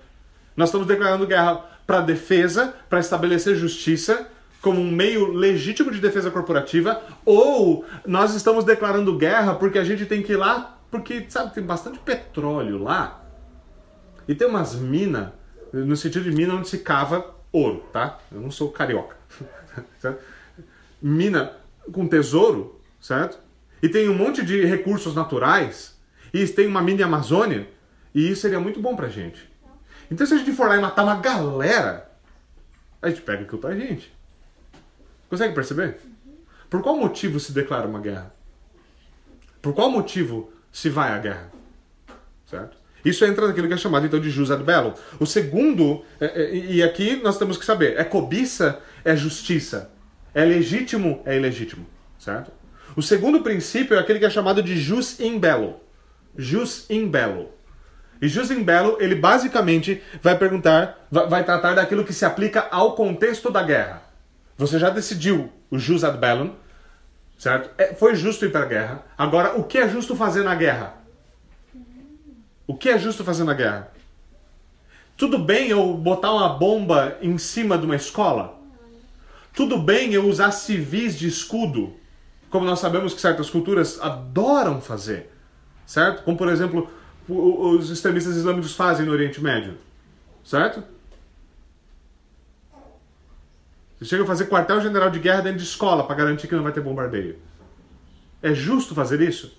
Nós 0.55 0.69
estamos 0.69 0.87
declarando 0.87 1.25
guerra 1.25 1.63
para 1.85 2.01
defesa, 2.01 2.73
para 2.89 2.99
estabelecer 2.99 3.55
justiça, 3.55 4.27
como 4.67 4.81
um 4.81 4.91
meio 4.91 5.31
legítimo 5.31 5.89
de 5.89 6.01
defesa 6.01 6.29
corporativa, 6.29 7.01
ou 7.23 7.85
nós 8.05 8.35
estamos 8.35 8.65
declarando 8.65 9.17
guerra 9.17 9.55
porque 9.55 9.79
a 9.79 9.83
gente 9.85 10.05
tem 10.05 10.21
que 10.21 10.33
ir 10.33 10.35
lá, 10.35 10.77
porque, 10.91 11.25
sabe, 11.29 11.53
tem 11.53 11.63
bastante 11.63 11.99
petróleo 11.99 12.77
lá, 12.77 13.23
e 14.27 14.35
tem 14.35 14.45
umas 14.45 14.75
minas, 14.75 15.29
no 15.71 15.95
sentido 15.95 16.29
de 16.29 16.35
mina 16.35 16.53
onde 16.53 16.67
se 16.67 16.79
cava 16.79 17.33
ouro, 17.49 17.85
tá? 17.93 18.19
Eu 18.29 18.41
não 18.41 18.51
sou 18.51 18.69
carioca. 18.69 19.15
Mina 21.01 21.53
com 21.93 22.05
tesouro, 22.05 22.81
certo? 22.99 23.39
E 23.81 23.87
tem 23.87 24.09
um 24.09 24.17
monte 24.17 24.43
de 24.43 24.65
recursos 24.65 25.15
naturais, 25.15 25.97
e 26.33 26.45
tem 26.45 26.67
uma 26.67 26.81
mini 26.81 27.03
Amazônia, 27.03 27.69
e 28.13 28.31
isso 28.31 28.41
seria 28.41 28.59
muito 28.59 28.81
bom 28.81 28.97
pra 28.97 29.07
gente. 29.07 29.49
Então 30.11 30.27
se 30.27 30.33
a 30.33 30.37
gente 30.37 30.51
for 30.51 30.67
lá 30.67 30.75
e 30.75 30.81
matar 30.81 31.03
uma 31.03 31.15
galera, 31.15 32.11
a 33.01 33.07
gente 33.07 33.21
pega 33.21 33.43
aquilo 33.43 33.59
pra 33.59 33.73
gente. 33.73 34.16
Consegue 35.29 35.53
perceber? 35.53 35.99
Por 36.69 36.81
qual 36.81 36.97
motivo 36.97 37.39
se 37.39 37.51
declara 37.51 37.87
uma 37.87 37.99
guerra? 37.99 38.33
Por 39.61 39.73
qual 39.73 39.89
motivo 39.89 40.51
se 40.71 40.89
vai 40.89 41.11
à 41.11 41.17
guerra? 41.17 41.51
Certo? 42.45 42.77
Isso 43.03 43.23
entra 43.25 43.47
naquilo 43.47 43.67
que 43.67 43.73
é 43.73 43.77
chamado 43.77 44.05
então 44.05 44.19
de 44.19 44.29
jus 44.29 44.51
ad 44.51 44.63
bellum. 44.63 44.93
O 45.19 45.25
segundo, 45.25 46.03
é, 46.19 46.25
é, 46.25 46.55
e 46.55 46.83
aqui 46.83 47.17
nós 47.23 47.37
temos 47.37 47.57
que 47.57 47.65
saber, 47.65 47.97
é 47.97 48.03
cobiça, 48.03 48.79
é 49.03 49.15
justiça. 49.15 49.91
É 50.33 50.43
legítimo, 50.43 51.21
é 51.25 51.35
ilegítimo. 51.35 51.85
Certo? 52.19 52.51
O 52.95 53.01
segundo 53.01 53.41
princípio 53.41 53.95
é 53.95 53.99
aquele 53.99 54.19
que 54.19 54.25
é 54.25 54.29
chamado 54.29 54.61
de 54.61 54.77
jus 54.77 55.19
in 55.19 55.39
bello. 55.39 55.79
Jus 56.35 56.85
in 56.89 57.07
bello. 57.07 57.51
E 58.21 58.27
jus 58.27 58.49
in 58.51 58.63
bello, 58.63 58.97
ele 58.99 59.15
basicamente 59.15 60.01
vai 60.21 60.37
perguntar, 60.37 61.07
vai 61.11 61.43
tratar 61.43 61.75
daquilo 61.75 62.03
que 62.03 62.13
se 62.13 62.25
aplica 62.25 62.67
ao 62.71 62.95
contexto 62.95 63.51
da 63.51 63.61
guerra. 63.61 64.06
Você 64.57 64.79
já 64.79 64.89
decidiu 64.89 65.51
o 65.69 65.77
jus 65.77 66.03
ad 66.03 66.17
bellum, 66.17 66.53
certo? 67.37 67.69
É, 67.77 67.93
foi 67.93 68.15
justo 68.15 68.45
ir 68.45 68.51
para 68.51 68.63
a 68.63 68.67
guerra. 68.67 69.03
Agora, 69.17 69.57
o 69.57 69.63
que 69.63 69.77
é 69.77 69.87
justo 69.87 70.15
fazer 70.15 70.43
na 70.43 70.55
guerra? 70.55 70.95
O 72.65 72.75
que 72.75 72.89
é 72.89 72.97
justo 72.97 73.23
fazer 73.23 73.43
na 73.43 73.53
guerra? 73.53 73.91
Tudo 75.15 75.37
bem 75.37 75.69
eu 75.69 75.93
botar 75.93 76.31
uma 76.33 76.49
bomba 76.49 77.17
em 77.21 77.37
cima 77.37 77.77
de 77.77 77.85
uma 77.85 77.95
escola? 77.95 78.59
Tudo 79.53 79.77
bem 79.77 80.13
eu 80.13 80.27
usar 80.27 80.51
civis 80.51 81.17
de 81.17 81.27
escudo? 81.27 81.95
Como 82.49 82.65
nós 82.65 82.79
sabemos 82.79 83.13
que 83.13 83.21
certas 83.21 83.49
culturas 83.49 83.99
adoram 84.01 84.79
fazer, 84.79 85.31
certo? 85.85 86.23
Como 86.23 86.37
por 86.37 86.47
exemplo 86.47 86.89
os 87.27 87.89
extremistas 87.89 88.35
islâmicos 88.37 88.73
fazem 88.73 89.05
no 89.05 89.11
Oriente 89.11 89.41
Médio, 89.41 89.77
certo? 90.43 90.83
Chega 94.01 94.23
a 94.23 94.27
fazer 94.27 94.45
quartel-general 94.45 95.09
de 95.09 95.19
guerra 95.19 95.41
dentro 95.41 95.59
de 95.59 95.65
escola 95.65 96.05
para 96.05 96.15
garantir 96.15 96.47
que 96.47 96.55
não 96.55 96.63
vai 96.63 96.71
ter 96.71 96.81
bombardeio. 96.81 97.39
É 98.41 98.53
justo 98.53 98.93
fazer 98.93 99.21
isso? 99.21 99.57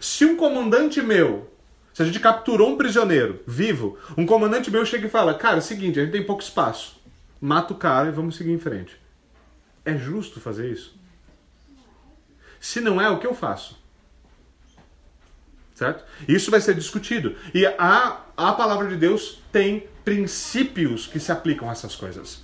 Se 0.00 0.24
um 0.24 0.36
comandante 0.36 1.02
meu, 1.02 1.50
se 1.92 2.02
a 2.02 2.04
gente 2.04 2.20
capturou 2.20 2.70
um 2.70 2.76
prisioneiro 2.76 3.40
vivo, 3.46 3.98
um 4.16 4.24
comandante 4.24 4.70
meu 4.70 4.86
chega 4.86 5.06
e 5.06 5.10
fala: 5.10 5.34
Cara, 5.34 5.56
é 5.56 5.58
o 5.58 5.62
seguinte, 5.62 5.98
a 5.98 6.04
gente 6.04 6.12
tem 6.12 6.24
pouco 6.24 6.42
espaço. 6.42 7.02
Mata 7.40 7.72
o 7.72 7.76
cara 7.76 8.08
e 8.08 8.12
vamos 8.12 8.36
seguir 8.36 8.52
em 8.52 8.58
frente. 8.58 8.96
É 9.84 9.96
justo 9.96 10.40
fazer 10.40 10.70
isso? 10.70 10.94
Se 12.60 12.80
não 12.80 13.00
é, 13.00 13.10
o 13.10 13.18
que 13.18 13.26
eu 13.26 13.34
faço? 13.34 13.76
Certo? 15.74 16.04
Isso 16.28 16.50
vai 16.50 16.60
ser 16.60 16.74
discutido. 16.74 17.34
E 17.52 17.66
a, 17.66 18.20
a 18.36 18.52
palavra 18.52 18.88
de 18.88 18.96
Deus 18.96 19.42
tem 19.50 19.88
princípios 20.04 21.06
que 21.08 21.18
se 21.18 21.32
aplicam 21.32 21.68
a 21.68 21.72
essas 21.72 21.96
coisas 21.96 22.43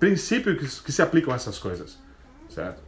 princípios 0.00 0.78
que, 0.78 0.84
que 0.86 0.92
se 0.92 1.02
aplicam 1.02 1.32
a 1.32 1.36
essas 1.36 1.58
coisas. 1.58 1.98
Certo? 2.48 2.82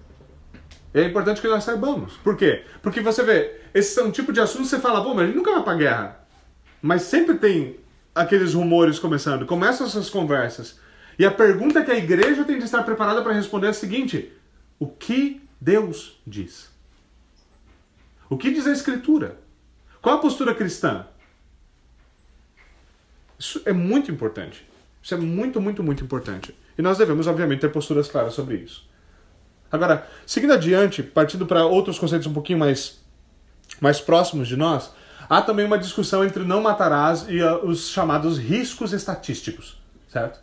E 0.94 0.98
é 0.98 1.04
importante 1.04 1.40
que 1.40 1.46
nós 1.46 1.62
saibamos. 1.62 2.14
Por 2.14 2.36
quê? 2.36 2.64
Porque 2.82 3.00
você 3.00 3.22
vê, 3.22 3.60
esse 3.72 3.98
é 4.00 4.02
um 4.02 4.10
tipo 4.10 4.32
de 4.32 4.40
assunto 4.40 4.62
que 4.62 4.68
você 4.68 4.80
fala, 4.80 5.02
pô, 5.02 5.14
mas 5.14 5.24
a 5.24 5.26
gente 5.26 5.36
nunca 5.36 5.52
vai 5.52 5.62
pra 5.62 5.74
guerra. 5.74 6.26
Mas 6.80 7.02
sempre 7.02 7.38
tem 7.38 7.78
aqueles 8.14 8.54
rumores 8.54 8.98
começando, 8.98 9.46
começam 9.46 9.86
essas 9.86 10.10
conversas. 10.10 10.80
E 11.18 11.24
a 11.24 11.30
pergunta 11.30 11.84
que 11.84 11.90
a 11.90 11.96
igreja 11.96 12.44
tem 12.44 12.58
de 12.58 12.64
estar 12.64 12.82
preparada 12.82 13.22
para 13.22 13.32
responder 13.32 13.68
é 13.68 13.70
a 13.70 13.74
seguinte: 13.74 14.32
o 14.78 14.88
que 14.88 15.40
Deus 15.60 16.20
diz? 16.26 16.70
O 18.28 18.36
que 18.36 18.50
diz 18.50 18.66
a 18.66 18.72
Escritura? 18.72 19.38
Qual 20.00 20.16
a 20.16 20.20
postura 20.20 20.54
cristã? 20.54 21.06
Isso 23.38 23.62
é 23.64 23.72
muito 23.72 24.10
importante. 24.10 24.66
Isso 25.02 25.14
é 25.14 25.16
muito, 25.16 25.60
muito, 25.60 25.82
muito 25.82 26.04
importante. 26.04 26.54
E 26.78 26.82
nós 26.82 26.96
devemos, 26.96 27.26
obviamente, 27.26 27.60
ter 27.60 27.70
posturas 27.70 28.08
claras 28.08 28.34
sobre 28.34 28.56
isso. 28.56 28.86
Agora, 29.70 30.06
seguindo 30.26 30.52
adiante, 30.52 31.02
partindo 31.02 31.46
para 31.46 31.66
outros 31.66 31.98
conceitos 31.98 32.26
um 32.26 32.32
pouquinho 32.32 32.58
mais, 32.58 33.00
mais 33.80 34.00
próximos 34.00 34.46
de 34.46 34.56
nós, 34.56 34.92
há 35.28 35.40
também 35.40 35.64
uma 35.64 35.78
discussão 35.78 36.24
entre 36.24 36.44
não 36.44 36.60
matarás 36.60 37.26
e 37.28 37.42
uh, 37.42 37.66
os 37.66 37.88
chamados 37.88 38.38
riscos 38.38 38.92
estatísticos, 38.92 39.80
certo? 40.08 40.40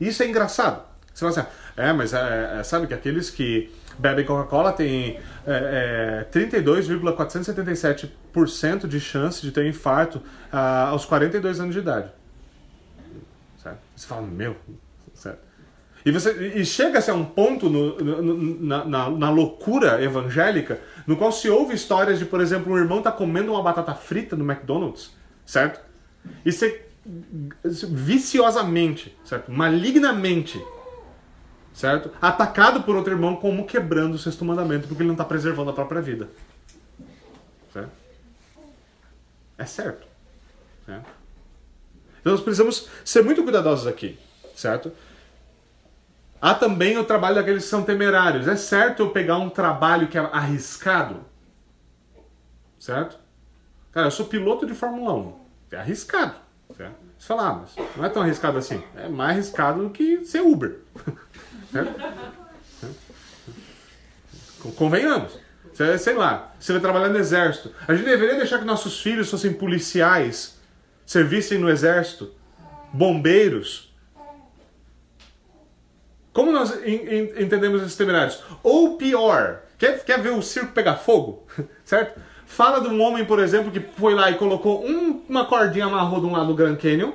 Isso 0.00 0.22
é 0.22 0.28
engraçado. 0.28 0.86
Você 1.12 1.20
fala 1.20 1.32
assim, 1.32 1.44
é, 1.76 1.92
mas 1.92 2.14
é, 2.14 2.58
é, 2.60 2.62
sabe 2.62 2.86
que 2.86 2.94
aqueles 2.94 3.30
que 3.30 3.70
bebem 3.98 4.24
Coca-Cola 4.24 4.72
têm 4.72 5.18
é, 5.44 6.24
é, 6.32 6.38
32,477% 6.38 8.86
de 8.86 9.00
chance 9.00 9.42
de 9.42 9.50
ter 9.50 9.66
infarto 9.66 10.18
uh, 10.18 10.90
aos 10.90 11.04
42 11.04 11.58
anos 11.58 11.74
de 11.74 11.80
idade. 11.80 12.12
Certo? 13.68 13.80
Você 13.94 14.06
fala, 14.06 14.22
meu, 14.22 14.56
certo? 15.14 15.48
E, 16.06 16.10
você, 16.12 16.54
e 16.54 16.64
chega-se 16.64 17.10
a 17.10 17.14
um 17.14 17.24
ponto 17.24 17.68
no, 17.68 17.98
no, 17.98 18.60
na, 18.60 18.84
na, 18.84 19.10
na, 19.10 19.30
loucura 19.30 20.02
evangélica 20.02 20.80
no 21.06 21.16
qual 21.16 21.32
se 21.32 21.50
ouve 21.50 21.74
histórias 21.74 22.18
de, 22.18 22.24
por 22.24 22.40
exemplo, 22.40 22.72
um 22.72 22.78
irmão 22.78 23.02
tá 23.02 23.10
comendo 23.10 23.52
uma 23.52 23.62
batata 23.62 23.94
frita 23.94 24.36
no 24.36 24.50
McDonald's, 24.50 25.12
certo? 25.44 25.80
E 26.44 26.52
você 26.52 26.86
viciosamente, 27.64 29.16
certo? 29.24 29.50
Malignamente, 29.50 30.62
certo? 31.72 32.10
Atacado 32.20 32.82
por 32.82 32.94
outro 32.96 33.12
irmão 33.12 33.36
como 33.36 33.66
quebrando 33.66 34.14
o 34.14 34.18
sexto 34.18 34.44
mandamento 34.44 34.86
porque 34.86 35.02
ele 35.02 35.08
não 35.08 35.14
está 35.14 35.24
preservando 35.24 35.70
a 35.70 35.74
própria 35.74 36.00
vida. 36.00 36.28
Certo? 37.72 37.90
É 39.56 39.64
certo. 39.64 40.06
certo? 40.86 41.17
Então 42.20 42.32
nós 42.32 42.40
precisamos 42.40 42.88
ser 43.04 43.22
muito 43.22 43.42
cuidadosos 43.42 43.86
aqui, 43.86 44.18
certo? 44.54 44.92
Há 46.40 46.54
também 46.54 46.96
o 46.96 47.04
trabalho 47.04 47.34
daqueles 47.34 47.64
que 47.64 47.70
são 47.70 47.82
temerários. 47.82 48.46
É 48.46 48.56
certo 48.56 49.02
eu 49.02 49.10
pegar 49.10 49.38
um 49.38 49.50
trabalho 49.50 50.06
que 50.06 50.16
é 50.16 50.20
arriscado? 50.20 51.24
Certo? 52.78 53.18
Cara, 53.92 54.06
eu 54.06 54.10
sou 54.10 54.26
piloto 54.26 54.64
de 54.64 54.74
Fórmula 54.74 55.14
1. 55.14 55.34
É 55.72 55.76
arriscado. 55.78 56.36
Certo? 56.76 56.94
Você 57.18 57.26
fala, 57.26 57.48
ah, 57.48 57.54
mas 57.54 57.74
não 57.96 58.04
é 58.04 58.08
tão 58.08 58.22
arriscado 58.22 58.58
assim. 58.58 58.80
É 58.94 59.08
mais 59.08 59.30
arriscado 59.30 59.82
do 59.82 59.90
que 59.90 60.24
ser 60.24 60.40
Uber. 60.40 60.78
Convenhamos. 64.76 65.38
Sei 65.98 66.14
lá, 66.14 66.52
você 66.58 66.72
vai 66.72 66.80
trabalhar 66.80 67.08
no 67.08 67.18
exército. 67.18 67.72
A 67.86 67.94
gente 67.94 68.04
deveria 68.04 68.36
deixar 68.36 68.58
que 68.58 68.64
nossos 68.64 69.00
filhos 69.00 69.30
fossem 69.30 69.52
policiais, 69.52 70.57
servissem 71.08 71.56
no 71.56 71.70
exército, 71.70 72.30
bombeiros. 72.92 73.90
Como 76.34 76.52
nós 76.52 76.70
entendemos 76.84 77.80
esses 77.80 77.96
temerários? 77.96 78.42
Ou 78.62 78.98
pior, 78.98 79.62
quer, 79.78 80.04
quer 80.04 80.20
ver 80.20 80.32
o 80.32 80.42
circo 80.42 80.72
pegar 80.72 80.96
fogo? 80.96 81.46
certo? 81.82 82.20
Fala 82.44 82.82
de 82.82 82.88
um 82.88 83.00
homem, 83.00 83.24
por 83.24 83.38
exemplo, 83.38 83.72
que 83.72 83.80
foi 83.80 84.14
lá 84.14 84.30
e 84.30 84.34
colocou 84.34 84.84
um, 84.86 85.24
uma 85.26 85.46
cordinha, 85.46 85.86
amarrou 85.86 86.20
de 86.20 86.26
um 86.26 86.32
lado 86.32 86.48
do 86.48 86.54
Grand 86.54 86.76
Canyon, 86.76 87.12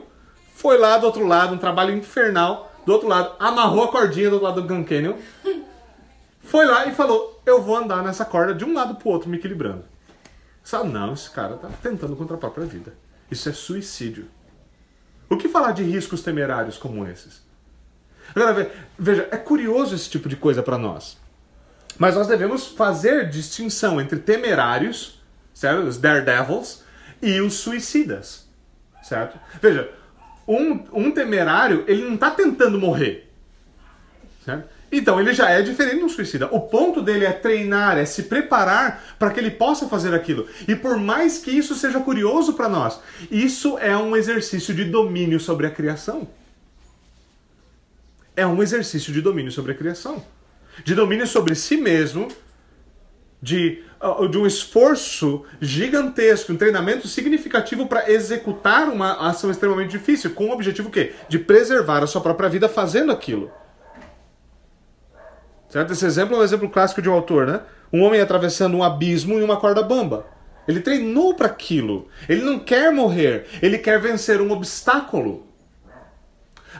foi 0.56 0.80
lá 0.80 0.98
do 0.98 1.06
outro 1.06 1.28
lado, 1.28 1.54
um 1.54 1.60
trabalho 1.60 1.96
infernal, 1.96 2.74
do 2.88 2.94
outro 2.94 3.08
lado, 3.08 3.36
amarrou 3.40 3.84
a 3.84 3.92
cordinha 3.92 4.28
do 4.28 4.34
outro 4.34 4.48
lado 4.48 4.62
do 4.62 4.68
Grand 4.68 4.86
Canyon, 4.86 5.18
foi 6.42 6.66
lá 6.66 6.88
e 6.88 6.92
falou: 6.94 7.40
Eu 7.46 7.62
vou 7.62 7.76
andar 7.76 8.04
nessa 8.04 8.26
corda 8.26 8.56
de 8.56 8.66
um 8.66 8.74
lado 8.74 8.96
pro 8.96 9.10
outro, 9.10 9.30
me 9.30 9.38
equilibrando. 9.38 9.86
Sabe, 10.64 10.90
não, 10.90 11.14
esse 11.14 11.30
cara 11.30 11.58
tá 11.58 11.70
tentando 11.82 12.16
contra 12.16 12.36
a 12.36 12.40
própria 12.40 12.66
vida. 12.66 13.03
Isso 13.30 13.50
é 13.50 13.54
suicídio. 13.54 14.28
O 15.30 15.38
que 15.38 15.50
falar 15.50 15.72
de 15.72 15.84
riscos 15.84 16.22
temerários 16.22 16.78
como 16.78 17.08
esses? 17.08 17.42
Agora, 18.36 18.72
veja, 18.98 19.28
é 19.32 19.38
curioso 19.38 19.96
esse 19.96 20.10
tipo 20.10 20.30
de 20.30 20.36
coisa 20.36 20.62
para 20.64 20.78
nós. 20.78 21.18
Mas 21.98 22.16
nós 22.16 22.28
devemos 22.28 22.68
fazer 22.68 23.30
distinção 23.30 24.02
entre 24.02 24.20
temerários, 24.20 25.22
certo? 25.54 25.88
Os 25.88 25.98
daredevils, 25.98 26.84
e 27.22 27.40
os 27.40 27.54
suicidas, 27.54 28.50
certo? 29.02 29.40
Veja, 29.62 29.90
um, 30.48 30.84
um 30.92 31.12
temerário, 31.12 31.86
ele 31.88 32.04
não 32.04 32.16
está 32.16 32.32
tentando 32.32 32.78
morrer, 32.78 33.32
certo? 34.44 34.68
Então 34.96 35.20
ele 35.20 35.34
já 35.34 35.50
é 35.50 35.64
diferente 35.64 35.98
de 35.98 36.04
um 36.04 36.10
suicida. 36.10 36.48
O 36.52 36.62
ponto 36.62 37.02
dele 37.02 37.26
é 37.26 37.32
treinar, 37.32 37.98
é 37.98 38.06
se 38.06 38.24
preparar 38.24 39.04
para 39.18 39.32
que 39.32 39.40
ele 39.40 39.50
possa 39.50 39.88
fazer 39.88 40.14
aquilo. 40.14 40.48
E 40.68 40.76
por 40.76 41.00
mais 41.00 41.40
que 41.40 41.50
isso 41.50 41.74
seja 41.74 42.00
curioso 42.00 42.54
para 42.54 42.70
nós, 42.70 43.00
isso 43.32 43.80
é 43.80 43.98
um 43.98 44.16
exercício 44.16 44.72
de 44.72 44.86
domínio 44.86 45.40
sobre 45.40 45.66
a 45.66 45.72
criação. 45.72 46.28
É 48.36 48.46
um 48.46 48.62
exercício 48.62 49.12
de 49.12 49.20
domínio 49.20 49.52
sobre 49.52 49.72
a 49.72 49.76
criação. 49.76 50.24
De 50.86 50.94
domínio 50.94 51.26
sobre 51.26 51.56
si 51.56 51.76
mesmo, 51.76 52.28
de, 53.42 53.82
uh, 54.00 54.28
de 54.28 54.38
um 54.38 54.46
esforço 54.46 55.44
gigantesco, 55.60 56.54
um 56.54 56.58
treinamento 56.58 57.08
significativo 57.08 57.88
para 57.88 58.12
executar 58.12 58.90
uma 58.90 59.28
ação 59.28 59.50
extremamente 59.50 59.90
difícil, 59.90 60.32
com 60.36 60.50
o 60.50 60.52
objetivo 60.52 60.90
o 60.90 60.92
quê? 60.92 61.14
De 61.28 61.40
preservar 61.40 62.04
a 62.04 62.08
sua 62.08 62.22
própria 62.22 62.48
vida 62.48 62.70
fazendo 62.70 63.12
aquilo. 63.12 63.52
Certo? 65.74 65.92
Esse 65.92 66.06
exemplo 66.06 66.36
é 66.36 66.40
um 66.40 66.44
exemplo 66.44 66.70
clássico 66.70 67.02
de 67.02 67.10
um 67.10 67.14
autor, 67.14 67.48
né? 67.48 67.62
Um 67.92 68.04
homem 68.04 68.22
atravessando 68.22 68.78
um 68.78 68.84
abismo 68.84 69.40
em 69.40 69.44
uma 69.44 69.58
corda 69.58 69.82
bamba. 69.82 70.24
Ele 70.68 70.80
treinou 70.80 71.34
para 71.34 71.48
aquilo. 71.48 72.08
Ele 72.30 72.44
não 72.44 72.60
quer 72.60 72.92
morrer. 72.94 73.48
Ele 73.60 73.80
quer 73.80 74.00
vencer 74.00 74.40
um 74.40 74.52
obstáculo. 74.52 75.48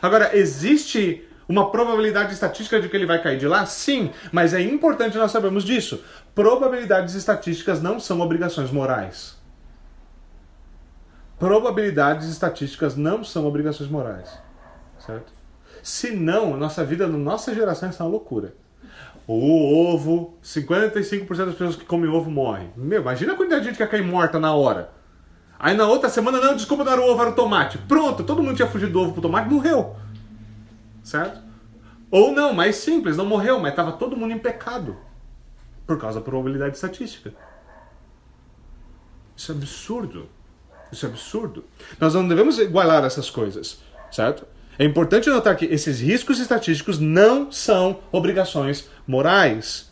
Agora, 0.00 0.36
existe 0.38 1.28
uma 1.48 1.72
probabilidade 1.72 2.32
estatística 2.32 2.80
de 2.80 2.88
que 2.88 2.96
ele 2.96 3.04
vai 3.04 3.20
cair 3.20 3.36
de 3.36 3.48
lá? 3.48 3.66
Sim, 3.66 4.12
mas 4.30 4.54
é 4.54 4.60
importante 4.60 5.18
nós 5.18 5.32
sabermos 5.32 5.64
disso. 5.64 6.04
Probabilidades 6.32 7.16
estatísticas 7.16 7.82
não 7.82 7.98
são 7.98 8.20
obrigações 8.20 8.70
morais. 8.70 9.36
Probabilidades 11.36 12.28
estatísticas 12.28 12.94
não 12.94 13.24
são 13.24 13.44
obrigações 13.44 13.90
morais. 13.90 14.38
Certo? 15.00 15.32
Se 15.82 16.12
não, 16.12 16.56
nossa 16.56 16.84
vida, 16.84 17.08
nossa 17.08 17.52
geração, 17.52 17.88
é 17.88 17.92
uma 18.00 18.08
loucura. 18.08 18.54
O 19.26 19.92
ovo, 19.92 20.38
55% 20.42 21.28
das 21.28 21.54
pessoas 21.54 21.76
que 21.76 21.84
comem 21.84 22.10
ovo 22.10 22.30
morrem. 22.30 22.70
Meu, 22.76 23.00
imagina 23.00 23.32
a 23.32 23.36
quantidade 23.36 23.62
de 23.62 23.68
gente 23.68 23.76
que 23.76 23.82
ia 23.82 23.88
cair 23.88 24.04
morta 24.04 24.38
na 24.38 24.54
hora. 24.54 24.92
Aí 25.58 25.74
na 25.74 25.86
outra 25.86 26.10
semana, 26.10 26.40
não, 26.40 26.54
desculpa, 26.54 26.84
não 26.84 26.92
era 26.92 27.00
o 27.00 27.10
ovo, 27.10 27.22
era 27.22 27.30
o 27.30 27.34
tomate. 27.34 27.78
Pronto, 27.78 28.22
todo 28.22 28.42
mundo 28.42 28.56
tinha 28.56 28.68
fugido 28.68 28.92
do 28.92 29.00
ovo 29.00 29.12
pro 29.12 29.22
tomate, 29.22 29.48
morreu. 29.48 29.96
Certo? 31.02 31.40
Ou 32.10 32.32
não, 32.32 32.52
mais 32.52 32.76
simples, 32.76 33.16
não 33.16 33.24
morreu, 33.24 33.58
mas 33.58 33.70
estava 33.70 33.92
todo 33.92 34.16
mundo 34.16 34.32
em 34.32 34.38
pecado. 34.38 34.96
Por 35.86 35.98
causa 35.98 36.18
da 36.18 36.24
probabilidade 36.24 36.74
estatística. 36.74 37.32
Isso 39.36 39.52
é 39.52 39.54
absurdo. 39.54 40.28
Isso 40.92 41.06
é 41.06 41.08
absurdo. 41.08 41.64
Nós 41.98 42.14
não 42.14 42.28
devemos 42.28 42.58
igualar 42.58 43.04
essas 43.04 43.30
coisas, 43.30 43.82
certo? 44.10 44.46
É 44.78 44.84
importante 44.84 45.30
notar 45.30 45.56
que 45.56 45.66
esses 45.66 46.00
riscos 46.00 46.40
estatísticos 46.40 46.98
não 46.98 47.50
são 47.52 48.00
obrigações 48.10 48.88
morais. 49.06 49.90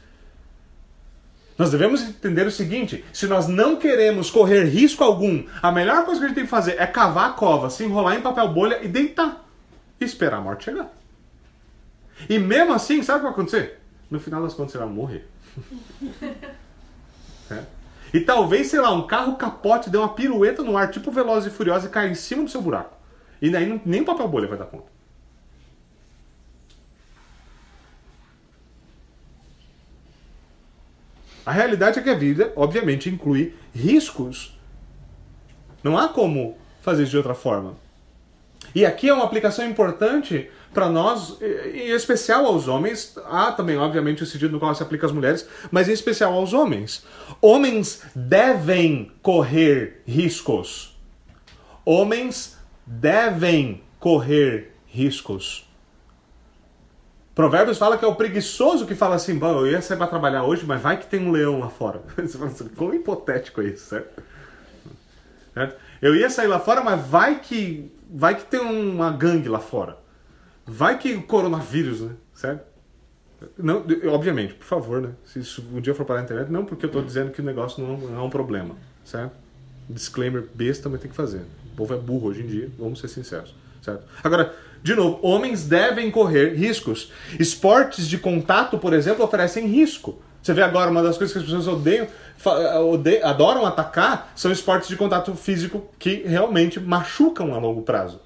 Nós 1.57 1.71
devemos 1.71 2.03
entender 2.03 2.47
o 2.47 2.51
seguinte: 2.51 3.05
se 3.13 3.27
nós 3.27 3.47
não 3.47 3.77
queremos 3.77 4.31
correr 4.31 4.65
risco 4.65 5.05
algum, 5.05 5.45
a 5.63 5.71
melhor 5.71 6.05
coisa 6.05 6.21
que 6.21 6.25
a 6.25 6.29
gente 6.29 6.37
tem 6.37 6.45
que 6.45 6.51
fazer 6.51 6.73
é 6.79 6.87
cavar 6.87 7.31
a 7.31 7.33
cova, 7.35 7.71
se 7.71 7.85
enrolar 7.85 8.17
em 8.17 8.21
papel 8.21 8.49
bolha 8.49 8.81
e 8.83 8.89
deitar. 8.89 9.45
E 10.01 10.05
esperar 10.05 10.39
a 10.39 10.41
morte 10.41 10.65
chegar. 10.65 10.93
E 12.29 12.39
mesmo 12.39 12.73
assim, 12.73 13.03
sabe 13.03 13.19
o 13.19 13.21
que 13.21 13.25
vai 13.25 13.33
acontecer? 13.33 13.81
No 14.11 14.19
final 14.19 14.43
das 14.43 14.55
contas, 14.55 14.73
você 14.73 14.79
vai 14.79 14.89
morrer. 14.89 15.29
é. 17.51 17.63
E 18.13 18.21
talvez, 18.21 18.67
sei 18.67 18.81
lá, 18.81 18.93
um 18.93 19.07
carro 19.07 19.37
capote 19.37 19.89
dê 19.89 19.97
uma 19.97 20.09
pirueta 20.09 20.63
no 20.63 20.77
ar, 20.77 20.91
tipo 20.91 21.11
Veloz 21.11 21.47
e 21.47 21.51
Furiosa, 21.51 21.87
e 21.87 21.91
caia 21.91 22.11
em 22.11 22.15
cima 22.15 22.43
do 22.43 22.51
seu 22.51 22.61
buraco. 22.61 23.02
E 23.43 23.51
daí 23.51 23.81
nem 23.85 24.05
papel 24.05 24.29
bolha 24.29 24.47
vai 24.47 24.57
dar 24.57 24.67
conta. 24.67 24.87
A 31.45 31.51
realidade 31.51 31.99
é 31.99 32.03
que 32.03 32.09
a 32.09 32.15
vida, 32.15 32.53
obviamente, 32.55 33.11
inclui 33.11 33.53
riscos. 33.75 34.57
Não 35.83 35.99
há 35.99 36.09
como 36.09 36.57
fazer 36.81 37.05
de 37.05 37.17
outra 37.17 37.35
forma. 37.35 37.77
E 38.73 38.87
aqui 38.87 39.09
é 39.09 39.13
uma 39.13 39.25
aplicação 39.25 39.69
importante 39.69 40.49
para 40.73 40.89
nós, 40.89 41.37
em 41.43 41.91
especial 41.91 42.47
aos 42.47 42.69
homens. 42.69 43.19
Há 43.27 43.51
também, 43.51 43.77
obviamente, 43.77 44.23
o 44.23 44.27
sentido 44.27 44.53
no 44.53 44.61
qual 44.61 44.73
se 44.73 44.85
aplica 44.85 45.05
às 45.05 45.13
mulheres, 45.13 45.49
mas 45.69 45.89
em 45.89 45.93
especial 45.93 46.33
aos 46.33 46.53
homens. 46.53 47.05
Homens 47.41 48.03
devem 48.15 49.11
correr 49.21 50.01
riscos. 50.07 50.97
Homens 51.85 52.57
devem 52.87 53.83
correr 53.99 54.75
riscos. 54.87 55.69
Provérbios 57.35 57.79
fala 57.79 57.97
que 57.97 58.05
é 58.05 58.09
o 58.09 58.15
preguiçoso 58.15 58.87
que 58.87 58.95
fala 58.95 59.15
assim: 59.15 59.39
Bom, 59.39 59.61
eu 59.61 59.67
ia 59.67 59.81
sair 59.81 59.97
para 59.97 60.07
trabalhar 60.07 60.45
hoje, 60.45 60.67
mas 60.67 60.81
vai 60.83 60.99
que 60.99 61.07
tem 61.07 61.21
um 61.21 61.31
leão 61.31 61.61
lá 61.61 61.71
fora. 61.71 62.03
Você 62.17 62.37
fala 62.37 62.51
assim, 62.51 62.69
Quão 62.69 62.93
hipotético 62.93 63.63
é 63.63 63.65
isso, 63.65 63.87
certo? 63.87 64.23
certo? 65.55 65.77
Eu 66.01 66.15
ia 66.15 66.29
sair 66.29 66.49
lá 66.49 66.59
fora, 66.59 66.83
mas 66.83 67.07
vai 67.07 67.41
que 67.41 67.91
vai 68.11 68.35
que 68.35 68.45
tem 68.45 68.61
uma 68.61 69.11
gangue 69.11 69.49
lá 69.49 69.61
fora. 69.61 69.97
Vai 70.67 70.99
que 70.99 71.21
coronavírus, 71.23 72.03
né? 72.03 72.13
Certo? 72.35 72.73
Não, 73.59 73.85
obviamente, 74.13 74.55
por 74.55 74.67
favor, 74.67 75.01
né? 75.01 75.11
Se 75.25 75.41
isso 75.41 75.65
um 75.73 75.81
dia 75.81 75.95
for 75.95 76.05
para 76.05 76.21
a 76.21 76.23
internet, 76.23 76.51
não 76.51 76.65
porque 76.65 76.85
eu 76.85 76.89
estou 76.89 77.03
dizendo 77.03 77.33
que 77.33 77.41
o 77.41 77.45
negócio 77.45 77.85
não, 77.85 77.97
não 77.97 78.21
é 78.21 78.23
um 78.23 78.31
problema, 78.31 78.77
certo? 79.05 79.37
Disclaimer 79.89 80.47
besta, 80.55 80.89
mas 80.89 81.01
tem 81.01 81.11
que 81.11 81.17
fazer. 81.17 81.43
O 81.73 81.77
povo 81.77 81.95
é 81.95 81.97
burro 81.97 82.29
hoje 82.29 82.43
em 82.43 82.47
dia, 82.47 82.71
vamos 82.79 83.01
ser 83.01 83.09
sinceros. 83.09 83.55
Certo? 83.81 84.05
Agora, 84.23 84.55
de 84.83 84.95
novo, 84.95 85.19
homens 85.23 85.65
devem 85.65 86.11
correr 86.11 86.55
riscos. 86.55 87.11
Esportes 87.39 88.07
de 88.09 88.19
contato, 88.19 88.79
por 88.79 88.93
exemplo, 88.93 89.25
oferecem 89.25 89.67
risco. 89.67 90.21
Você 90.43 90.53
vê 90.53 90.63
agora, 90.63 90.91
uma 90.91 91.03
das 91.03 91.17
coisas 91.17 91.33
que 91.33 91.39
as 91.39 91.45
pessoas 91.45 91.69
odeiam, 91.69 92.09
odeiam, 92.91 93.29
adoram 93.29 93.65
atacar, 93.65 94.33
são 94.35 94.51
esportes 94.51 94.89
de 94.89 94.97
contato 94.97 95.35
físico 95.35 95.89
que 95.99 96.25
realmente 96.27 96.81
machucam 96.81 97.55
a 97.55 97.59
longo 97.59 97.83
prazo. 97.83 98.21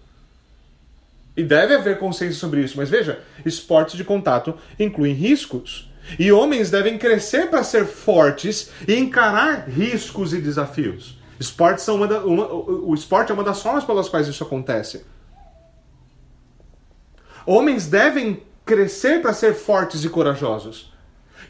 E 1.37 1.45
deve 1.45 1.75
haver 1.75 1.99
consciência 1.99 2.39
sobre 2.39 2.63
isso, 2.63 2.79
mas 2.79 2.89
veja, 2.89 3.21
esportes 3.45 3.97
de 3.97 4.05
contato 4.05 4.55
incluem 4.79 5.13
riscos. 5.13 5.91
E 6.19 6.33
homens 6.33 6.71
devem 6.71 6.97
crescer 6.97 7.51
para 7.51 7.63
ser 7.63 7.85
fortes 7.85 8.71
e 8.89 8.95
encarar 8.95 9.69
riscos 9.69 10.33
e 10.33 10.41
desafios. 10.41 11.19
Esportes 11.39 11.85
são 11.85 11.97
uma, 11.97 12.07
da, 12.07 12.21
uma 12.21 12.47
o 12.53 12.95
esporte 12.95 13.31
é 13.31 13.35
uma 13.35 13.45
das 13.45 13.61
formas 13.63 13.85
pelas 13.85 14.09
quais 14.09 14.27
isso 14.29 14.43
acontece. 14.43 15.05
Homens 17.45 17.87
devem 17.87 18.43
crescer 18.65 19.23
para 19.23 19.33
ser 19.33 19.55
fortes 19.55 20.05
e 20.05 20.09
corajosos. 20.09 20.93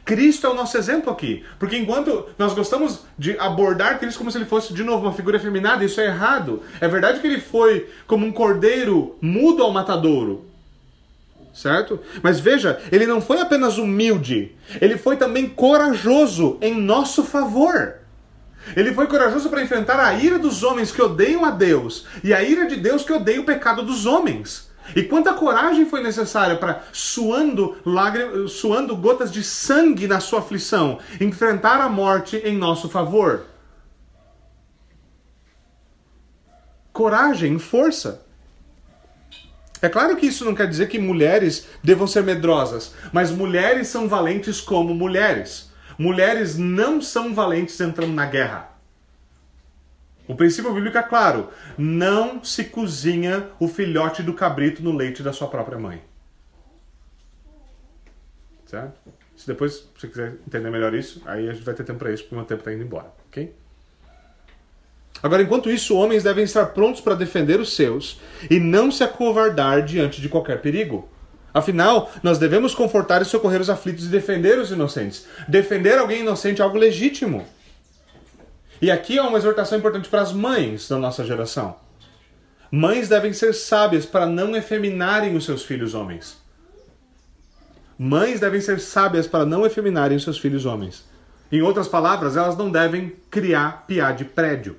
Cristo 0.05 0.47
é 0.47 0.51
o 0.51 0.55
nosso 0.55 0.77
exemplo 0.77 1.11
aqui. 1.11 1.45
Porque 1.59 1.77
enquanto 1.77 2.27
nós 2.39 2.55
gostamos 2.55 3.01
de 3.19 3.37
abordar 3.39 3.99
Cristo 3.99 4.19
como 4.19 4.31
se 4.31 4.39
ele 4.39 4.45
fosse, 4.45 4.73
de 4.73 4.85
novo, 4.85 5.07
uma 5.07 5.13
figura 5.13 5.41
feminada, 5.41 5.85
isso 5.85 6.01
é 6.01 6.07
errado. 6.07 6.63
É 6.81 6.87
verdade 6.87 7.21
que 7.21 7.27
ele 7.27 7.41
foi 7.41 7.89
como 8.07 8.25
um 8.25 8.33
cordeiro 8.33 9.17
mudo 9.21 9.63
ao 9.63 9.73
matadouro. 9.73 10.45
Certo? 11.53 11.99
Mas 12.23 12.39
veja, 12.39 12.79
ele 12.93 13.07
não 13.07 13.21
foi 13.21 13.41
apenas 13.41 13.79
humilde, 13.79 14.55
ele 14.79 14.99
foi 14.99 15.17
também 15.17 15.49
corajoso 15.49 16.59
em 16.61 16.75
nosso 16.75 17.25
favor. 17.25 18.06
Ele 18.75 18.93
foi 18.93 19.07
corajoso 19.07 19.49
para 19.49 19.63
enfrentar 19.63 20.01
a 20.01 20.15
ira 20.15 20.39
dos 20.39 20.63
homens 20.63 20.91
que 20.91 21.03
odeiam 21.03 21.45
a 21.45 21.51
Deus 21.51 22.07
e 22.25 22.35
a 22.35 22.43
ira 22.43 22.67
de 22.67 22.77
Deus 22.77 23.05
que 23.05 23.13
odeia 23.13 23.41
o 23.41 23.45
pecado 23.45 23.83
dos 23.83 24.07
homens. 24.07 24.71
E 24.95 25.03
quanta 25.03 25.35
coragem 25.35 25.85
foi 25.87 26.03
necessária 26.03 26.57
para, 26.57 26.85
suando, 26.93 27.77
suando 28.49 28.97
gotas 28.97 29.33
de 29.33 29.43
sangue 29.43 30.07
na 30.07 30.21
sua 30.21 30.39
aflição, 30.39 30.99
enfrentar 31.21 31.81
a 31.81 31.89
morte 31.89 32.37
em 32.37 32.57
nosso 32.57 32.89
favor? 32.89 33.47
Coragem, 36.93 37.59
força. 37.59 38.25
É 39.83 39.89
claro 39.89 40.17
que 40.17 40.27
isso 40.27 40.45
não 40.45 40.55
quer 40.55 40.67
dizer 40.67 40.89
que 40.89 40.99
mulheres 40.99 41.67
devam 41.83 42.07
ser 42.07 42.23
medrosas, 42.23 42.95
mas 43.13 43.31
mulheres 43.31 43.89
são 43.89 44.09
valentes 44.09 44.61
como 44.61 44.95
mulheres. 44.95 45.71
Mulheres 45.99 46.59
não 46.59 47.01
são 47.01 47.35
valentes 47.35 47.81
entrando 47.81 48.13
na 48.13 48.27
guerra. 48.27 48.71
O 50.29 50.35
princípio 50.35 50.73
bíblico 50.75 50.99
é 50.99 51.03
claro: 51.03 51.51
não 51.79 52.43
se 52.45 52.65
cozinha 52.65 53.49
o 53.59 53.69
filhote 53.69 54.23
do 54.23 54.35
cabrito 54.35 54.83
no 54.83 54.93
leite 54.95 55.23
da 55.23 55.33
sua 55.33 55.49
própria 55.49 55.79
mãe. 55.79 56.03
Certo? 58.67 58.99
Se 59.37 59.47
depois 59.47 59.89
você 59.97 60.09
quiser 60.09 60.35
entender 60.47 60.71
melhor 60.71 60.95
isso, 60.95 61.23
aí 61.27 61.49
a 61.49 61.53
gente 61.53 61.65
vai 61.65 61.75
ter 61.75 61.85
tempo 61.85 61.99
para 61.99 62.13
isso, 62.13 62.25
porque 62.25 62.35
o 62.35 62.39
meu 62.39 62.47
tempo 62.47 62.61
está 62.61 62.73
indo 62.73 62.83
embora, 62.83 63.13
ok? 63.29 63.55
Agora, 65.23 65.43
enquanto 65.43 65.71
isso, 65.71 65.97
homens 65.97 66.25
devem 66.25 66.45
estar 66.45 66.67
prontos 66.67 67.01
para 67.01 67.15
defender 67.15 67.61
os 67.61 67.75
seus 67.75 68.21
e 68.51 68.59
não 68.59 68.91
se 68.91 69.05
acovardar 69.05 69.83
diante 69.83 70.21
de 70.21 70.29
qualquer 70.29 70.61
perigo. 70.61 71.09
Afinal, 71.57 72.13
nós 72.23 72.39
devemos 72.39 72.75
confortar 72.75 73.23
e 73.23 73.25
socorrer 73.25 73.63
os 73.63 73.71
aflitos 73.71 74.05
e 74.05 74.09
defender 74.09 74.59
os 74.59 74.71
inocentes. 74.71 75.27
Defender 75.49 75.97
alguém 75.97 76.21
inocente 76.21 76.61
é 76.61 76.65
algo 76.65 76.77
legítimo. 76.77 77.47
E 78.83 78.91
aqui 78.91 79.17
é 79.17 79.23
uma 79.23 79.39
exortação 79.39 79.79
importante 79.79 80.07
para 80.11 80.21
as 80.21 80.35
mães 80.35 80.87
da 80.87 80.99
nossa 80.99 81.25
geração. 81.25 81.75
Mães 82.71 83.09
devem 83.09 83.33
ser 83.33 83.55
sábias 83.55 84.05
para 84.05 84.27
não 84.27 84.55
efeminarem 84.55 85.35
os 85.35 85.47
seus 85.47 85.65
filhos 85.65 85.95
homens. 85.95 86.37
Mães 87.99 88.39
devem 88.39 88.61
ser 88.61 88.79
sábias 88.79 89.27
para 89.27 89.47
não 89.47 89.65
efeminarem 89.65 90.19
os 90.19 90.25
seus 90.25 90.37
filhos 90.37 90.67
homens. 90.67 91.07
Em 91.51 91.63
outras 91.63 91.89
palavras, 91.89 92.37
elas 92.37 92.55
não 92.55 92.71
devem 92.71 93.17
criar 93.31 93.87
piá 93.87 94.13
de 94.13 94.27
prédio. 94.27 94.77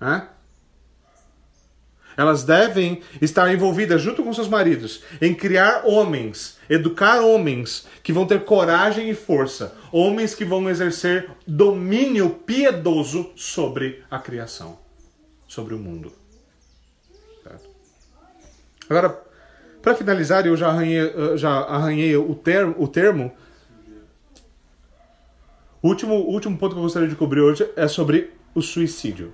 Né? 0.00 0.26
Elas 2.18 2.42
devem 2.42 3.00
estar 3.22 3.50
envolvidas 3.52 4.02
junto 4.02 4.24
com 4.24 4.32
seus 4.32 4.48
maridos 4.48 5.04
em 5.22 5.32
criar 5.32 5.86
homens, 5.86 6.58
educar 6.68 7.20
homens 7.20 7.86
que 8.02 8.12
vão 8.12 8.26
ter 8.26 8.44
coragem 8.44 9.08
e 9.08 9.14
força, 9.14 9.72
homens 9.92 10.34
que 10.34 10.44
vão 10.44 10.68
exercer 10.68 11.30
domínio 11.46 12.30
piedoso 12.30 13.30
sobre 13.36 14.02
a 14.10 14.18
criação, 14.18 14.80
sobre 15.46 15.74
o 15.74 15.78
mundo. 15.78 16.12
Certo? 17.44 17.70
Agora, 18.90 19.22
para 19.80 19.94
finalizar, 19.94 20.44
eu 20.44 20.56
já 20.56 20.70
arranhei, 20.70 21.12
já 21.36 21.60
arranhei 21.60 22.16
o, 22.16 22.34
termo, 22.34 22.74
o 22.76 22.88
termo. 22.88 23.32
O 25.80 25.86
último, 25.86 26.14
último 26.14 26.58
ponto 26.58 26.72
que 26.72 26.78
eu 26.80 26.82
gostaria 26.82 27.08
de 27.08 27.14
cobrir 27.14 27.42
hoje 27.42 27.70
é 27.76 27.86
sobre 27.86 28.32
o 28.52 28.60
suicídio 28.60 29.32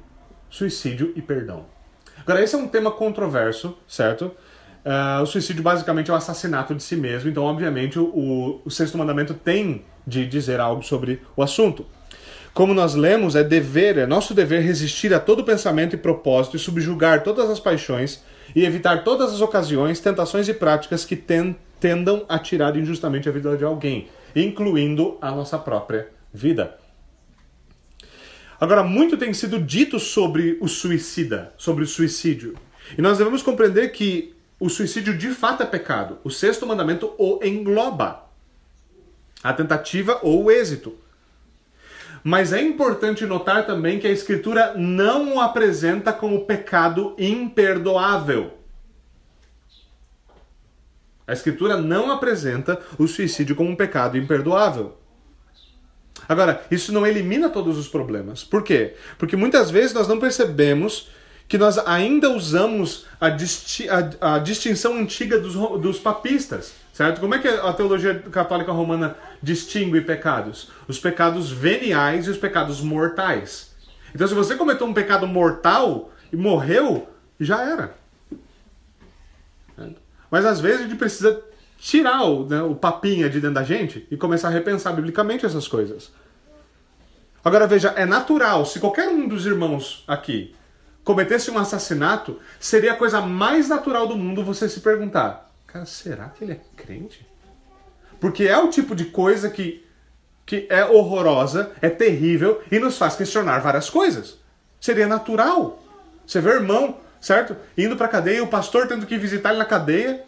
suicídio 0.55 1.13
e 1.17 1.23
perdão. 1.23 1.67
Agora, 2.21 2.43
esse 2.43 2.55
é 2.55 2.59
um 2.59 2.69
tema 2.69 2.91
controverso, 2.91 3.77
certo? 3.87 4.33
Uh, 4.85 5.23
o 5.23 5.27
suicídio 5.27 5.63
basicamente 5.63 6.11
é 6.11 6.15
o 6.15 6.17
assassinato 6.17 6.75
de 6.75 6.83
si 6.83 6.95
mesmo, 6.95 7.31
então, 7.31 7.45
obviamente, 7.45 7.99
o, 7.99 8.61
o 8.65 8.71
sexto 8.71 8.99
mandamento 8.99 9.33
tem 9.33 9.85
de 10.07 10.27
dizer 10.27 10.61
algo 10.61 10.83
sobre 10.83 11.23
o 11.35 11.43
assunto. 11.43 11.87
Como 12.53 12.73
nós 12.73 12.95
lemos, 12.95 13.35
é 13.35 13.43
dever, 13.43 13.99
é 13.99 14.07
nosso 14.07 14.33
dever 14.33 14.63
resistir 14.63 15.13
a 15.13 15.19
todo 15.19 15.43
pensamento 15.43 15.95
e 15.95 15.99
propósito 15.99 16.57
e 16.57 16.61
subjugar 16.61 17.25
todas 17.25 17.51
as 17.51 17.59
paixões 17.59 18.23
e 18.55 18.65
evitar 18.65 19.03
todas 19.03 19.33
as 19.33 19.41
ocasiões, 19.41 19.99
tentações 19.99 20.49
e 20.49 20.55
práticas 20.55 21.05
que 21.05 21.17
ten, 21.17 21.57
tendam 21.81 22.25
a 22.29 22.39
tirar 22.39 22.77
injustamente 22.77 23.29
a 23.29 23.33
vida 23.33 23.57
de 23.57 23.65
alguém, 23.65 24.07
incluindo 24.37 25.19
a 25.21 25.33
nossa 25.33 25.59
própria 25.59 26.09
vida. 26.33 26.84
Agora, 28.61 28.83
muito 28.83 29.17
tem 29.17 29.33
sido 29.35 29.59
dito 29.59 29.99
sobre 29.99 30.57
o 30.61 30.69
suicida, 30.69 31.53
sobre 31.57 31.85
o 31.85 31.87
suicídio. 31.87 32.55
E 32.97 33.03
nós 33.03 33.19
devemos 33.19 33.43
compreender 33.43 33.91
que 33.91 34.35
o 34.61 34.69
suicídio 34.69 35.17
de 35.17 35.31
fato 35.31 35.63
é 35.63 35.67
pecado. 35.67 36.19
O 36.23 36.31
sexto 36.31 36.67
mandamento 36.67 37.13
o 37.19 37.41
engloba. 37.43 38.25
A 39.43 39.53
tentativa 39.53 40.19
ou 40.23 40.45
o 40.45 40.51
êxito. 40.51 40.97
Mas 42.23 42.53
é 42.53 42.63
importante 42.63 43.27
notar 43.27 43.67
também 43.67 43.99
que 43.99 44.07
a 44.07 44.11
Escritura 44.11 44.73
não 44.75 45.35
o 45.35 45.41
apresenta 45.41 46.13
como 46.13 46.47
pecado 46.47 47.15
imperdoável. 47.19 48.55
A 51.27 51.33
Escritura 51.33 51.77
não 51.77 52.11
apresenta 52.11 52.81
o 52.99 53.07
suicídio 53.07 53.55
como 53.57 53.69
um 53.71 53.77
pecado 53.77 54.17
imperdoável. 54.17 54.97
Agora, 56.29 56.65
isso 56.71 56.93
não 56.93 57.07
elimina 57.07 57.49
todos 57.49 57.77
os 57.79 57.89
problemas. 57.89 58.45
Por 58.45 58.63
quê? 58.63 58.95
Porque 59.19 59.37
muitas 59.37 59.71
vezes 59.71 59.93
nós 59.93 60.09
não 60.09 60.19
percebemos 60.19 61.09
que 61.47 61.59
nós 61.59 61.79
ainda 61.79 62.31
usamos 62.31 63.07
a, 63.21 63.29
disti 63.29 63.89
a, 63.89 64.35
a 64.35 64.39
distinção 64.39 64.97
antiga 64.97 65.39
dos, 65.39 65.55
dos 65.81 65.99
papistas. 65.99 66.73
Certo? 66.93 67.21
Como 67.21 67.35
é 67.35 67.39
que 67.41 67.49
a 67.49 67.73
teologia 67.73 68.15
católica 68.31 68.71
romana 68.71 69.17
distingue 69.43 70.01
pecados? 70.01 70.71
Os 70.87 70.99
pecados 70.99 71.51
veniais 71.51 72.27
e 72.27 72.31
os 72.31 72.39
pecados 72.39 72.81
mortais. 72.81 73.75
Então, 74.15 74.29
se 74.29 74.35
você 74.35 74.55
cometeu 74.55 74.87
um 74.87 74.95
pecado 74.95 75.27
mortal 75.27 76.13
e 76.33 76.37
morreu, 76.37 77.09
já 77.41 77.63
era. 77.63 77.95
Mas 80.31 80.45
às 80.45 80.61
vezes 80.61 80.81
a 80.81 80.83
gente 80.85 80.97
precisa 80.97 81.43
tirar 81.85 82.25
o, 82.25 82.47
né, 82.47 82.63
o 82.63 82.75
papinha 82.75 83.29
de 83.29 83.39
dentro 83.39 83.57
da 83.57 83.63
gente 83.63 84.09
e 84.11 84.17
começar 84.17 84.49
a 84.49 84.51
repensar 84.51 84.95
biblicamente 84.95 85.45
essas 85.45 85.69
coisas. 85.69 86.11
Agora 87.45 87.67
veja, 87.67 87.91
é 87.91 88.07
natural, 88.07 88.65
se 88.65 88.81
qualquer 88.81 89.07
um 89.07 89.29
dos 89.29 89.45
irmãos 89.45 90.03
aqui 90.09 90.57
cometesse 91.05 91.51
um 91.51 91.59
assassinato, 91.59 92.41
seria 92.59 92.93
a 92.93 92.97
coisa 92.97 93.21
mais 93.21 93.69
natural 93.69 94.07
do 94.07 94.17
mundo 94.17 94.43
você 94.43 94.67
se 94.67 94.81
perguntar: 94.81 95.53
cara, 95.67 95.85
será 95.85 96.31
que 96.31 96.45
ele 96.45 96.53
é 96.53 96.61
crente? 96.75 97.27
Porque 98.19 98.45
é 98.45 98.57
o 98.57 98.71
tipo 98.71 98.97
de 98.97 99.05
coisa 99.05 99.51
que, 99.51 99.85
que 100.47 100.67
é 100.71 100.87
horrorosa, 100.87 101.73
é 101.83 101.91
terrível 101.91 102.63
e 102.73 102.79
nos 102.79 102.97
faz 102.97 103.15
questionar 103.15 103.59
várias 103.59 103.91
coisas. 103.91 104.39
Seria 104.81 105.07
natural. 105.07 105.83
Você 106.27 106.41
vê 106.41 106.49
o 106.49 106.55
irmão, 106.55 106.97
certo? 107.21 107.55
Indo 107.77 107.95
para 107.95 108.09
cadeia, 108.09 108.43
o 108.43 108.49
pastor 108.49 108.89
tendo 108.89 109.05
que 109.05 109.19
visitar 109.19 109.51
ele 109.51 109.59
na 109.59 109.67
cadeia, 109.67 110.25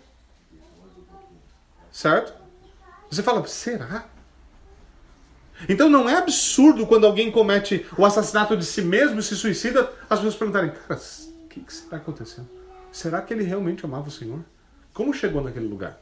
Certo? 1.97 2.35
Você 3.11 3.23
fala, 3.23 3.43
será? 3.47 4.05
Então 5.67 5.89
não 5.89 6.07
é 6.07 6.17
absurdo 6.17 6.87
quando 6.87 7.07
alguém 7.07 7.31
comete 7.31 7.87
o 7.97 8.05
assassinato 8.05 8.55
de 8.55 8.67
si 8.67 8.83
mesmo 8.83 9.19
e 9.19 9.23
se 9.23 9.35
suicida, 9.35 9.91
as 10.03 10.19
pessoas 10.19 10.35
perguntarem, 10.35 10.73
cara, 10.73 11.01
o 11.01 11.49
que, 11.49 11.61
que 11.61 11.73
está 11.73 11.97
acontecendo? 11.97 12.51
Será 12.93 13.23
que 13.23 13.33
ele 13.33 13.45
realmente 13.45 13.83
amava 13.87 14.09
o 14.09 14.11
Senhor? 14.11 14.41
Como 14.93 15.15
chegou 15.15 15.43
naquele 15.43 15.67
lugar? 15.67 15.99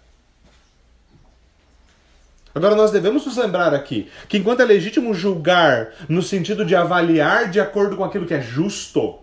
Agora 2.52 2.74
nós 2.74 2.90
devemos 2.90 3.24
nos 3.24 3.36
lembrar 3.36 3.72
aqui 3.72 4.10
que 4.28 4.38
enquanto 4.38 4.62
é 4.62 4.64
legítimo 4.64 5.14
julgar 5.14 5.92
no 6.08 6.24
sentido 6.24 6.64
de 6.64 6.74
avaliar 6.74 7.48
de 7.48 7.60
acordo 7.60 7.96
com 7.96 8.02
aquilo 8.02 8.26
que 8.26 8.34
é 8.34 8.42
justo, 8.42 9.20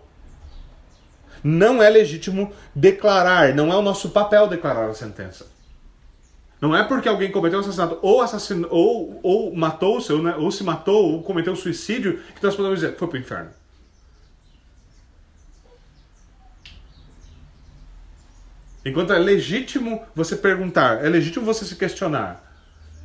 não 1.44 1.82
é 1.82 1.90
legítimo 1.90 2.50
declarar, 2.74 3.54
não 3.54 3.70
é 3.70 3.76
o 3.76 3.82
nosso 3.82 4.08
papel 4.08 4.48
declarar 4.48 4.88
a 4.88 4.94
sentença. 4.94 5.51
Não 6.62 6.76
é 6.76 6.84
porque 6.84 7.08
alguém 7.08 7.32
cometeu 7.32 7.58
um 7.58 7.62
assassinato 7.62 7.98
ou, 8.00 8.22
assassinou, 8.22 8.70
ou, 8.70 9.20
ou 9.20 9.56
matou 9.56 9.96
o 9.96 10.00
seu, 10.00 10.22
né, 10.22 10.36
ou 10.36 10.48
se 10.52 10.62
matou, 10.62 11.14
ou 11.14 11.22
cometeu 11.24 11.56
suicídio, 11.56 12.22
que 12.36 12.40
nós 12.40 12.54
podemos 12.54 12.78
dizer, 12.78 12.96
foi 12.96 13.08
pro 13.08 13.18
inferno. 13.18 13.50
Enquanto 18.84 19.12
é 19.12 19.18
legítimo 19.18 20.06
você 20.14 20.36
perguntar, 20.36 21.04
é 21.04 21.08
legítimo 21.08 21.44
você 21.44 21.64
se 21.64 21.74
questionar. 21.74 22.40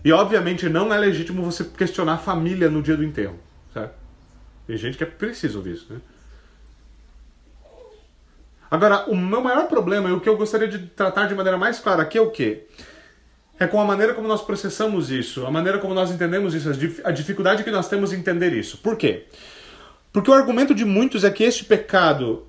E 0.06 0.12
obviamente 0.12 0.70
não 0.70 0.94
é 0.94 0.98
legítimo 1.00 1.42
você 1.42 1.64
questionar 1.64 2.14
a 2.14 2.18
família 2.20 2.70
no 2.70 2.84
dia 2.84 2.96
do 2.96 3.04
enterro. 3.04 3.40
Certo? 3.74 3.96
Tem 4.68 4.78
gente 4.78 5.00
que 5.00 5.04
é 5.04 5.08
preciso 5.08 5.58
ouvir 5.58 5.74
isso, 5.74 5.92
né? 5.92 6.00
Agora, 8.70 9.10
o 9.10 9.16
meu 9.16 9.42
maior 9.42 9.68
problema 9.68 10.10
e 10.10 10.12
o 10.12 10.20
que 10.20 10.30
eu 10.30 10.38
gostaria 10.38 10.68
de 10.68 10.78
tratar 10.90 11.26
de 11.26 11.34
maneira 11.34 11.58
mais 11.58 11.80
clara 11.80 12.04
aqui 12.04 12.20
é 12.20 12.22
o 12.22 12.30
quê? 12.30 12.68
É 13.60 13.66
com 13.68 13.80
a 13.82 13.86
maneira 13.86 14.14
como 14.14 14.28
nós 14.28 14.42
processamos 14.42 15.10
isso, 15.10 15.46
a 15.46 15.52
maneira 15.52 15.80
como 15.80 15.94
nós 15.94 16.12
entendemos 16.12 16.54
isso, 16.54 16.70
a 17.04 17.12
dificuldade 17.12 17.64
que 17.64 17.72
nós 17.72 17.90
temos 17.90 18.14
em 18.14 18.18
entender 18.18 18.54
isso. 18.54 18.78
Por 18.78 18.96
quê? 18.96 19.26
Porque 20.14 20.30
o 20.30 20.34
argumento 20.34 20.74
de 20.74 20.86
muitos 20.86 21.24
é 21.24 21.30
que 21.30 21.44
este 21.44 21.66
pecado 21.66 22.46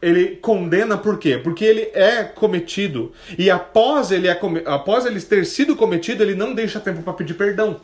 ele 0.00 0.36
condena 0.36 0.98
por 0.98 1.18
quê? 1.18 1.38
Porque 1.38 1.64
ele 1.64 1.90
é 1.94 2.24
cometido 2.24 3.12
e 3.38 3.50
após 3.50 4.10
ele, 4.10 4.28
é, 4.28 4.38
após 4.66 5.06
ele 5.06 5.20
ter 5.20 5.46
sido 5.46 5.74
cometido, 5.74 6.22
ele 6.22 6.34
não 6.34 6.52
deixa 6.52 6.78
tempo 6.78 7.02
para 7.02 7.14
pedir 7.14 7.34
perdão. 7.34 7.80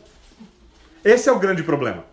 Esse 1.03 1.29
é 1.29 1.31
o 1.31 1.39
grande 1.39 1.63
problema. 1.63 2.05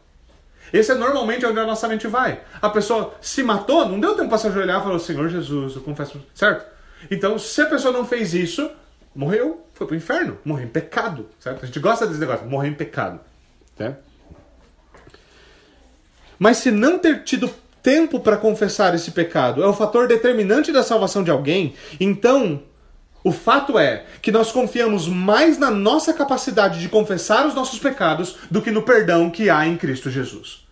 Esse 0.72 0.92
é 0.92 0.94
normalmente 0.94 1.44
onde 1.44 1.58
a 1.58 1.66
nossa 1.66 1.86
mente 1.88 2.06
vai. 2.06 2.40
A 2.60 2.70
pessoa 2.70 3.14
se 3.20 3.42
matou, 3.42 3.86
não 3.86 4.00
deu 4.00 4.14
tempo 4.14 4.28
para 4.28 4.38
se 4.38 4.46
ajoelhar 4.46 4.80
e 4.80 4.82
falou: 4.82 4.98
Senhor 4.98 5.28
Jesus, 5.28 5.76
eu 5.76 5.82
confesso. 5.82 6.20
Certo? 6.34 6.64
Então, 7.10 7.38
se 7.38 7.60
a 7.60 7.66
pessoa 7.66 7.92
não 7.92 8.04
fez 8.04 8.34
isso, 8.34 8.70
morreu, 9.18 9.66
foi 9.74 9.84
pro 9.84 9.96
inferno, 9.96 10.38
morreu 10.44 10.66
em 10.66 10.70
pecado, 10.70 11.28
certo? 11.40 11.64
A 11.64 11.66
gente 11.66 11.80
gosta 11.80 12.06
desse 12.06 12.20
negócio, 12.20 12.46
morrer 12.46 12.68
em 12.68 12.74
pecado, 12.74 13.18
certo? 13.76 13.98
Mas 16.38 16.58
se 16.58 16.70
não 16.70 17.00
ter 17.00 17.24
tido 17.24 17.50
tempo 17.82 18.20
para 18.20 18.36
confessar 18.36 18.94
esse 18.94 19.10
pecado 19.10 19.60
é 19.60 19.66
o 19.66 19.72
fator 19.72 20.06
determinante 20.06 20.70
da 20.70 20.84
salvação 20.84 21.24
de 21.24 21.32
alguém, 21.32 21.74
então 21.98 22.62
o 23.24 23.32
fato 23.32 23.76
é 23.76 24.06
que 24.22 24.30
nós 24.30 24.52
confiamos 24.52 25.08
mais 25.08 25.58
na 25.58 25.68
nossa 25.72 26.14
capacidade 26.14 26.78
de 26.78 26.88
confessar 26.88 27.44
os 27.44 27.54
nossos 27.54 27.80
pecados 27.80 28.36
do 28.48 28.62
que 28.62 28.70
no 28.70 28.82
perdão 28.82 29.30
que 29.30 29.50
há 29.50 29.66
em 29.66 29.76
Cristo 29.76 30.12
Jesus. 30.12 30.64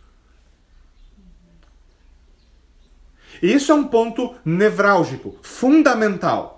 E 3.43 3.53
isso 3.53 3.73
é 3.73 3.75
um 3.75 3.89
ponto 3.89 4.37
nevrálgico, 4.45 5.37
fundamental. 5.43 6.56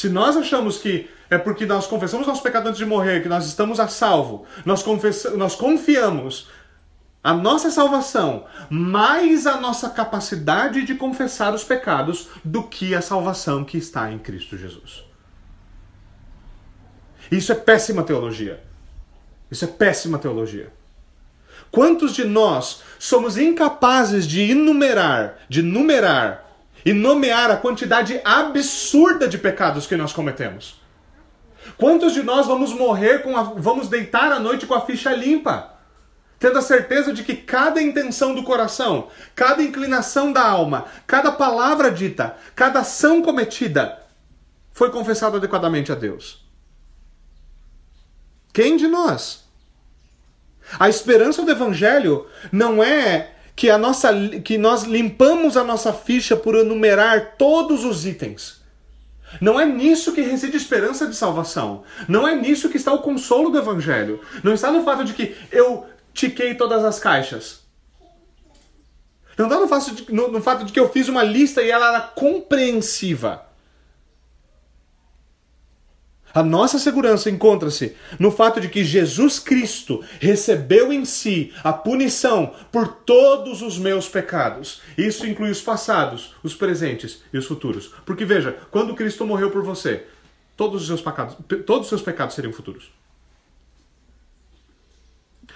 Se 0.00 0.08
nós 0.08 0.34
achamos 0.34 0.78
que 0.78 1.10
é 1.28 1.36
porque 1.36 1.66
nós 1.66 1.86
confessamos 1.86 2.26
nosso 2.26 2.42
pecado 2.42 2.66
antes 2.66 2.78
de 2.78 2.86
morrer, 2.86 3.22
que 3.22 3.28
nós 3.28 3.44
estamos 3.44 3.78
a 3.78 3.86
salvo, 3.86 4.46
nós, 4.64 4.82
nós 5.36 5.54
confiamos 5.54 6.48
a 7.22 7.34
nossa 7.34 7.70
salvação 7.70 8.46
mais 8.70 9.46
a 9.46 9.60
nossa 9.60 9.90
capacidade 9.90 10.86
de 10.86 10.94
confessar 10.94 11.52
os 11.52 11.62
pecados 11.62 12.28
do 12.42 12.62
que 12.62 12.94
a 12.94 13.02
salvação 13.02 13.62
que 13.62 13.76
está 13.76 14.10
em 14.10 14.18
Cristo 14.18 14.56
Jesus. 14.56 15.04
Isso 17.30 17.52
é 17.52 17.54
péssima 17.54 18.02
teologia. 18.02 18.64
Isso 19.50 19.66
é 19.66 19.68
péssima 19.68 20.18
teologia. 20.18 20.72
Quantos 21.70 22.14
de 22.14 22.24
nós 22.24 22.82
somos 22.98 23.36
incapazes 23.36 24.26
de 24.26 24.50
enumerar, 24.50 25.40
de 25.46 25.60
numerar 25.60 26.49
e 26.84 26.92
nomear 26.92 27.50
a 27.50 27.56
quantidade 27.56 28.20
absurda 28.24 29.28
de 29.28 29.38
pecados 29.38 29.86
que 29.86 29.96
nós 29.96 30.12
cometemos? 30.12 30.80
Quantos 31.76 32.12
de 32.14 32.22
nós 32.22 32.46
vamos 32.46 32.72
morrer 32.72 33.22
com 33.22 33.36
a, 33.36 33.42
vamos 33.42 33.88
deitar 33.88 34.32
à 34.32 34.38
noite 34.38 34.66
com 34.66 34.74
a 34.74 34.80
ficha 34.80 35.12
limpa? 35.12 35.74
Tendo 36.38 36.58
a 36.58 36.62
certeza 36.62 37.12
de 37.12 37.22
que 37.22 37.36
cada 37.36 37.82
intenção 37.82 38.34
do 38.34 38.42
coração, 38.42 39.08
cada 39.34 39.62
inclinação 39.62 40.32
da 40.32 40.42
alma, 40.42 40.86
cada 41.06 41.30
palavra 41.30 41.90
dita, 41.90 42.36
cada 42.56 42.80
ação 42.80 43.20
cometida 43.20 44.02
foi 44.72 44.90
confessada 44.90 45.36
adequadamente 45.36 45.92
a 45.92 45.94
Deus. 45.94 46.42
Quem 48.52 48.76
de 48.78 48.88
nós? 48.88 49.44
A 50.78 50.88
esperança 50.88 51.42
do 51.42 51.50
evangelho 51.50 52.26
não 52.50 52.82
é 52.82 53.34
que 53.60 53.68
a 53.68 53.76
nossa 53.76 54.10
que 54.42 54.56
nós 54.56 54.84
limpamos 54.84 55.54
a 55.54 55.62
nossa 55.62 55.92
ficha 55.92 56.34
por 56.34 56.54
enumerar 56.54 57.34
todos 57.36 57.84
os 57.84 58.06
itens. 58.06 58.58
Não 59.38 59.60
é 59.60 59.66
nisso 59.66 60.14
que 60.14 60.22
reside 60.22 60.56
esperança 60.56 61.06
de 61.06 61.14
salvação. 61.14 61.82
Não 62.08 62.26
é 62.26 62.34
nisso 62.34 62.70
que 62.70 62.78
está 62.78 62.90
o 62.90 63.02
consolo 63.02 63.50
do 63.50 63.58
evangelho. 63.58 64.18
Não 64.42 64.54
está 64.54 64.72
no 64.72 64.82
fato 64.82 65.04
de 65.04 65.12
que 65.12 65.36
eu 65.52 65.86
tiquei 66.14 66.54
todas 66.54 66.82
as 66.82 66.98
caixas. 66.98 67.60
Não 69.36 69.44
está 69.44 69.60
no 69.60 69.68
fato, 69.68 69.90
de, 69.90 70.10
no, 70.10 70.32
no 70.32 70.40
fato 70.40 70.64
de 70.64 70.72
que 70.72 70.80
eu 70.80 70.88
fiz 70.88 71.08
uma 71.08 71.22
lista 71.22 71.60
e 71.60 71.70
ela 71.70 71.88
era 71.88 72.00
compreensiva. 72.00 73.46
A 76.32 76.42
nossa 76.42 76.78
segurança 76.78 77.28
encontra-se 77.28 77.96
no 78.18 78.30
fato 78.30 78.60
de 78.60 78.68
que 78.68 78.84
Jesus 78.84 79.38
Cristo 79.38 80.04
recebeu 80.20 80.92
em 80.92 81.04
si 81.04 81.52
a 81.64 81.72
punição 81.72 82.54
por 82.70 82.86
todos 82.88 83.62
os 83.62 83.78
meus 83.78 84.08
pecados. 84.08 84.80
Isso 84.96 85.26
inclui 85.26 85.50
os 85.50 85.60
passados, 85.60 86.34
os 86.42 86.54
presentes 86.54 87.22
e 87.32 87.38
os 87.38 87.46
futuros. 87.46 87.92
Porque 88.04 88.24
veja, 88.24 88.58
quando 88.70 88.94
Cristo 88.94 89.26
morreu 89.26 89.50
por 89.50 89.62
você, 89.62 90.04
todos 90.56 90.82
os 90.82 90.86
seus 90.86 91.00
pecados, 91.00 91.36
todos 91.66 91.82
os 91.82 91.88
seus 91.88 92.02
pecados 92.02 92.34
seriam 92.34 92.52
futuros. 92.52 92.90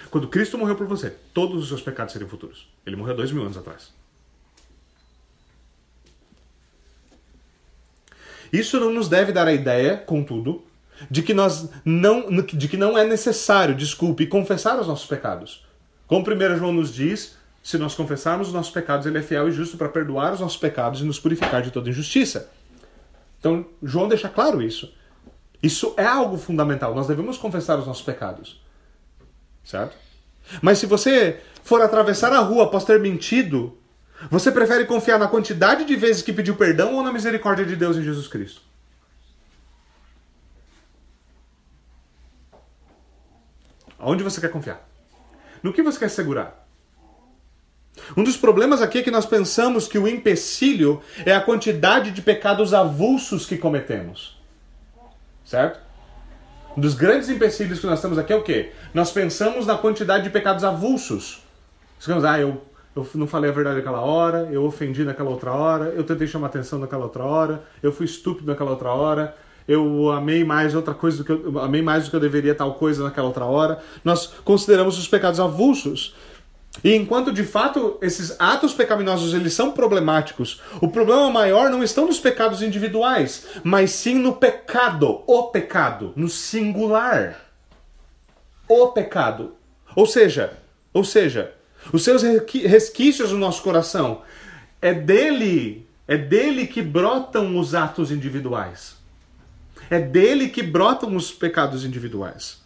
Quando 0.09 0.27
Cristo 0.27 0.57
morreu 0.57 0.75
por 0.75 0.87
você, 0.87 1.09
todos 1.33 1.61
os 1.61 1.67
seus 1.69 1.81
pecados 1.81 2.13
seriam 2.13 2.29
futuros. 2.29 2.67
Ele 2.85 2.95
morreu 2.95 3.15
dois 3.15 3.31
mil 3.31 3.43
anos 3.43 3.57
atrás. 3.57 3.93
Isso 8.51 8.79
não 8.79 8.91
nos 8.93 9.09
deve 9.09 9.31
dar 9.31 9.47
a 9.47 9.53
ideia, 9.53 9.97
contudo, 9.97 10.64
de 11.09 11.21
que 11.21 11.33
nós 11.33 11.69
não, 11.83 12.29
de 12.29 12.67
que 12.67 12.77
não 12.77 12.97
é 12.97 13.05
necessário, 13.05 13.75
desculpe, 13.75 14.27
confessar 14.27 14.79
os 14.79 14.87
nossos 14.87 15.07
pecados. 15.07 15.65
Como 16.07 16.25
1 16.25 16.57
João 16.57 16.71
nos 16.71 16.93
diz, 16.93 17.35
se 17.63 17.77
nós 17.77 17.95
confessarmos 17.95 18.47
os 18.47 18.53
nossos 18.53 18.71
pecados, 18.71 19.05
ele 19.05 19.17
é 19.17 19.21
fiel 19.21 19.47
e 19.49 19.51
justo 19.51 19.77
para 19.77 19.89
perdoar 19.89 20.33
os 20.33 20.39
nossos 20.39 20.57
pecados 20.57 21.01
e 21.01 21.03
nos 21.03 21.19
purificar 21.19 21.61
de 21.61 21.71
toda 21.71 21.89
injustiça. 21.89 22.49
Então, 23.39 23.65
João 23.81 24.07
deixa 24.07 24.29
claro 24.29 24.61
isso. 24.61 24.93
Isso 25.61 25.93
é 25.97 26.05
algo 26.05 26.37
fundamental. 26.37 26.93
Nós 26.93 27.07
devemos 27.07 27.37
confessar 27.37 27.79
os 27.79 27.87
nossos 27.87 28.03
pecados. 28.03 28.61
Certo? 29.63 29.95
Mas 30.61 30.77
se 30.77 30.85
você 30.85 31.41
for 31.63 31.81
atravessar 31.81 32.31
a 32.31 32.39
rua 32.39 32.65
após 32.65 32.85
ter 32.85 32.99
mentido, 32.99 33.75
você 34.29 34.51
prefere 34.51 34.85
confiar 34.85 35.17
na 35.17 35.27
quantidade 35.27 35.85
de 35.85 35.95
vezes 35.95 36.21
que 36.21 36.31
pediu 36.31 36.55
perdão 36.55 36.93
ou 36.93 37.03
na 37.03 37.11
misericórdia 37.11 37.65
de 37.65 37.75
Deus 37.75 37.97
em 37.97 38.03
Jesus 38.03 38.27
Cristo? 38.27 38.61
Aonde 43.99 44.23
você 44.23 44.41
quer 44.41 44.51
confiar? 44.51 44.87
No 45.63 45.73
que 45.73 45.81
você 45.81 45.99
quer 45.99 46.09
segurar? 46.09 46.65
Um 48.15 48.23
dos 48.23 48.37
problemas 48.37 48.81
aqui 48.81 48.99
é 48.99 49.03
que 49.03 49.11
nós 49.11 49.25
pensamos 49.25 49.87
que 49.87 49.97
o 49.97 50.07
empecilho 50.07 51.01
é 51.25 51.33
a 51.33 51.41
quantidade 51.41 52.11
de 52.11 52.21
pecados 52.21 52.73
avulsos 52.73 53.45
que 53.45 53.57
cometemos. 53.57 54.37
Certo? 55.43 55.79
Um 56.75 56.81
dos 56.81 56.93
grandes 56.93 57.29
empecilhos 57.29 57.79
que 57.79 57.85
nós 57.85 58.01
temos 58.01 58.17
aqui 58.17 58.33
é 58.33 58.35
o 58.35 58.43
quê? 58.43 58.71
Nós 58.93 59.11
pensamos 59.11 59.65
na 59.65 59.77
quantidade 59.77 60.25
de 60.25 60.29
pecados 60.29 60.63
avulsos. 60.63 61.41
Digamos, 61.99 62.25
ah, 62.25 62.37
eu, 62.37 62.61
eu 62.95 63.07
não 63.15 63.27
falei 63.27 63.49
a 63.49 63.53
verdade 63.53 63.77
naquela 63.77 64.01
hora, 64.01 64.49
eu 64.51 64.63
ofendi 64.65 65.05
naquela 65.05 65.29
outra 65.29 65.53
hora, 65.53 65.85
eu 65.95 66.03
tentei 66.03 66.27
chamar 66.27 66.47
atenção 66.47 66.77
naquela 66.77 67.05
outra 67.05 67.23
hora, 67.23 67.63
eu 67.81 67.93
fui 67.93 68.05
estúpido 68.05 68.51
naquela 68.51 68.71
outra 68.71 68.89
hora, 68.89 69.35
eu 69.67 70.11
amei 70.11 70.43
mais 70.43 70.75
outra 70.75 70.93
coisa 70.93 71.17
do 71.17 71.23
que 71.23 71.31
eu, 71.31 71.59
amei 71.59 71.81
mais 71.81 72.05
do 72.05 72.09
que 72.09 72.15
eu 72.15 72.19
deveria 72.19 72.53
tal 72.53 72.75
coisa 72.75 73.03
naquela 73.03 73.27
outra 73.27 73.45
hora. 73.45 73.79
Nós 74.03 74.27
consideramos 74.43 74.97
os 74.97 75.07
pecados 75.07 75.39
avulsos. 75.39 76.15
E 76.83 76.93
enquanto 76.93 77.31
de 77.31 77.43
fato 77.43 77.97
esses 78.01 78.35
atos 78.39 78.73
pecaminosos 78.73 79.33
eles 79.33 79.53
são 79.53 79.71
problemáticos, 79.71 80.61
o 80.81 80.89
problema 80.89 81.31
maior 81.31 81.69
não 81.69 81.81
está 81.81 82.01
nos 82.01 82.19
pecados 82.19 82.61
individuais, 82.61 83.47
mas 83.63 83.91
sim 83.91 84.15
no 84.15 84.33
pecado, 84.33 85.23
o 85.25 85.43
pecado, 85.43 86.13
no 86.15 86.29
singular. 86.29 87.39
O 88.67 88.89
pecado. 88.89 89.53
Ou 89.95 90.05
seja, 90.05 90.57
ou 90.93 91.03
seja, 91.03 91.53
os 91.93 92.03
seus 92.03 92.23
resquícios 92.23 93.31
no 93.31 93.37
nosso 93.37 93.63
coração 93.63 94.21
é 94.81 94.93
dele, 94.93 95.87
é 96.07 96.17
dele 96.17 96.67
que 96.67 96.81
brotam 96.81 97.57
os 97.57 97.73
atos 97.73 98.11
individuais. 98.11 98.94
É 99.89 99.99
dele 99.99 100.49
que 100.49 100.63
brotam 100.63 101.15
os 101.15 101.31
pecados 101.31 101.85
individuais. 101.85 102.63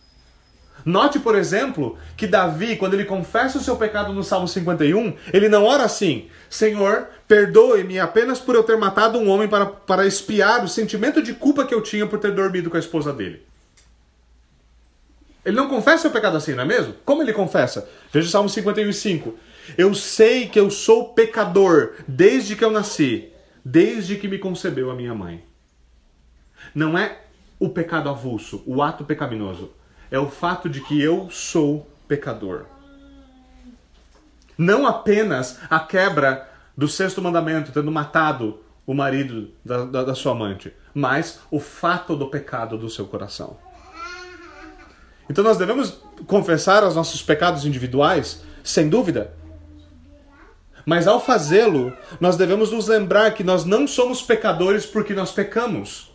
Note, 0.86 1.20
por 1.20 1.36
exemplo, 1.36 1.98
que 2.16 2.26
Davi, 2.26 2.76
quando 2.76 2.94
ele 2.94 3.06
confessa 3.06 3.58
o 3.58 3.62
seu 3.62 3.76
pecado 3.76 4.14
no 4.14 4.24
Salmo 4.24 4.48
51, 4.48 5.14
ele 5.34 5.50
não 5.50 5.66
ora 5.66 5.84
assim: 5.84 6.30
Senhor, 6.50 7.08
perdoe-me 7.28 8.00
apenas 8.00 8.40
por 8.40 8.56
eu 8.56 8.64
ter 8.64 8.78
matado 8.78 9.18
um 9.18 9.30
homem 9.30 9.48
para, 9.48 9.66
para 9.66 10.06
espiar 10.06 10.64
o 10.64 10.68
sentimento 10.68 11.22
de 11.22 11.34
culpa 11.34 11.66
que 11.66 11.74
eu 11.74 11.82
tinha 11.82 12.08
por 12.08 12.20
ter 12.20 12.32
dormido 12.32 12.70
com 12.70 12.78
a 12.78 12.80
esposa 12.80 13.12
dele. 13.12 13.44
Ele 15.44 15.56
não 15.56 15.70
confessa 15.70 16.08
o 16.08 16.12
pecado 16.12 16.38
assim, 16.38 16.54
não 16.54 16.64
é 16.64 16.66
mesmo? 16.66 16.94
Como 17.06 17.22
ele 17.22 17.34
confessa? 17.34 17.90
Veja 18.12 18.28
o 18.28 18.32
Salmo 18.32 18.50
51, 18.50 18.92
5. 18.92 19.36
Eu 19.78 19.94
sei 19.94 20.48
que 20.48 20.60
eu 20.60 20.70
sou 20.70 21.14
pecador 21.14 21.94
desde 22.08 22.56
que 22.56 22.64
eu 22.64 22.72
nasci, 22.72 23.30
desde 23.64 24.16
que 24.16 24.28
me 24.28 24.38
concebeu 24.38 24.92
a 24.92 24.96
minha 24.96 25.14
mãe. 25.14 25.49
Não 26.74 26.98
é 26.98 27.20
o 27.60 27.70
pecado 27.70 28.10
avulso, 28.10 28.64
o 28.66 28.82
ato 28.82 29.04
pecaminoso 29.04 29.72
é 30.12 30.18
o 30.18 30.30
fato 30.30 30.70
de 30.70 30.82
que 30.82 31.02
eu 31.02 31.30
sou 31.30 31.88
pecador. 32.08 32.66
Não 34.58 34.86
apenas 34.86 35.60
a 35.70 35.80
quebra 35.80 36.50
do 36.76 36.88
sexto 36.88 37.22
mandamento, 37.22 37.72
tendo 37.72 37.92
matado 37.92 38.60
o 38.86 38.94
marido 38.94 39.52
da, 39.64 39.86
da, 39.86 40.04
da 40.06 40.16
sua 40.16 40.32
amante, 40.32 40.74
mas 40.94 41.40
o 41.52 41.60
fato 41.60 42.16
do 42.16 42.28
pecado 42.28 42.78
do 42.78 42.90
seu 42.90 43.06
coração. 43.06 43.58
Então 45.30 45.44
nós 45.44 45.58
devemos 45.58 46.02
confessar 46.26 46.84
os 46.84 46.96
nossos 46.96 47.22
pecados 47.22 47.66
individuais, 47.66 48.44
sem 48.64 48.90
dúvida. 48.90 49.34
Mas 50.86 51.08
ao 51.08 51.24
fazê-lo, 51.24 51.94
nós 52.20 52.36
devemos 52.36 52.72
nos 52.72 52.88
lembrar 52.88 53.32
que 53.36 53.44
nós 53.44 53.64
não 53.64 53.86
somos 53.86 54.24
pecadores 54.24 54.88
porque 54.88 55.14
nós 55.14 55.32
pecamos. 55.32 56.09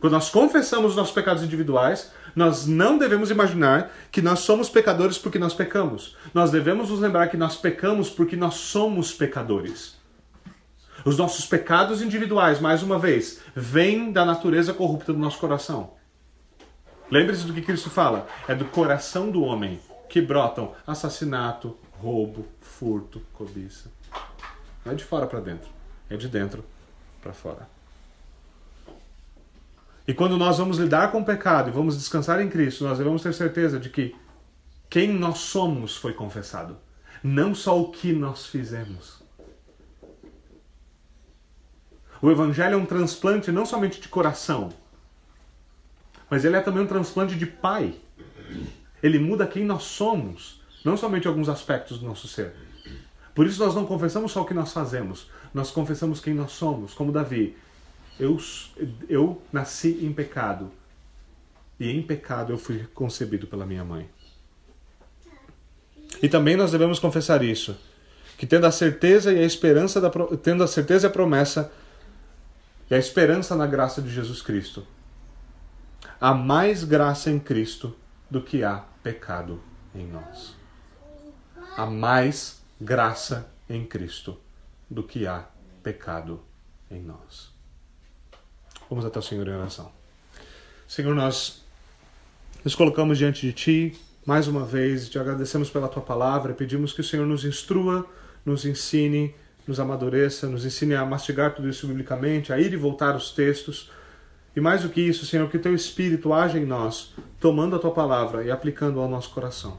Quando 0.00 0.14
nós 0.14 0.30
confessamos 0.30 0.92
os 0.92 0.96
nossos 0.96 1.12
pecados 1.12 1.42
individuais, 1.42 2.10
Nós 2.34 2.66
não 2.66 2.96
devemos 2.96 3.30
imaginar 3.30 3.90
que 4.10 4.22
nós 4.22 4.40
somos 4.40 4.68
pecadores 4.68 5.18
porque 5.18 5.38
nós 5.38 5.54
pecamos. 5.54 6.16
Nós 6.32 6.50
devemos 6.50 6.90
nos 6.90 7.00
lembrar 7.00 7.28
que 7.28 7.36
nós 7.36 7.56
pecamos 7.56 8.08
porque 8.08 8.36
nós 8.36 8.54
somos 8.54 9.12
pecadores. 9.12 9.98
Os 11.04 11.16
nossos 11.16 11.46
pecados 11.46 12.02
individuais, 12.02 12.60
mais 12.60 12.82
uma 12.82 12.98
vez, 12.98 13.40
vêm 13.54 14.12
da 14.12 14.24
natureza 14.24 14.74
corrupta 14.74 15.12
do 15.12 15.18
nosso 15.18 15.38
coração. 15.38 15.94
Lembre-se 17.10 17.46
do 17.46 17.52
que 17.52 17.62
Cristo 17.62 17.90
fala: 17.90 18.26
é 18.46 18.54
do 18.54 18.66
coração 18.66 19.30
do 19.30 19.42
homem 19.42 19.80
que 20.08 20.20
brotam 20.20 20.72
assassinato, 20.86 21.76
roubo, 22.00 22.46
furto, 22.60 23.22
cobiça. 23.32 23.90
Não 24.84 24.92
é 24.92 24.94
de 24.94 25.04
fora 25.04 25.26
para 25.26 25.40
dentro, 25.40 25.68
é 26.08 26.16
de 26.16 26.28
dentro 26.28 26.64
para 27.22 27.32
fora. 27.32 27.79
E 30.10 30.12
quando 30.12 30.36
nós 30.36 30.58
vamos 30.58 30.76
lidar 30.76 31.12
com 31.12 31.20
o 31.20 31.24
pecado 31.24 31.68
e 31.68 31.72
vamos 31.72 31.96
descansar 31.96 32.40
em 32.40 32.48
Cristo, 32.48 32.82
nós 32.82 32.98
devemos 32.98 33.22
ter 33.22 33.32
certeza 33.32 33.78
de 33.78 33.88
que 33.88 34.12
quem 34.88 35.12
nós 35.12 35.38
somos 35.38 35.96
foi 35.96 36.12
confessado, 36.12 36.76
não 37.22 37.54
só 37.54 37.80
o 37.80 37.92
que 37.92 38.12
nós 38.12 38.44
fizemos. 38.44 39.22
O 42.20 42.28
Evangelho 42.28 42.74
é 42.74 42.76
um 42.76 42.84
transplante 42.84 43.52
não 43.52 43.64
somente 43.64 44.00
de 44.00 44.08
coração, 44.08 44.70
mas 46.28 46.44
ele 46.44 46.56
é 46.56 46.60
também 46.60 46.82
um 46.82 46.88
transplante 46.88 47.36
de 47.36 47.46
pai. 47.46 47.94
Ele 49.00 49.20
muda 49.20 49.46
quem 49.46 49.64
nós 49.64 49.84
somos, 49.84 50.60
não 50.84 50.96
somente 50.96 51.28
alguns 51.28 51.48
aspectos 51.48 52.00
do 52.00 52.06
nosso 52.06 52.26
ser. 52.26 52.52
Por 53.32 53.46
isso 53.46 53.64
nós 53.64 53.76
não 53.76 53.86
confessamos 53.86 54.32
só 54.32 54.42
o 54.42 54.44
que 54.44 54.54
nós 54.54 54.72
fazemos, 54.72 55.30
nós 55.54 55.70
confessamos 55.70 56.18
quem 56.18 56.34
nós 56.34 56.50
somos, 56.50 56.94
como 56.94 57.12
Davi. 57.12 57.56
Eu, 58.20 58.38
eu 59.08 59.42
nasci 59.52 60.04
em 60.04 60.12
pecado, 60.12 60.70
e 61.78 61.90
em 61.90 62.02
pecado 62.02 62.52
eu 62.52 62.58
fui 62.58 62.86
concebido 62.94 63.46
pela 63.46 63.64
minha 63.64 63.82
mãe. 63.82 64.08
E 66.22 66.28
também 66.28 66.56
nós 66.56 66.70
devemos 66.70 66.98
confessar 66.98 67.42
isso, 67.42 67.76
que 68.36 68.46
tendo 68.46 68.66
a 68.66 68.70
certeza 68.70 69.32
e 69.32 69.38
a 69.38 69.44
esperança 69.44 70.00
da 70.00 70.10
tendo 70.42 70.62
a 70.62 70.66
certeza 70.66 71.06
e 71.06 71.08
a 71.08 71.12
promessa 71.12 71.72
e 72.90 72.94
a 72.94 72.98
esperança 72.98 73.54
na 73.56 73.66
graça 73.66 74.02
de 74.02 74.10
Jesus 74.10 74.42
Cristo. 74.42 74.86
Há 76.20 76.34
mais 76.34 76.84
graça 76.84 77.30
em 77.30 77.38
Cristo 77.38 77.96
do 78.30 78.42
que 78.42 78.62
há 78.64 78.84
pecado 79.02 79.62
em 79.94 80.06
nós. 80.06 80.54
Há 81.76 81.86
mais 81.86 82.60
graça 82.80 83.50
em 83.68 83.86
Cristo 83.86 84.38
do 84.90 85.02
que 85.02 85.26
há 85.26 85.46
pecado 85.82 86.42
em 86.90 87.00
nós. 87.00 87.49
Vamos 88.90 89.06
até 89.06 89.20
o 89.20 89.22
Senhor 89.22 89.46
em 89.46 89.54
oração. 89.54 89.90
Senhor, 90.88 91.14
nós 91.14 91.64
nos 92.64 92.74
colocamos 92.74 93.16
diante 93.16 93.46
de 93.46 93.52
Ti 93.52 94.00
mais 94.26 94.46
uma 94.46 94.64
vez, 94.64 95.08
te 95.08 95.18
agradecemos 95.18 95.70
pela 95.70 95.88
Tua 95.88 96.02
palavra, 96.02 96.52
pedimos 96.52 96.92
que 96.92 97.00
o 97.00 97.04
Senhor 97.04 97.26
nos 97.26 97.44
instrua, 97.44 98.06
nos 98.44 98.64
ensine, 98.64 99.34
nos 99.66 99.80
amadureça, 99.80 100.46
nos 100.46 100.64
ensine 100.64 100.94
a 100.94 101.04
mastigar 101.04 101.54
tudo 101.54 101.68
isso 101.68 101.86
biblicamente, 101.86 102.52
a 102.52 102.58
ir 102.58 102.72
e 102.72 102.76
voltar 102.76 103.16
os 103.16 103.30
textos. 103.30 103.90
E 104.54 104.60
mais 104.60 104.82
do 104.82 104.88
que 104.88 105.00
isso, 105.00 105.24
Senhor, 105.24 105.48
que 105.48 105.56
o 105.56 105.60
Teu 105.60 105.74
Espírito 105.74 106.32
haja 106.32 106.58
em 106.58 106.66
nós, 106.66 107.14
tomando 107.38 107.76
a 107.76 107.78
Tua 107.78 107.92
palavra 107.92 108.44
e 108.44 108.50
aplicando 108.50 109.00
ao 109.00 109.08
nosso 109.08 109.30
coração, 109.30 109.78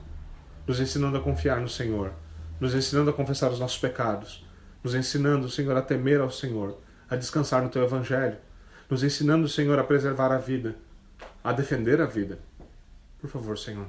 nos 0.66 0.80
ensinando 0.80 1.18
a 1.18 1.22
confiar 1.22 1.62
no 1.62 1.70
Senhor, 1.70 2.12
nos 2.60 2.74
ensinando 2.74 3.10
a 3.10 3.14
confessar 3.14 3.52
os 3.52 3.60
nossos 3.60 3.78
pecados, 3.78 4.46
nos 4.84 4.96
ensinando, 4.96 5.50
Senhor, 5.50 5.76
a 5.78 5.82
temer 5.82 6.20
ao 6.20 6.32
Senhor, 6.32 6.78
a 7.10 7.16
descansar 7.16 7.62
no 7.62 7.70
Teu 7.70 7.84
Evangelho, 7.84 8.38
nos 8.92 9.04
ensinando, 9.04 9.48
Senhor, 9.48 9.80
a 9.80 9.84
preservar 9.84 10.32
a 10.32 10.38
vida, 10.38 10.76
a 11.44 11.52
defender 11.52 12.00
a 12.00 12.06
vida. 12.06 12.38
Por 13.20 13.30
favor, 13.30 13.58
Senhor, 13.58 13.88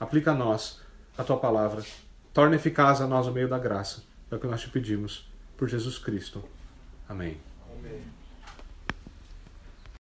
aplica 0.00 0.30
a 0.30 0.34
nós 0.34 0.80
a 1.18 1.24
Tua 1.24 1.36
palavra, 1.36 1.84
torna 2.32 2.56
eficaz 2.56 3.02
a 3.02 3.06
nós 3.06 3.26
o 3.26 3.32
meio 3.32 3.48
da 3.48 3.58
graça 3.58 4.08
é 4.30 4.34
o 4.34 4.38
que 4.38 4.46
nós 4.46 4.60
te 4.60 4.68
pedimos. 4.68 5.26
Por 5.56 5.68
Jesus 5.68 5.98
Cristo. 5.98 6.44
Amém. 7.08 7.36
Amém. 7.78 8.17